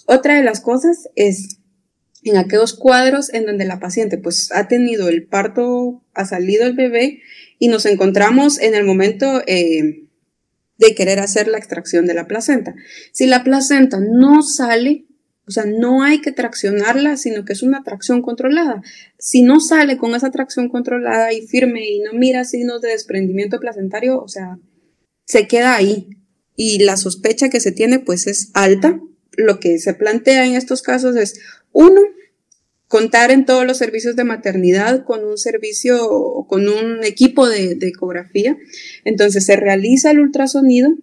Otra 0.05 0.35
de 0.35 0.43
las 0.43 0.59
cosas 0.59 1.07
es 1.15 1.54
en 2.29 2.37
aquellos 2.37 2.73
cuadros 2.73 3.33
en 3.33 3.45
donde 3.45 3.65
la 3.65 3.79
paciente 3.79 4.17
pues 4.17 4.51
ha 4.51 4.67
tenido 4.67 5.09
el 5.09 5.27
parto, 5.27 6.03
ha 6.13 6.25
salido 6.25 6.65
el 6.65 6.73
bebé 6.73 7.21
y 7.59 7.67
nos 7.67 7.85
encontramos 7.85 8.59
en 8.59 8.75
el 8.75 8.83
momento 8.83 9.41
eh, 9.47 10.07
de 10.77 10.95
querer 10.95 11.19
hacer 11.19 11.47
la 11.47 11.57
extracción 11.57 12.05
de 12.05 12.13
la 12.13 12.27
placenta. 12.27 12.75
Si 13.11 13.27
la 13.27 13.43
placenta 13.43 13.99
no 13.99 14.41
sale, 14.41 15.05
o 15.47 15.51
sea, 15.51 15.65
no 15.65 16.03
hay 16.03 16.21
que 16.21 16.31
traccionarla, 16.31 17.17
sino 17.17 17.45
que 17.45 17.53
es 17.53 17.61
una 17.61 17.83
tracción 17.83 18.21
controlada. 18.21 18.81
Si 19.19 19.43
no 19.43 19.59
sale 19.59 19.97
con 19.97 20.15
esa 20.15 20.31
tracción 20.31 20.69
controlada 20.69 21.31
y 21.31 21.45
firme 21.45 21.87
y 21.87 21.99
no 21.99 22.13
mira 22.13 22.43
signos 22.43 22.81
de 22.81 22.89
desprendimiento 22.89 23.59
placentario, 23.59 24.19
o 24.19 24.27
sea, 24.27 24.57
se 25.25 25.47
queda 25.47 25.75
ahí. 25.75 26.09
Y 26.55 26.79
la 26.83 26.97
sospecha 26.97 27.49
que 27.49 27.59
se 27.59 27.71
tiene, 27.71 27.99
pues, 27.99 28.27
es 28.27 28.49
alta. 28.53 28.99
Lo 29.37 29.59
que 29.59 29.79
se 29.79 29.93
plantea 29.93 30.45
en 30.45 30.55
estos 30.55 30.81
casos 30.81 31.15
es, 31.15 31.39
uno, 31.71 32.01
contar 32.87 33.31
en 33.31 33.45
todos 33.45 33.65
los 33.65 33.77
servicios 33.77 34.15
de 34.15 34.23
maternidad 34.23 35.03
con 35.03 35.25
un 35.25 35.37
servicio, 35.37 36.45
con 36.47 36.67
un 36.69 37.03
equipo 37.03 37.47
de, 37.47 37.77
ecografía. 37.81 38.57
Entonces 39.03 39.45
se 39.45 39.55
realiza 39.55 40.11
el 40.11 40.19
ultrasonido 40.19 40.95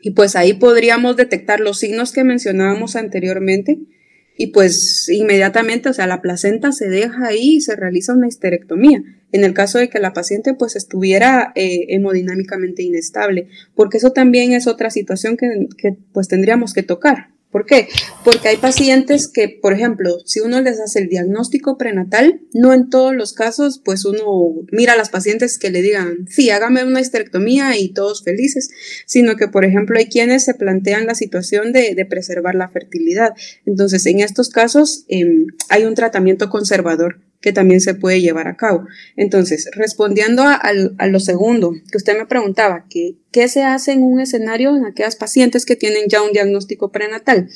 y 0.00 0.12
pues 0.12 0.36
ahí 0.36 0.54
podríamos 0.54 1.16
detectar 1.16 1.60
los 1.60 1.78
signos 1.78 2.12
que 2.12 2.24
mencionábamos 2.24 2.96
anteriormente 2.96 3.80
y 4.36 4.48
pues 4.48 5.08
inmediatamente, 5.10 5.90
o 5.90 5.92
sea, 5.92 6.06
la 6.06 6.22
placenta 6.22 6.72
se 6.72 6.88
deja 6.88 7.26
ahí 7.26 7.56
y 7.56 7.60
se 7.60 7.76
realiza 7.76 8.14
una 8.14 8.28
histerectomía 8.28 9.02
en 9.32 9.44
el 9.44 9.52
caso 9.52 9.78
de 9.78 9.88
que 9.88 9.98
la 9.98 10.12
paciente 10.12 10.54
pues 10.54 10.76
estuviera 10.76 11.52
eh, 11.54 11.86
hemodinámicamente 11.90 12.82
inestable, 12.82 13.48
porque 13.74 13.98
eso 13.98 14.12
también 14.12 14.52
es 14.52 14.66
otra 14.66 14.90
situación 14.90 15.36
que, 15.36 15.68
que 15.76 15.96
pues 16.12 16.28
tendríamos 16.28 16.72
que 16.72 16.82
tocar. 16.82 17.28
¿Por 17.50 17.66
qué? 17.66 17.88
Porque 18.24 18.48
hay 18.48 18.58
pacientes 18.58 19.26
que, 19.26 19.48
por 19.48 19.72
ejemplo, 19.72 20.18
si 20.24 20.38
uno 20.38 20.60
les 20.60 20.78
hace 20.78 21.00
el 21.00 21.08
diagnóstico 21.08 21.76
prenatal, 21.76 22.40
no 22.54 22.72
en 22.72 22.88
todos 22.90 23.12
los 23.12 23.32
casos, 23.32 23.80
pues 23.84 24.04
uno 24.04 24.54
mira 24.70 24.92
a 24.92 24.96
las 24.96 25.10
pacientes 25.10 25.58
que 25.58 25.70
le 25.70 25.82
digan, 25.82 26.28
sí, 26.28 26.50
hágame 26.50 26.84
una 26.84 27.00
histerectomía 27.00 27.76
y 27.76 27.92
todos 27.92 28.22
felices, 28.22 28.70
sino 29.04 29.34
que, 29.34 29.48
por 29.48 29.64
ejemplo, 29.64 29.98
hay 29.98 30.06
quienes 30.06 30.44
se 30.44 30.54
plantean 30.54 31.06
la 31.06 31.16
situación 31.16 31.72
de, 31.72 32.06
preservar 32.08 32.54
la 32.54 32.68
fertilidad. 32.68 33.34
Entonces, 33.66 34.06
en 34.06 34.20
estos 34.20 34.48
casos, 34.48 35.04
eh, 35.08 35.46
hay 35.68 35.84
un 35.84 35.94
tratamiento 35.94 36.50
conservador 36.50 37.20
que 37.40 37.52
también 37.52 37.80
se 37.80 37.94
puede 37.94 38.20
llevar 38.20 38.48
a 38.48 38.56
cabo. 38.56 38.86
Entonces, 39.16 39.70
respondiendo 39.74 40.42
a, 40.44 40.72
lo 41.06 41.20
segundo 41.20 41.72
que 41.90 41.96
usted 41.96 42.16
me 42.16 42.26
preguntaba, 42.26 42.86
que, 42.88 43.16
¿qué 43.30 43.48
se 43.48 43.62
hace 43.62 43.92
en 43.92 44.02
un 44.02 44.20
escenario 44.20 44.76
en 44.76 44.84
aquellas 44.84 45.16
pacientes 45.16 45.64
que 45.64 45.76
tienen 45.76 46.08
ya 46.08 46.22
un 46.22 46.32
diagnóstico 46.32 46.92
prenatal? 46.92 47.48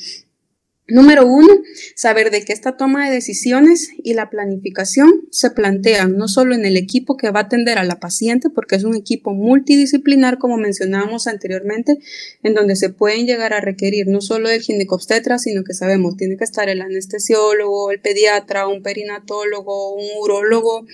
Número 0.87 1.27
uno, 1.27 1.49
saber 1.97 2.31
de 2.31 2.45
que 2.45 2.53
esta 2.53 2.77
toma 2.77 3.09
de 3.09 3.15
decisiones 3.15 3.89
y 4.03 4.13
la 4.13 4.29
planificación 4.29 5.27
se 5.31 5.51
plantean 5.51 6.19
no 6.19 6.29
solo 6.29 6.55
en 6.55 6.67
el 6.67 6.77
equipo 6.77 7.17
que 7.17 7.31
va 7.31 7.41
a 7.41 7.43
atender 7.45 7.79
a 7.79 7.85
la 7.85 8.01
paciente, 8.01 8.51
porque 8.51 8.77
es 8.77 8.85
un 8.85 8.95
equipo 8.95 9.33
multidisciplinar, 9.33 10.37
como 10.37 10.59
mencionábamos 10.59 11.27
anteriormente, 11.27 12.01
en 12.43 12.53
donde 12.53 12.77
se 12.77 12.91
pueden 12.91 13.27
llegar 13.27 13.55
a 13.55 13.63
requerir 13.63 14.09
no 14.09 14.21
solo 14.21 14.51
el 14.51 14.61
ginecobstetra, 14.61 15.39
sino 15.39 15.65
que 15.65 15.73
sabemos, 15.73 16.19
tiene 16.19 16.37
que 16.37 16.45
estar 16.45 16.69
el 16.69 16.83
anestesiólogo, 16.83 17.91
el 17.91 18.01
pediatra, 18.01 18.69
un 18.69 18.83
perinatólogo, 18.83 19.95
un 19.95 20.05
urólogo, 20.21 20.85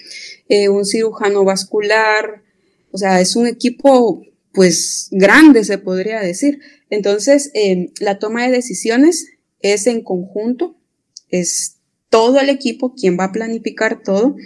eh, 0.49 0.69
un 0.69 0.85
cirujano 0.85 1.43
vascular, 1.43 2.45
o 2.93 2.99
sea, 2.99 3.21
es 3.21 3.35
un 3.35 3.49
equipo 3.49 4.23
pues 4.53 5.09
grande, 5.11 5.65
se 5.65 5.79
podría 5.79 6.21
decir. 6.21 6.61
Entonces, 6.91 7.51
eh, 7.55 7.91
la 7.99 8.21
toma 8.21 8.47
de 8.47 8.53
decisiones 8.53 9.27
es 9.63 9.87
en 9.87 10.03
conjunto, 10.03 10.77
es 11.29 11.77
todo 12.11 12.41
el 12.41 12.51
equipo 12.51 12.95
quien 12.95 13.19
va 13.19 13.25
a 13.25 13.33
planificar 13.33 14.03
todo. 14.03 14.37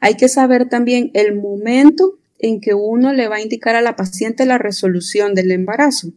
Hay 0.00 0.14
que 0.14 0.28
saber 0.28 0.68
también 0.68 1.10
el 1.14 1.36
momento 1.36 2.18
en 2.38 2.60
que 2.60 2.74
uno 2.74 3.12
le 3.12 3.28
va 3.28 3.36
a 3.36 3.42
indicar 3.42 3.76
a 3.76 3.82
la 3.82 3.94
paciente 3.94 4.46
la 4.46 4.58
resolución 4.58 5.34
del 5.34 5.52
embarazo. 5.52 6.12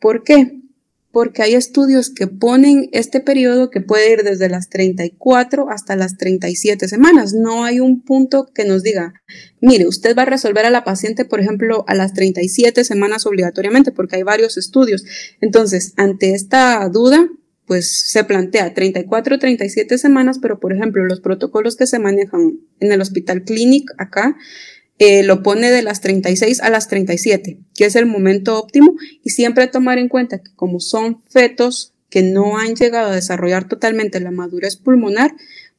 ¿Por 0.00 0.24
qué? 0.24 0.60
Porque 1.12 1.42
hay 1.42 1.54
estudios 1.54 2.10
que 2.10 2.26
ponen 2.26 2.88
este 2.92 3.20
periodo 3.20 3.70
que 3.70 3.80
puede 3.80 4.12
ir 4.12 4.22
desde 4.22 4.48
las 4.48 4.68
34 4.68 5.70
hasta 5.70 5.96
las 5.96 6.16
37 6.16 6.88
semanas. 6.88 7.34
No 7.34 7.64
hay 7.64 7.80
un 7.80 8.02
punto 8.02 8.46
que 8.54 8.64
nos 8.64 8.82
diga, 8.82 9.14
mire, 9.60 9.86
usted 9.86 10.16
va 10.16 10.22
a 10.22 10.26
resolver 10.26 10.64
a 10.64 10.70
la 10.70 10.84
paciente, 10.84 11.24
por 11.24 11.40
ejemplo, 11.40 11.84
a 11.88 11.94
las 11.94 12.14
37 12.14 12.84
semanas 12.84 13.26
obligatoriamente, 13.26 13.92
porque 13.92 14.16
hay 14.16 14.22
varios 14.22 14.56
estudios. 14.56 15.04
Entonces, 15.40 15.92
ante 15.96 16.34
esta 16.34 16.88
duda, 16.88 17.28
pues 17.68 18.00
se 18.06 18.24
plantea 18.24 18.72
34 18.72 19.36
o 19.36 19.38
37 19.38 19.98
semanas, 19.98 20.38
pero 20.40 20.58
por 20.58 20.72
ejemplo 20.72 21.04
los 21.04 21.20
protocolos 21.20 21.76
que 21.76 21.86
se 21.86 21.98
manejan 21.98 22.58
en 22.80 22.90
el 22.90 23.00
Hospital 23.00 23.44
Clinic 23.44 23.92
acá 23.98 24.36
eh, 24.98 25.22
lo 25.22 25.42
pone 25.42 25.70
de 25.70 25.82
las 25.82 26.00
36 26.00 26.60
a 26.60 26.70
las 26.70 26.88
37, 26.88 27.60
que 27.76 27.84
es 27.84 27.94
el 27.94 28.06
momento 28.06 28.58
óptimo 28.58 28.96
y 29.22 29.30
siempre 29.30 29.68
tomar 29.68 29.98
en 29.98 30.08
cuenta 30.08 30.38
que 30.38 30.50
como 30.56 30.80
son 30.80 31.22
fetos 31.28 31.92
que 32.08 32.22
no 32.22 32.56
han 32.56 32.74
llegado 32.74 33.10
a 33.10 33.14
desarrollar 33.14 33.68
totalmente 33.68 34.18
la 34.18 34.30
madurez 34.30 34.76
pulmonar, 34.76 35.34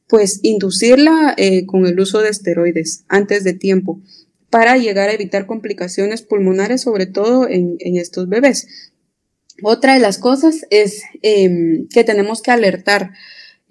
pues 0.06 0.38
inducirla 0.42 1.34
eh, 1.36 1.66
con 1.66 1.86
el 1.86 1.98
uso 1.98 2.20
de 2.20 2.30
esteroides 2.30 3.04
antes 3.08 3.42
de 3.42 3.52
tiempo 3.52 4.00
para 4.48 4.76
llegar 4.78 5.08
a 5.08 5.12
evitar 5.12 5.46
complicaciones 5.46 6.22
pulmonares, 6.22 6.82
sobre 6.82 7.06
todo 7.06 7.48
en 7.48 7.78
estos 7.96 8.28
bebés. 8.28 8.89
Otra 9.62 9.94
de 9.94 10.00
las 10.00 10.18
cosas 10.18 10.66
es 10.70 11.02
em, 11.22 11.88
que 11.88 12.04
tenemos 12.04 12.42
que 12.42 12.50
alertar 12.50 13.12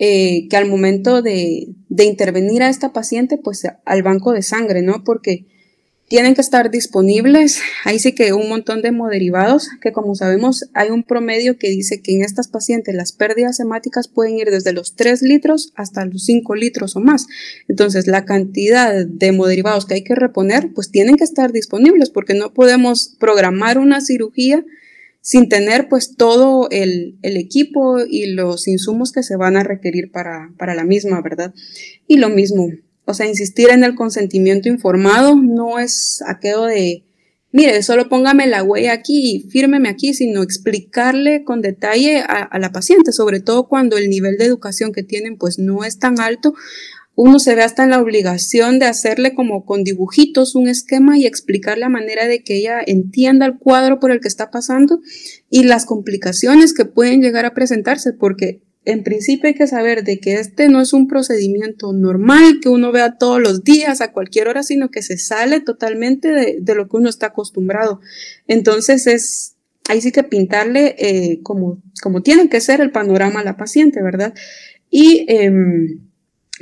eh, 0.02 0.48
que 0.50 0.56
al 0.56 0.66
momento 0.66 1.22
de, 1.22 1.68
intervenir 1.90 2.64
a 2.64 2.70
esta 2.70 2.94
paciente, 2.94 3.38
pues 3.38 3.64
al 3.84 4.02
banco 4.02 4.32
de 4.32 4.42
sangre, 4.42 4.82
¿no? 4.82 5.04
Porque 5.04 5.46
tienen 6.08 6.36
que 6.36 6.42
estar 6.42 6.72
disponibles. 6.72 7.60
Ahí 7.84 8.00
sí 8.00 8.14
que 8.14 8.32
un 8.32 8.48
montón 8.48 8.82
de 8.82 8.88
hemoderivados, 8.88 9.68
que 9.82 9.92
como 9.92 10.16
sabemos 10.16 10.70
hay 10.74 10.90
un 10.90 11.04
promedio 11.04 11.58
que 11.58 11.70
dice 11.70 12.02
que 12.02 12.16
en 12.16 12.24
estas 12.24 12.48
pacientes 12.48 12.96
las 12.96 13.12
pérdidas 13.12 13.60
hemáticas 13.60 14.08
pueden 14.08 14.40
ir 14.40 14.50
desde 14.50 14.72
los 14.72 14.96
3 14.96 15.22
litros 15.22 15.74
hasta 15.76 16.06
los 16.06 16.24
5 16.24 16.56
litros 16.56 16.96
o 16.96 17.02
más. 17.02 17.28
Entonces 17.68 18.08
la 18.08 18.24
cantidad 18.24 19.06
de 19.06 19.28
hemoderivados 19.28 19.86
que 19.86 19.96
hay 19.96 20.04
que 20.04 20.16
reponer, 20.16 20.72
pues 20.74 20.92
tienen 20.92 21.18
que 21.18 21.26
estar 21.26 21.52
disponibles 21.52 22.10
porque 22.10 22.34
no 22.34 22.54
podemos 22.54 23.16
programar 23.20 23.78
una 23.78 24.00
cirugía 24.00 24.66
sin 25.22 25.50
tener 25.50 25.90
pues 25.90 26.16
todo 26.16 26.70
el, 26.72 27.18
el, 27.22 27.38
equipo 27.38 28.00
y 28.00 28.28
los 28.28 28.68
insumos 28.68 29.12
que 29.12 29.24
se 29.24 29.36
van 29.36 29.58
a 29.58 29.64
requerir 29.64 30.12
para, 30.12 30.52
para 30.58 30.76
la 30.76 30.84
misma, 30.84 31.22
¿verdad? 31.22 31.54
Y 32.08 32.18
lo 32.18 32.30
mismo, 32.30 32.70
o 33.06 33.14
sea, 33.14 33.28
insistir 33.28 33.70
en 33.70 33.84
el 33.84 33.96
consentimiento 33.96 34.70
informado 34.70 35.36
no 35.36 35.80
es 35.80 36.24
aquello 36.26 36.64
de, 36.64 37.04
mire, 37.52 37.84
solo 37.84 38.08
póngame 38.08 38.48
la 38.48 38.64
huella 38.64 38.94
aquí 38.94 39.46
y 39.46 39.50
fírmeme 39.50 39.90
aquí, 39.90 40.14
sino 40.14 40.42
explicarle 40.42 41.44
con 41.44 41.62
detalle 41.62 42.20
a, 42.20 42.44
a, 42.44 42.60
la 42.60 42.72
paciente, 42.72 43.12
sobre 43.12 43.42
todo 43.42 43.68
cuando 43.68 43.98
el 43.98 44.10
nivel 44.10 44.38
de 44.38 44.46
educación 44.46 44.94
que 44.94 45.04
tienen 45.04 45.38
pues 45.38 45.60
no 45.60 45.84
es 45.84 46.00
tan 46.00 46.20
alto, 46.20 46.54
uno 47.22 47.38
se 47.40 47.54
ve 47.54 47.64
hasta 47.64 47.84
en 47.84 47.90
la 47.90 48.02
obligación 48.02 48.80
de 48.80 48.86
hacerle 48.86 49.36
como 49.36 49.66
con 49.66 49.84
dibujitos 49.84 50.56
un 50.56 50.70
esquema 50.70 51.18
y 51.18 51.26
explicar 51.26 51.78
la 51.78 51.90
manera 51.90 52.28
de 52.28 52.44
que 52.44 52.56
ella 52.56 52.80
entienda 52.88 53.46
el 53.46 53.58
cuadro 53.58 54.00
por 54.00 54.12
el 54.12 54.22
que 54.22 54.30
está 54.30 54.52
pasando 54.52 55.02
y 55.50 55.64
las 55.64 55.86
complicaciones 55.86 56.74
que 56.74 56.86
pueden 56.86 57.22
llegar 57.22 57.44
a 57.44 57.54
presentarse, 57.54 58.14
porque 58.14 58.62
en 58.86 59.04
principio 59.04 59.50
hay 59.50 59.54
que 59.54 59.68
saber 59.68 60.06
de 60.06 60.22
que 60.22 60.36
este 60.36 60.70
no 60.70 60.80
es 60.80 60.94
un 60.94 61.10
procedimiento 61.10 61.92
normal 61.92 62.62
que 62.62 62.70
uno 62.70 62.94
vea 62.94 63.18
todos 63.18 63.42
los 63.42 63.66
días, 63.66 64.00
a 64.00 64.14
cualquier 64.14 64.48
hora, 64.48 64.64
sino 64.64 64.90
que 64.90 65.02
se 65.02 65.18
sale 65.18 65.60
totalmente 65.60 66.30
de, 66.32 66.74
lo 66.74 66.88
que 66.88 66.96
uno 66.96 67.10
está 67.10 67.26
acostumbrado. 67.26 68.00
Entonces 68.48 69.08
es, 69.08 69.58
ahí 69.90 70.00
sí 70.00 70.14
que 70.14 70.24
pintarle 70.24 70.96
eh, 70.98 71.42
como, 71.44 71.84
como 72.02 72.22
tiene 72.22 72.48
que 72.48 72.62
ser 72.62 72.80
el 72.80 72.92
panorama 72.92 73.42
a 73.42 73.44
la 73.44 73.58
paciente, 73.58 74.02
¿verdad? 74.02 74.34
Y 74.90 75.26
em, 75.28 76.09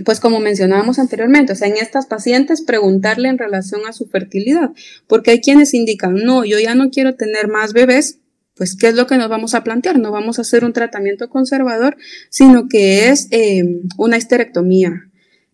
pues 0.06 0.20
como 0.20 0.40
mencionábamos 0.40 1.00
anteriormente, 1.00 1.54
o 1.54 1.56
sea, 1.56 1.68
en 1.68 1.78
estas 1.78 2.06
pacientes 2.06 2.62
preguntarle 2.62 3.30
en 3.30 3.38
relación 3.38 3.82
a 3.88 3.94
su 3.94 4.08
fertilidad, 4.08 4.72
porque 5.08 5.32
hay 5.32 5.42
quienes 5.42 5.74
indican, 5.74 6.16
no, 6.16 6.46
yo 6.46 6.60
ya 6.60 6.76
no 6.76 6.90
quiero 6.90 7.16
tener 7.16 7.48
más 7.48 7.74
bebés, 7.74 8.20
pues, 8.58 8.76
¿qué 8.76 8.88
es 8.88 8.96
lo 8.96 9.06
que 9.06 9.18
nos 9.18 9.30
vamos 9.30 9.54
a 9.54 9.64
plantear? 9.64 10.00
No 10.00 10.12
vamos 10.12 10.40
a 10.40 10.42
hacer 10.42 10.66
un 10.66 10.74
tratamiento 10.74 11.30
conservador, 11.30 11.96
sino 12.30 12.68
que 12.68 13.10
es 13.10 13.28
eh, 13.32 13.64
una 13.98 14.18
histerectomía. 14.18 15.10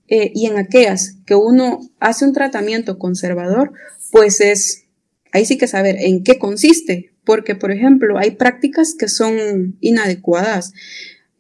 Eh, 0.08 0.32
y 0.34 0.46
en 0.46 0.58
aquellas 0.58 1.18
que 1.26 1.36
uno 1.36 1.80
hace 2.00 2.26
un 2.26 2.34
tratamiento 2.34 2.98
conservador, 2.98 3.74
pues 4.12 4.42
es, 4.42 4.86
ahí 5.32 5.46
sí 5.46 5.58
que 5.58 5.68
saber 5.68 5.98
en 6.00 6.24
qué 6.24 6.40
consiste, 6.40 7.14
porque, 7.26 7.56
por 7.56 7.72
ejemplo, 7.72 8.18
hay 8.18 8.32
prácticas 8.32 8.96
que 8.98 9.08
son 9.08 9.78
inadecuadas. 9.82 10.74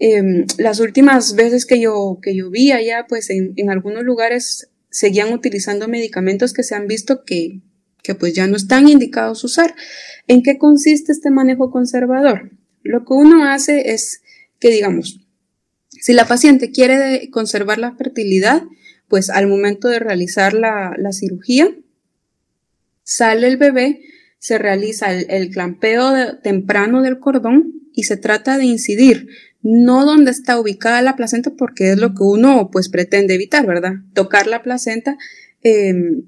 Em, 0.05 0.45
las 0.57 0.81
últimas 0.81 1.33
veces 1.33 1.65
que 1.65 1.79
yo, 1.79 2.19
que 2.21 2.35
yo 2.35 2.49
vi 2.49 2.73
allá, 2.73 3.05
pues 3.07 3.29
en, 3.29 3.69
algunos 3.69 4.03
lugares 4.03 4.69
seguían 4.89 5.31
utilizando 5.31 5.87
medicamentos 5.87 6.51
que 6.51 6.63
se 6.63 6.75
han 6.75 6.87
visto 6.87 7.23
que, 7.23 7.61
que 8.01 8.13
pues 8.13 8.33
ya 8.33 8.45
no 8.45 8.57
están 8.57 8.89
indicados 8.89 9.45
usar. 9.45 9.73
¿En 10.27 10.43
qué 10.43 10.57
consiste 10.57 11.13
este 11.13 11.29
manejo 11.29 11.71
conservador? 11.71 12.51
Lo 12.81 13.05
que 13.05 13.13
uno 13.13 13.49
hace 13.49 13.93
es 13.93 14.21
que, 14.59 14.71
digamos, 14.71 15.21
si 15.87 16.11
la 16.11 16.27
paciente 16.27 16.71
quiere 16.71 17.29
conservar 17.31 17.77
la 17.77 17.95
fertilidad, 17.95 18.63
pues 19.07 19.29
al 19.29 19.47
momento 19.47 19.87
de 19.87 19.99
realizar 19.99 20.53
la, 20.53 20.97
cirugía, 21.13 21.73
sale 23.03 23.47
el 23.47 23.55
bebé, 23.55 24.01
se 24.37 24.57
realiza 24.57 25.13
el, 25.13 25.49
clampeo 25.49 26.39
temprano 26.39 27.01
del 27.01 27.19
cordón 27.19 27.83
y 27.93 28.03
se 28.03 28.17
trata 28.17 28.57
de 28.57 28.65
incidir 28.65 29.29
no 29.63 30.05
donde 30.05 30.31
está 30.31 30.59
ubicada 30.59 31.01
la 31.01 31.15
placenta 31.15 31.51
porque 31.51 31.91
es 31.91 31.97
lo 31.97 32.13
que 32.13 32.23
uno 32.23 32.69
pues 32.71 32.89
pretende 32.89 33.33
evitar, 33.33 33.65
¿verdad? 33.65 33.93
Tocar 34.13 34.45
la 34.45 34.61
placenta 34.61 35.17
em, 35.61 36.23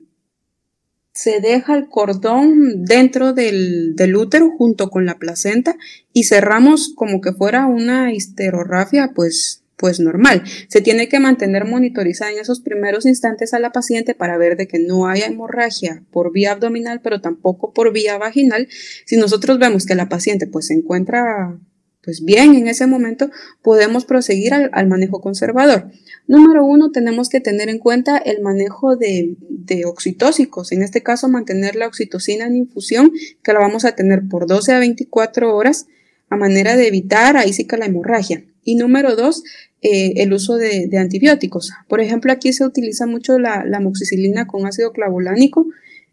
se 1.15 1.39
deja 1.39 1.75
el 1.75 1.87
cordón 1.87 2.83
dentro 2.83 3.33
del, 3.33 3.95
útero 4.15 4.51
junto 4.57 4.89
con 4.89 5.05
la 5.05 5.17
placenta 5.17 5.77
y 6.11 6.25
cerramos 6.25 6.93
como 6.93 7.21
que 7.21 7.31
fuera 7.31 7.67
una 7.67 8.13
histerorrafia, 8.13 9.11
pues, 9.15 9.63
pues 9.77 10.01
normal. 10.01 10.43
Se 10.67 10.81
tiene 10.81 11.07
que 11.07 11.21
mantener 11.21 11.63
monitorizada 11.63 12.31
en 12.31 12.39
esos 12.39 12.59
primeros 12.59 13.05
instantes 13.05 13.53
a 13.53 13.59
la 13.59 13.71
paciente 13.71 14.13
para 14.13 14.37
ver 14.37 14.57
de 14.57 14.67
que 14.67 14.79
no 14.79 15.07
haya 15.07 15.27
hemorragia 15.27 16.03
por 16.11 16.33
vía 16.33 16.51
abdominal, 16.51 16.99
pero 17.01 17.21
tampoco 17.21 17.73
por 17.73 17.93
vía 17.93 18.17
vaginal. 18.17 18.67
Si 19.05 19.15
nosotros 19.15 19.57
vemos 19.57 19.85
que 19.85 19.95
la 19.95 20.09
paciente 20.09 20.47
pues 20.47 20.67
se 20.67 20.73
encuentra 20.73 21.57
pues 22.05 22.23
bien, 22.23 22.53
en 22.53 22.67
ese 22.67 22.85
momento 22.85 23.31
podemos 23.63 24.05
proseguir 24.05 24.53
al, 24.53 24.87
manejo 24.87 25.19
conservador. 25.21 25.89
Número 26.27 26.63
uno, 26.63 26.91
tenemos 26.91 27.29
que 27.29 27.41
tener 27.41 27.67
en 27.67 27.79
cuenta 27.79 28.17
el 28.17 28.41
manejo 28.41 28.95
de, 28.95 29.35
de, 29.49 29.85
oxitóxicos, 29.85 30.71
en 30.71 30.83
este 30.83 31.01
caso 31.01 31.27
mantener 31.27 31.75
la 31.75 31.87
oxitocina 31.87 32.45
en 32.45 32.55
infusión, 32.55 33.11
que 33.43 33.53
la 33.53 33.59
vamos 33.59 33.85
a 33.85 33.95
tener 33.95 34.27
por 34.29 34.45
12 34.45 34.73
a 34.73 34.79
24 34.79 35.55
horas, 35.55 35.87
a 36.29 36.37
manera 36.37 36.77
de 36.77 36.87
evitar 36.87 37.37
ahí 37.37 37.53
sí 37.53 37.65
que 37.65 37.77
la 37.77 37.87
hemorragia. 37.87 38.45
Y 38.63 38.75
número 38.75 39.15
dos, 39.15 39.43
eh, 39.81 40.13
el 40.17 40.31
uso 40.33 40.57
de, 40.57 40.89
antibióticos. 40.97 41.71
Por 41.87 42.01
ejemplo, 42.01 42.31
aquí 42.31 42.53
se 42.53 42.65
utiliza 42.65 43.07
mucho 43.07 43.39
la, 43.39 43.65
la 43.65 43.77
amoxicilina 43.77 44.47
con 44.47 44.65
ácido 44.65 44.91
clavulánico 44.91 45.67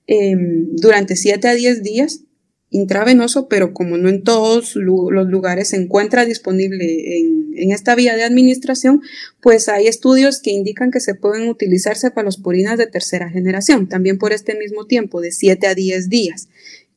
em, 0.07 0.74
durante 0.76 1.16
7 1.16 1.49
a 1.49 1.55
10 1.55 1.82
días 1.82 2.24
intravenoso, 2.72 3.48
pero 3.48 3.74
como 3.74 3.98
no 3.98 4.08
en 4.08 4.24
todos 4.24 4.74
los 4.74 5.28
lugares 5.28 5.68
se 5.68 5.76
encuentra 5.76 6.24
disponible 6.24 7.18
en, 7.18 7.70
esta 7.70 7.94
vía 7.94 8.16
de 8.16 8.24
administración, 8.24 9.02
pues 9.40 9.68
hay 9.68 9.86
estudios 9.86 10.40
que 10.40 10.50
indican 10.50 10.90
que 10.90 11.00
se 11.00 11.14
pueden 11.14 11.48
utilizar 11.48 11.96
cefalosporinas 11.96 12.78
de 12.78 12.86
tercera 12.86 13.28
generación, 13.30 13.88
también 13.88 14.18
por 14.18 14.32
este 14.32 14.56
mismo 14.56 14.86
tiempo, 14.86 15.20
de 15.20 15.32
7 15.32 15.66
a 15.66 15.74
10 15.74 16.08
días. 16.08 16.48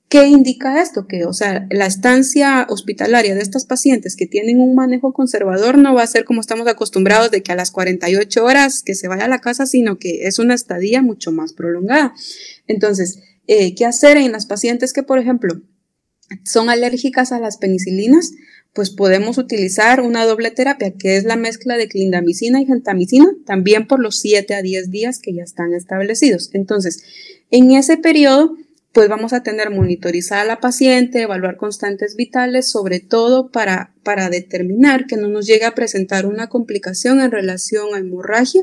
¿Qué 0.08 0.28
indica 0.28 0.82
esto? 0.82 1.08
Que, 1.08 1.26
o 1.26 1.34
sea, 1.34 1.68
la 1.72 1.88
estancia 1.88 2.68
hospitalaria 2.70 3.36
de 3.36 3.42
estas 3.42 3.66
pacientes 3.66 4.16
que 4.16 4.28
tienen 4.28 4.62
un 4.62 4.76
manejo 4.76 5.12
conservador 5.14 5.78
no 5.78 5.94
va 5.94 6.04
a 6.04 6.08
ser 6.08 6.24
como 6.26 6.42
estamos 6.42 6.68
acostumbrados 6.68 7.32
de 7.32 7.44
que 7.44 7.52
a 7.52 7.56
las 7.56 7.72
48 7.72 8.46
horas 8.46 8.82
que 8.84 8.96
se 8.96 9.08
vaya 9.08 9.26
a 9.26 9.30
la 9.30 9.42
casa, 9.42 9.66
sino 9.66 9.98
que 9.98 10.28
es 10.28 10.40
una 10.40 10.54
estadía 10.54 11.02
mucho 11.02 11.32
más 11.32 11.54
prolongada. 11.54 12.14
Entonces, 12.68 13.20
eh, 13.48 13.76
qué 13.76 13.86
hacer 13.86 14.18
en 14.18 14.32
las 14.32 14.46
pacientes 14.46 14.94
que, 14.94 15.04
por 15.04 15.20
ejemplo, 15.20 15.62
son 16.44 16.70
alérgicas 16.70 17.32
a 17.32 17.40
las 17.40 17.58
penicilinas, 17.58 18.32
pues 18.74 18.90
podemos 18.90 19.38
utilizar 19.38 20.02
una 20.02 20.26
doble 20.26 20.52
terapia, 20.52 20.92
que 20.92 21.16
es 21.16 21.24
la 21.24 21.38
mezcla 21.38 21.78
de 21.78 21.88
clindamicina 21.88 22.62
y 22.62 22.66
gentamicina, 22.66 23.28
también 23.46 23.88
por 23.88 24.02
los 24.02 24.20
7 24.20 24.54
a 24.54 24.62
10 24.62 24.92
días 24.92 25.20
que 25.20 25.34
ya 25.34 25.44
están 25.44 25.74
establecidos. 25.74 26.50
Entonces, 26.54 27.04
en 27.52 27.72
ese 27.72 27.98
periodo, 27.98 28.58
pues 28.96 29.10
vamos 29.10 29.34
a 29.34 29.44
tener 29.44 29.72
monitorizada 29.72 30.44
a 30.44 30.46
la 30.46 30.62
paciente, 30.62 31.22
evaluar 31.22 31.58
constantes 31.58 32.16
vitales, 32.16 32.70
sobre 32.70 33.02
todo 33.02 33.52
para, 33.52 33.94
para 34.04 34.30
determinar 34.30 35.06
que 35.06 35.18
no 35.18 35.28
nos 35.28 35.46
llegue 35.46 35.66
a 35.66 35.76
presentar 35.76 36.26
una 36.26 36.48
complicación 36.48 37.20
en 37.20 37.30
relación 37.30 37.94
a 37.94 37.98
hemorragia 37.98 38.62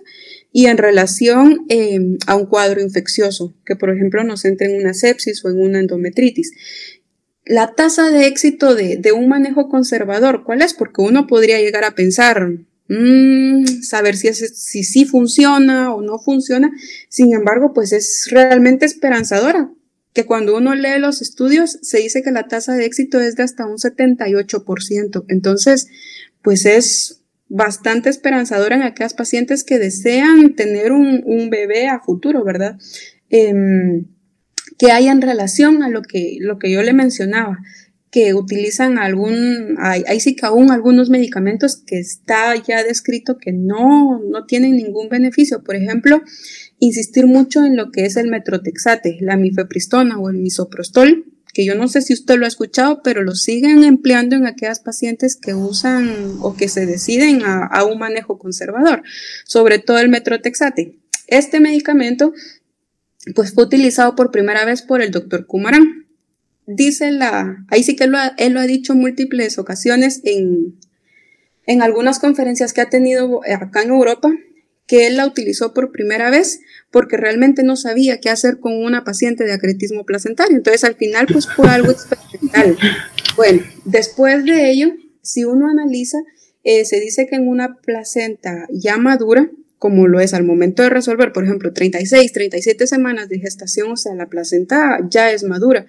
y 0.50 0.66
en 0.66 0.78
relación 0.78 1.66
em, 1.68 2.16
a 2.26 2.34
un 2.34 2.46
cuadro 2.46 2.80
infeccioso, 2.80 3.52
que 3.66 3.76
por 3.76 3.90
ejemplo 3.90 4.24
nos 4.24 4.46
entre 4.46 4.68
en 4.68 4.80
una 4.80 4.94
sepsis 4.94 5.44
o 5.44 5.50
en 5.50 5.60
una 5.60 5.80
endometritis. 5.80 6.52
La 7.44 7.74
tasa 7.74 8.10
de 8.10 8.26
éxito 8.26 8.74
de, 8.74 9.12
un 9.12 9.28
manejo 9.28 9.68
conservador, 9.68 10.44
¿cuál 10.44 10.62
es? 10.62 10.72
Porque 10.72 11.02
uno 11.02 11.26
podría 11.26 11.60
llegar 11.60 11.84
a 11.84 11.94
pensar, 11.94 12.52
mmm, 12.88 13.66
saber 13.82 14.16
si, 14.16 14.32
si 14.32 14.82
sí 14.82 15.04
funciona 15.04 15.94
o 15.94 16.00
no 16.00 16.18
funciona. 16.18 16.72
Sin 17.10 17.34
embargo, 17.34 17.74
pues 17.74 17.92
es 17.92 18.28
realmente 18.30 18.86
esperanzadora, 18.86 19.70
que 20.12 20.26
cuando 20.26 20.56
uno 20.56 20.74
lee 20.74 20.98
los 20.98 21.22
estudios 21.22 21.78
se 21.82 21.98
dice 21.98 22.22
que 22.22 22.32
la 22.32 22.48
tasa 22.48 22.74
de 22.74 22.84
éxito 22.84 23.20
es 23.20 23.36
de 23.36 23.44
hasta 23.44 23.66
un 23.66 23.78
78%. 23.78 25.24
Entonces, 25.28 25.88
pues 26.42 26.66
es 26.66 27.22
bastante 27.48 28.10
esperanzadora 28.10 28.76
en 28.76 28.82
aquellas 28.82 29.14
pacientes 29.14 29.64
que 29.64 29.78
desean 29.78 30.54
tener 30.54 30.92
un, 30.92 31.50
bebé 31.50 31.88
a 31.88 32.00
futuro, 32.00 32.44
¿verdad? 32.44 32.78
Em, 33.28 34.06
que 34.78 34.90
hay 34.90 35.08
en 35.08 35.20
relación 35.20 35.82
a 35.82 35.88
lo 35.88 36.02
que, 36.02 36.38
lo 36.40 36.58
que 36.58 36.70
yo 36.70 36.82
le 36.82 36.94
mencionaba, 36.94 37.58
que 38.10 38.34
utilizan 38.34 38.98
algún, 38.98 39.76
hay, 39.78 40.20
sí 40.20 40.36
que 40.36 40.44
aún 40.44 40.70
algunos 40.70 41.08
medicamentos 41.08 41.76
que 41.76 41.98
está 41.98 42.54
ya 42.56 42.84
descrito 42.84 43.38
que 43.38 43.52
no, 43.52 44.20
no 44.30 44.44
tienen 44.44 44.76
ningún 44.76 45.08
beneficio. 45.08 45.62
Por 45.62 45.76
ejemplo, 45.76 46.22
insistir 46.82 47.28
mucho 47.28 47.64
en 47.64 47.76
lo 47.76 47.92
que 47.92 48.04
es 48.04 48.16
el 48.16 48.26
metrotexate, 48.26 49.18
la 49.20 49.36
mifepristona 49.36 50.18
o 50.18 50.30
el 50.30 50.38
misoprostol, 50.38 51.26
que 51.54 51.64
yo 51.64 51.76
no 51.76 51.86
sé 51.86 52.02
si 52.02 52.12
usted 52.12 52.36
lo 52.36 52.44
ha 52.44 52.48
escuchado, 52.48 53.02
pero 53.04 53.22
lo 53.22 53.36
siguen 53.36 53.84
empleando 53.84 54.34
en 54.34 54.46
aquellas 54.46 54.80
pacientes 54.80 55.36
que 55.36 55.54
usan 55.54 56.38
o 56.40 56.56
que 56.56 56.68
se 56.68 56.84
deciden 56.84 57.42
a, 57.44 57.84
un 57.84 58.00
manejo 58.00 58.36
conservador, 58.36 59.04
sobre 59.44 59.78
todo 59.78 59.98
el 59.98 60.08
metrotexate. 60.08 60.98
Este 61.28 61.60
medicamento 61.60 62.32
pues 63.36 63.54
fue 63.54 63.62
utilizado 63.62 64.16
por 64.16 64.32
primera 64.32 64.64
vez 64.64 64.82
por 64.82 65.02
el 65.02 65.12
doctor 65.12 65.46
Kumaran. 65.46 66.08
Dice 66.66 67.12
la, 67.12 67.64
ahí 67.68 67.84
sí 67.84 67.94
que 67.94 68.04
él 68.04 68.52
lo 68.54 68.60
ha 68.60 68.66
dicho 68.66 68.96
múltiples 68.96 69.56
ocasiones 69.56 70.20
en, 70.24 70.80
en 71.66 71.80
algunas 71.80 72.18
conferencias 72.18 72.72
que 72.72 72.80
ha 72.80 72.90
tenido 72.90 73.40
acá 73.44 73.82
en 73.82 73.90
Europa, 73.90 74.32
que 74.92 75.06
él 75.06 75.16
la 75.16 75.26
utilizó 75.26 75.72
por 75.72 75.90
primera 75.90 76.28
vez 76.28 76.60
porque 76.90 77.16
realmente 77.16 77.62
no 77.62 77.76
sabía 77.76 78.20
qué 78.20 78.28
hacer 78.28 78.58
con 78.60 78.74
una 78.74 79.04
paciente 79.04 79.44
de 79.44 79.54
acretismo 79.54 80.04
placentario. 80.04 80.54
Entonces, 80.54 80.84
al 80.84 80.96
final, 80.96 81.26
pues 81.32 81.48
fue 81.48 81.66
algo 81.70 81.90
experimental. 81.90 82.76
Bueno, 83.34 83.62
después 83.86 84.44
de 84.44 84.70
ello, 84.70 84.92
si 85.22 85.44
uno 85.44 85.70
analiza, 85.70 86.18
eh, 86.62 86.84
se 86.84 87.00
dice 87.00 87.26
que 87.26 87.36
en 87.36 87.48
una 87.48 87.76
placenta 87.76 88.66
ya 88.70 88.98
madura, 88.98 89.50
como 89.78 90.08
lo 90.08 90.20
es 90.20 90.34
al 90.34 90.44
momento 90.44 90.82
de 90.82 90.90
resolver, 90.90 91.32
por 91.32 91.44
ejemplo, 91.44 91.72
36, 91.72 92.30
37 92.30 92.86
semanas 92.86 93.30
de 93.30 93.38
gestación, 93.38 93.92
o 93.92 93.96
sea, 93.96 94.14
la 94.14 94.28
placenta 94.28 94.98
ya 95.08 95.32
es 95.32 95.42
madura. 95.42 95.86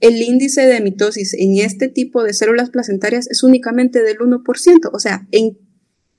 El 0.00 0.20
índice 0.20 0.62
de 0.62 0.80
mitosis 0.80 1.34
en 1.34 1.58
este 1.58 1.86
tipo 1.86 2.24
de 2.24 2.32
células 2.32 2.70
placentarias 2.70 3.30
es 3.30 3.44
únicamente 3.44 4.02
del 4.02 4.18
1%, 4.18 4.90
o 4.92 4.98
sea, 4.98 5.28
¿en 5.30 5.56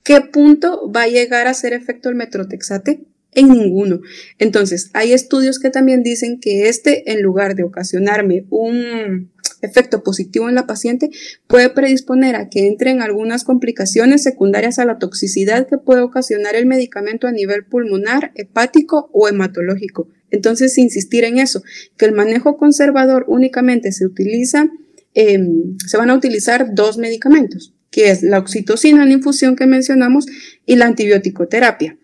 qué 0.02 0.20
punto 0.20 0.90
va 0.90 1.02
a 1.02 1.08
llegar 1.08 1.46
a 1.46 1.50
hacer 1.50 1.72
efecto 1.72 2.08
el 2.08 2.14
metrotexate? 2.14 3.04
En 3.34 3.48
ninguno. 3.48 4.00
Entonces, 4.38 4.90
hay 4.92 5.12
estudios 5.12 5.58
que 5.58 5.70
también 5.70 6.02
dicen 6.02 6.38
que 6.38 6.68
este, 6.68 7.12
en 7.12 7.22
lugar 7.22 7.54
de 7.54 7.62
ocasionarme 7.62 8.44
un 8.50 9.30
efecto 9.62 10.02
positivo 10.02 10.48
en 10.48 10.54
la 10.54 10.66
paciente, 10.66 11.10
puede 11.46 11.70
predisponer 11.70 12.36
a 12.36 12.48
que 12.50 12.66
entren 12.66 13.00
algunas 13.00 13.44
complicaciones 13.44 14.22
secundarias 14.22 14.78
a 14.78 14.84
la 14.84 14.98
toxicidad 14.98 15.66
que 15.68 15.78
puede 15.78 16.02
ocasionar 16.02 16.56
el 16.56 16.66
medicamento 16.66 17.26
a 17.26 17.32
nivel 17.32 17.64
pulmonar, 17.64 18.32
hepático 18.34 19.08
o 19.12 19.28
hematológico. 19.28 20.08
Entonces, 20.30 20.76
insistir 20.78 21.24
en 21.24 21.38
eso, 21.38 21.62
que 21.96 22.06
el 22.06 22.12
manejo 22.12 22.56
conservador 22.56 23.24
únicamente 23.28 23.92
se 23.92 24.04
utiliza, 24.04 24.68
em, 25.14 25.76
se 25.86 25.96
van 25.96 26.10
a 26.10 26.14
utilizar 26.14 26.74
dos 26.74 26.98
medicamentos, 26.98 27.71
que 27.92 28.10
es 28.10 28.24
la 28.24 28.40
oxitocina 28.40 29.04
en 29.04 29.12
infusión 29.12 29.54
que 29.54 29.66
mencionamos 29.66 30.26
y 30.66 30.74
la 30.74 30.86
antibiótico-terapia 30.86 31.96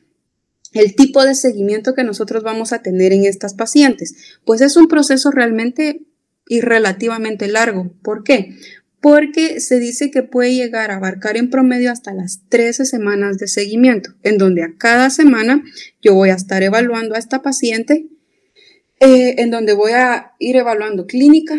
el 0.74 0.95
tipo 0.95 1.24
de 1.24 1.34
seguimiento 1.34 1.95
que 1.95 2.05
nosotros 2.05 2.43
vamos 2.43 2.72
a 2.72 2.82
tener 2.82 3.12
en 3.12 3.24
estas 3.24 3.55
pacientes. 3.55 4.39
Pues 4.45 4.61
es 4.61 4.76
un 4.76 4.89
proceso 4.89 5.30
realmente 5.30 6.03
y 6.47 6.61
relativamente 6.61 7.49
largo. 7.49 7.93
¿Por 8.03 8.24
qué? 8.24 8.57
Porque 9.01 9.61
se 9.61 9.78
dice 9.78 10.11
que 10.11 10.22
puede 10.22 10.55
llegar 10.55 10.91
a 10.91 10.97
abarcar 10.97 11.36
en 11.36 11.51
promedio 11.51 11.93
hasta 11.93 12.12
las 12.12 12.41
13 12.49 12.84
semanas 12.84 13.39
de 13.39 13.47
seguimiento, 13.47 14.14
en 14.22 14.39
donde 14.39 14.62
a 14.62 14.74
cada 14.76 15.11
semana 15.11 15.62
yo 16.03 16.14
voy 16.14 16.30
a 16.30 16.34
estar 16.34 16.62
evaluando 16.62 17.14
a 17.14 17.18
esta 17.18 17.43
paciente, 17.43 18.09
eh, 19.01 19.36
en 19.39 19.51
donde 19.51 19.74
voy 19.74 19.93
a 19.93 20.32
ir 20.41 20.57
evaluando 20.57 21.07
clínica 21.07 21.55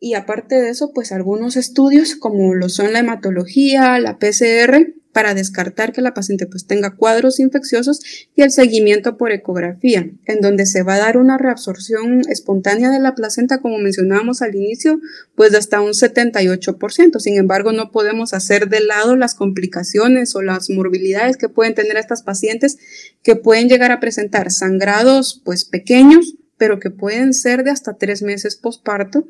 y 0.00 0.14
aparte 0.14 0.54
de 0.54 0.70
eso, 0.70 0.92
pues 0.92 1.12
algunos 1.12 1.56
estudios 1.56 2.16
como 2.16 2.54
lo 2.54 2.70
son 2.70 2.94
la 2.94 3.00
hematología, 3.00 3.98
la 4.00 4.18
PCR, 4.18 4.94
para 5.12 5.34
descartar 5.34 5.92
que 5.92 6.00
la 6.00 6.14
paciente 6.14 6.46
pues 6.46 6.66
tenga 6.66 6.94
cuadros 6.96 7.40
infecciosos 7.40 8.00
y 8.34 8.42
el 8.42 8.50
seguimiento 8.50 9.16
por 9.16 9.32
ecografía, 9.32 10.08
en 10.24 10.40
donde 10.40 10.66
se 10.66 10.82
va 10.82 10.94
a 10.94 10.98
dar 10.98 11.16
una 11.16 11.36
reabsorción 11.36 12.22
espontánea 12.28 12.90
de 12.90 13.00
la 13.00 13.14
placenta, 13.14 13.60
como 13.60 13.78
mencionábamos 13.78 14.40
al 14.40 14.54
inicio, 14.54 15.00
pues 15.34 15.52
de 15.52 15.58
hasta 15.58 15.80
un 15.80 15.92
78%. 15.92 17.18
Sin 17.18 17.36
embargo, 17.36 17.72
no 17.72 17.90
podemos 17.90 18.32
hacer 18.34 18.68
de 18.68 18.80
lado 18.80 19.16
las 19.16 19.34
complicaciones 19.34 20.34
o 20.34 20.42
las 20.42 20.70
morbilidades 20.70 21.36
que 21.36 21.48
pueden 21.48 21.74
tener 21.74 21.96
estas 21.96 22.22
pacientes 22.22 22.78
que 23.22 23.36
pueden 23.36 23.68
llegar 23.68 23.90
a 23.90 24.00
presentar 24.00 24.50
sangrados 24.50 25.42
pues 25.44 25.64
pequeños, 25.64 26.36
pero 26.60 26.78
que 26.78 26.90
pueden 26.90 27.32
ser 27.32 27.64
de 27.64 27.70
hasta 27.70 27.96
tres 27.96 28.20
meses 28.22 28.54
posparto, 28.54 29.26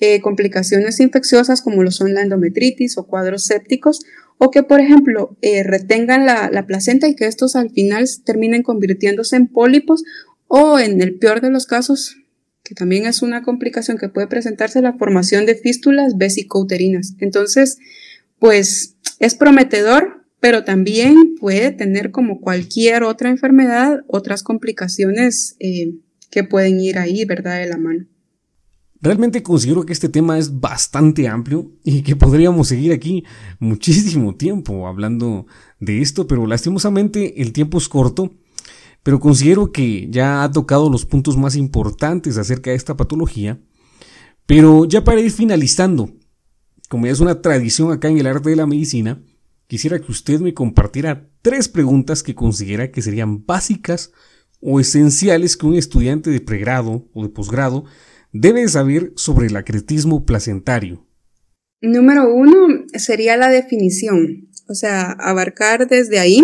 eh, 0.00 0.22
complicaciones 0.22 1.00
infecciosas 1.00 1.60
como 1.60 1.82
lo 1.82 1.90
son 1.90 2.14
la 2.14 2.22
endometritis 2.22 2.96
o 2.96 3.06
cuadros 3.06 3.44
sépticos 3.44 4.00
o 4.38 4.50
que, 4.50 4.62
por 4.62 4.80
ejemplo, 4.80 5.36
eh, 5.42 5.62
retengan 5.64 6.24
la, 6.24 6.48
la, 6.50 6.66
placenta 6.66 7.08
y 7.08 7.14
que 7.14 7.26
estos 7.26 7.56
al 7.56 7.70
final 7.70 8.06
terminen 8.24 8.62
convirtiéndose 8.62 9.36
en 9.36 9.48
pólipos 9.48 10.02
o, 10.48 10.78
en 10.78 11.02
el 11.02 11.18
peor 11.18 11.42
de 11.42 11.50
los 11.50 11.66
casos, 11.66 12.16
que 12.64 12.74
también 12.74 13.04
es 13.04 13.20
una 13.20 13.42
complicación 13.42 13.98
que 13.98 14.08
puede 14.08 14.28
presentarse, 14.28 14.80
la 14.80 14.94
formación 14.94 15.44
de 15.44 15.54
fístulas 15.54 16.16
vesicouterinas. 16.16 17.16
Entonces, 17.18 17.76
pues 18.38 18.96
es 19.18 19.34
prometedor, 19.34 20.24
pero 20.40 20.64
también 20.64 21.34
puede 21.38 21.70
tener 21.70 22.12
como 22.12 22.40
cualquier 22.40 23.02
otra 23.02 23.28
enfermedad 23.28 24.00
otras 24.08 24.42
complicaciones 24.42 25.54
eh, 25.60 25.92
que 26.32 26.42
pueden 26.42 26.80
ir 26.80 26.98
ahí, 26.98 27.24
¿verdad?, 27.26 27.60
de 27.60 27.66
la 27.66 27.76
mano. 27.76 28.06
Realmente 29.02 29.42
considero 29.42 29.84
que 29.84 29.92
este 29.92 30.08
tema 30.08 30.38
es 30.38 30.60
bastante 30.60 31.28
amplio 31.28 31.72
y 31.84 32.02
que 32.02 32.16
podríamos 32.16 32.68
seguir 32.68 32.92
aquí 32.92 33.24
muchísimo 33.58 34.34
tiempo 34.36 34.88
hablando 34.88 35.46
de 35.78 36.00
esto, 36.00 36.26
pero 36.26 36.46
lastimosamente 36.46 37.42
el 37.42 37.52
tiempo 37.52 37.78
es 37.78 37.88
corto. 37.88 38.32
Pero 39.02 39.20
considero 39.20 39.72
que 39.72 40.08
ya 40.10 40.44
ha 40.44 40.50
tocado 40.52 40.88
los 40.88 41.04
puntos 41.04 41.36
más 41.36 41.56
importantes 41.56 42.38
acerca 42.38 42.70
de 42.70 42.76
esta 42.76 42.96
patología. 42.96 43.60
Pero 44.46 44.84
ya 44.86 45.04
para 45.04 45.20
ir 45.20 45.32
finalizando, 45.32 46.10
como 46.88 47.06
ya 47.06 47.12
es 47.12 47.20
una 47.20 47.42
tradición 47.42 47.92
acá 47.92 48.08
en 48.08 48.18
el 48.18 48.26
arte 48.28 48.50
de 48.50 48.56
la 48.56 48.66
medicina, 48.66 49.20
quisiera 49.66 50.00
que 50.00 50.12
usted 50.12 50.40
me 50.40 50.54
compartiera 50.54 51.28
tres 51.42 51.68
preguntas 51.68 52.22
que 52.22 52.36
considera 52.36 52.92
que 52.92 53.02
serían 53.02 53.44
básicas 53.44 54.12
o 54.62 54.80
esenciales 54.80 55.56
que 55.56 55.66
un 55.66 55.74
estudiante 55.74 56.30
de 56.30 56.40
pregrado 56.40 57.06
o 57.12 57.22
de 57.22 57.28
posgrado 57.28 57.84
debe 58.32 58.66
saber 58.68 59.12
sobre 59.16 59.48
el 59.48 59.56
acretismo 59.56 60.24
placentario? 60.24 61.06
Número 61.82 62.32
uno 62.32 62.86
sería 62.94 63.36
la 63.36 63.48
definición, 63.48 64.48
o 64.68 64.74
sea, 64.74 65.10
abarcar 65.10 65.88
desde 65.88 66.20
ahí 66.20 66.40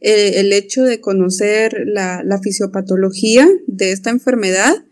eh, 0.00 0.34
el 0.36 0.52
hecho 0.52 0.84
de 0.84 1.00
conocer 1.00 1.74
la, 1.86 2.22
la 2.22 2.38
fisiopatología 2.38 3.48
de 3.66 3.92
esta 3.92 4.10
enfermedad. 4.10 4.84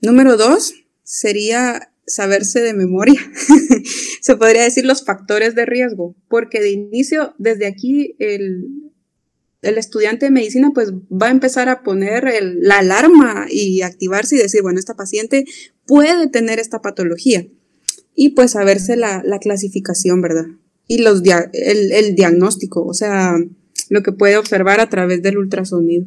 Número 0.00 0.38
dos 0.38 0.72
sería 1.04 1.92
saberse 2.06 2.60
de 2.60 2.72
memoria, 2.72 3.20
se 4.22 4.36
podría 4.36 4.62
decir 4.62 4.86
los 4.86 5.04
factores 5.04 5.54
de 5.54 5.66
riesgo, 5.66 6.16
porque 6.28 6.60
de 6.60 6.70
inicio, 6.70 7.34
desde 7.38 7.66
aquí, 7.66 8.16
el, 8.18 8.64
el 9.62 9.78
estudiante 9.78 10.26
de 10.26 10.30
medicina 10.30 10.70
pues 10.72 10.92
va 10.92 11.28
a 11.28 11.32
empezar 11.32 11.68
a 11.68 11.82
poner 11.82 12.28
la 12.60 12.78
alarma 12.78 13.46
y 13.50 13.82
activarse 13.82 14.36
y 14.36 14.38
decir, 14.38 14.62
bueno, 14.62 14.78
esta 14.78 14.94
paciente 14.94 15.44
puede 15.86 16.28
tener 16.28 16.58
esta 16.58 16.80
patología. 16.80 17.46
Y 18.14 18.30
pues 18.30 18.52
saberse 18.52 18.96
la, 18.96 19.22
la 19.24 19.38
clasificación, 19.38 20.20
¿verdad? 20.20 20.46
Y 20.86 20.98
los 20.98 21.22
el, 21.52 21.92
el 21.92 22.14
diagnóstico, 22.16 22.84
o 22.84 22.94
sea, 22.94 23.36
lo 23.88 24.02
que 24.02 24.12
puede 24.12 24.36
observar 24.36 24.80
a 24.80 24.88
través 24.88 25.22
del 25.22 25.38
ultrasonido. 25.38 26.06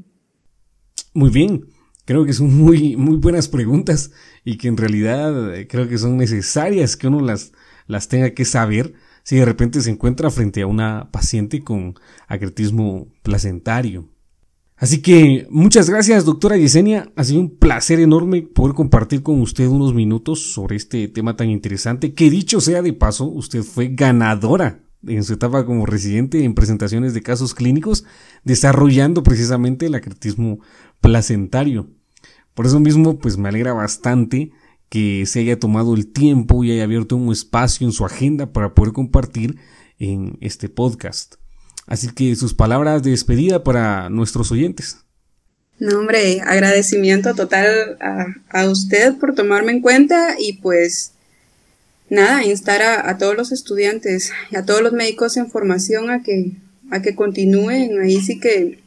Muy 1.14 1.30
bien, 1.30 1.68
creo 2.06 2.26
que 2.26 2.34
son 2.34 2.54
muy, 2.54 2.96
muy 2.98 3.18
buenas 3.18 3.48
preguntas 3.48 4.12
y 4.44 4.58
que 4.58 4.68
en 4.68 4.78
realidad 4.78 5.56
eh, 5.56 5.68
creo 5.68 5.88
que 5.88 5.98
son 5.98 6.18
necesarias 6.18 6.98
que 6.98 7.08
uno 7.08 7.22
las, 7.22 7.54
las 7.88 8.08
tenga 8.08 8.32
que 8.32 8.46
saber 8.46 8.94
si 9.24 9.38
de 9.38 9.46
repente 9.46 9.82
se 9.82 9.92
encuentra 9.92 10.30
frente 10.30 10.62
a 10.62 10.68
una 10.68 11.10
paciente 11.12 11.62
con 11.62 11.96
acretismo 12.28 13.08
placentario. 13.24 14.08
Así 14.82 15.02
que 15.04 15.46
muchas 15.52 15.90
gracias, 15.90 16.26
doctora 16.26 16.58
Yesenia. 16.58 17.12
Ha 17.16 17.24
sido 17.24 17.40
un 17.40 17.56
placer 17.56 18.00
enorme 18.00 18.42
poder 18.42 18.74
compartir 18.74 19.22
con 19.22 19.40
usted 19.40 19.68
unos 19.68 19.94
minutos 19.94 20.54
sobre 20.54 20.76
este 20.76 21.08
tema 21.08 21.36
tan 21.36 21.52
interesante. 21.52 22.16
Que 22.16 22.32
dicho 22.32 22.60
sea 22.62 22.82
de 22.82 22.92
paso, 22.92 23.26
usted 23.26 23.62
fue 23.62 23.90
ganadora 23.90 24.80
en 25.06 25.24
su 25.24 25.34
etapa 25.34 25.68
como 25.68 25.86
residente 25.86 26.44
en 26.44 26.56
presentaciones 26.56 27.14
de 27.14 27.22
casos 27.22 27.54
clínicos, 27.54 28.06
desarrollando 28.44 29.22
precisamente 29.22 29.86
el 29.86 29.94
acretismo 29.94 30.60
placentario. 31.00 31.88
Por 32.56 32.66
eso 32.66 32.80
mismo, 32.80 33.20
pues 33.20 33.38
me 33.38 33.50
alegra 33.50 33.74
bastante 33.74 34.52
que 34.92 35.26
se 35.26 35.40
haya 35.40 35.58
tomado 35.58 35.96
el 35.96 36.12
tiempo 36.12 36.66
y 36.66 36.72
haya 36.74 36.84
abierto 36.84 37.16
un 37.16 37.32
espacio 37.32 37.88
en 37.88 37.94
su 37.94 38.06
agenda 38.06 38.52
para 38.52 38.74
poder 38.74 38.92
compartir 38.92 39.56
en 40.00 40.38
este 40.42 40.68
podcast. 40.68 41.36
Así 41.88 42.10
que 42.10 42.36
sus 42.36 42.54
palabras 42.54 43.02
de 43.02 43.12
despedida 43.12 43.64
para 43.64 44.10
nuestros 44.10 44.52
oyentes. 44.52 44.98
No, 45.80 45.98
hombre, 45.98 46.42
agradecimiento 46.42 47.34
total 47.36 47.98
a, 48.50 48.66
usted 48.66 49.16
por 49.16 49.34
tomarme 49.34 49.72
en 49.72 49.80
cuenta 49.80 50.36
y 50.38 50.58
pues 50.58 51.14
nada, 52.10 52.44
instar 52.44 52.82
a, 52.82 53.18
todos 53.18 53.38
los 53.38 53.54
estudiantes 53.54 54.34
y 54.52 54.58
a 54.58 54.66
todos 54.66 54.82
los 54.82 54.92
médicos 54.92 55.38
en 55.38 55.50
formación 55.50 56.10
a 56.10 56.22
que, 56.22 56.52
a 56.90 57.02
que 57.02 57.16
continúen. 57.16 58.02
Ahí 58.02 58.20
sí 58.20 58.42
que 58.42 58.80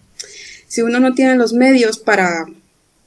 si 0.68 0.82
uno 0.82 1.00
no 1.00 1.14
tiene 1.14 1.36
los 1.36 1.54
medios 1.54 1.98
para 1.98 2.44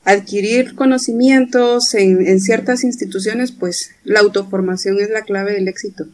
adquirir 0.08 0.74
conocimientos 0.74 1.94
en, 1.94 2.40
ciertas 2.40 2.86
instituciones, 2.86 3.52
pues 3.52 3.92
la 4.06 4.22
autoformación 4.22 5.02
es 5.02 5.10
la 5.10 5.24
clave 5.24 5.52
del 5.52 5.68
éxito. 5.68 6.06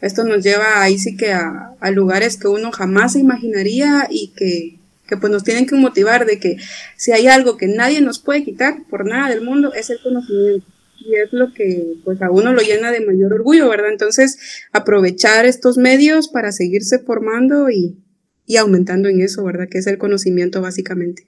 Esto 0.00 0.24
nos 0.24 0.42
lleva 0.42 0.80
ahí 0.80 0.98
sí 0.98 1.18
que 1.18 1.32
a, 1.32 1.76
lugares 1.92 2.38
que 2.38 2.48
uno 2.48 2.72
jamás 2.72 3.12
se 3.12 3.18
imaginaría 3.18 4.08
y 4.10 4.28
que, 4.28 4.78
que, 5.06 5.18
pues 5.18 5.30
nos 5.30 5.44
tienen 5.44 5.66
que 5.66 5.76
motivar 5.76 6.24
de 6.24 6.38
que 6.38 6.56
si 6.96 7.12
hay 7.12 7.26
algo 7.26 7.58
que 7.58 7.66
nadie 7.66 8.00
nos 8.00 8.20
puede 8.20 8.42
quitar 8.42 8.78
por 8.88 9.04
nada 9.04 9.28
del 9.28 9.42
mundo 9.42 9.74
es 9.74 9.90
el 9.90 10.00
conocimiento. 10.00 10.66
Y 10.98 11.16
es 11.16 11.30
lo 11.32 11.52
que 11.52 11.92
pues 12.04 12.22
a 12.22 12.30
uno 12.30 12.54
lo 12.54 12.62
llena 12.62 12.90
de 12.90 13.04
mayor 13.04 13.34
orgullo, 13.34 13.68
¿verdad? 13.68 13.92
Entonces, 13.92 14.38
aprovechar 14.72 15.44
estos 15.44 15.76
medios 15.76 16.28
para 16.28 16.52
seguirse 16.52 17.00
formando 17.00 17.68
y, 17.68 17.98
y 18.46 18.56
aumentando 18.56 19.10
en 19.10 19.20
eso, 19.20 19.44
¿verdad? 19.44 19.68
Que 19.70 19.76
es 19.76 19.86
el 19.86 19.98
conocimiento 19.98 20.62
básicamente. 20.62 21.26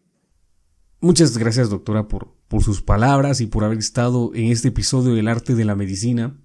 Muchas 1.00 1.38
gracias 1.38 1.70
doctora 1.70 2.08
por, 2.08 2.34
sus 2.60 2.82
palabras 2.82 3.40
y 3.40 3.46
por 3.46 3.62
haber 3.62 3.78
estado 3.78 4.32
en 4.34 4.46
este 4.46 4.68
episodio 4.68 5.14
del 5.14 5.28
arte 5.28 5.54
de 5.54 5.64
la 5.64 5.76
medicina. 5.76 6.36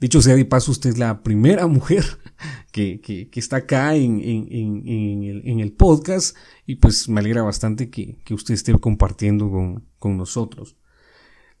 Dicho 0.00 0.20
sea 0.22 0.34
de 0.34 0.44
paso, 0.44 0.72
usted 0.72 0.90
es 0.90 0.98
la 0.98 1.22
primera 1.22 1.68
mujer 1.68 2.04
que, 2.72 3.30
está 3.32 3.58
acá 3.58 3.94
en, 3.94 4.20
el, 4.20 5.72
podcast 5.72 6.36
y 6.66 6.76
pues 6.76 7.08
me 7.08 7.20
alegra 7.20 7.42
bastante 7.42 7.90
que, 7.90 8.18
que 8.24 8.34
usted 8.34 8.54
esté 8.54 8.76
compartiendo 8.76 9.48
con, 9.48 9.84
con, 10.00 10.16
nosotros. 10.16 10.76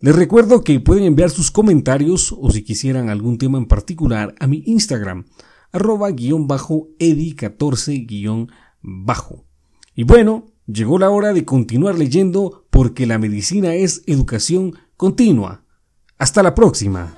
Les 0.00 0.16
recuerdo 0.16 0.64
que 0.64 0.80
pueden 0.80 1.04
enviar 1.04 1.30
sus 1.30 1.52
comentarios 1.52 2.34
o 2.36 2.50
si 2.50 2.64
quisieran 2.64 3.08
algún 3.08 3.38
tema 3.38 3.56
en 3.56 3.66
particular 3.66 4.34
a 4.40 4.48
mi 4.48 4.64
Instagram, 4.66 5.26
arroba 5.70 6.10
guion 6.10 6.48
bajo 6.48 6.88
edi14 6.98 8.04
guion 8.04 8.50
bajo. 8.82 9.44
Y 9.94 10.02
bueno, 10.02 10.57
Llegó 10.70 10.98
la 10.98 11.08
hora 11.08 11.32
de 11.32 11.46
continuar 11.46 11.96
leyendo 11.96 12.66
porque 12.68 13.06
la 13.06 13.18
medicina 13.18 13.72
es 13.72 14.02
educación 14.04 14.74
continua. 14.98 15.62
Hasta 16.18 16.42
la 16.42 16.54
próxima. 16.54 17.14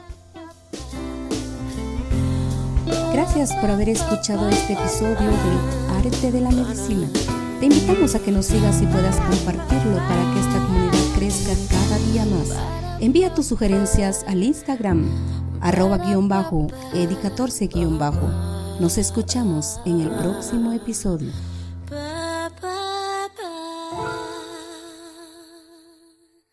Gracias 3.12 3.52
por 3.56 3.70
haber 3.70 3.88
escuchado 3.88 4.48
este 4.48 4.74
episodio 4.74 5.16
de 5.16 5.96
Arte 5.96 6.30
de 6.30 6.40
la 6.40 6.52
Medicina. 6.52 7.08
Te 7.58 7.66
invitamos 7.66 8.14
a 8.14 8.20
que 8.20 8.30
nos 8.30 8.46
sigas 8.46 8.80
y 8.82 8.86
puedas 8.86 9.16
compartirlo 9.16 9.96
para 9.96 10.32
que 10.32 10.40
esta 10.40 10.64
comunidad 10.64 11.14
crezca 11.16 11.52
cada 11.70 11.98
día 12.12 12.26
más. 12.26 12.56
Envía 13.00 13.34
tus 13.34 13.46
sugerencias 13.46 14.24
al 14.28 14.44
Instagram 14.44 15.06
arroba 15.60 15.98
guion 15.98 16.28
bajo 16.28 16.68
edi14 16.94 17.68
guion 17.68 17.98
bajo. 17.98 18.28
Nos 18.78 18.96
escuchamos 18.96 19.80
en 19.84 20.02
el 20.02 20.10
próximo 20.10 20.72
episodio. 20.72 21.32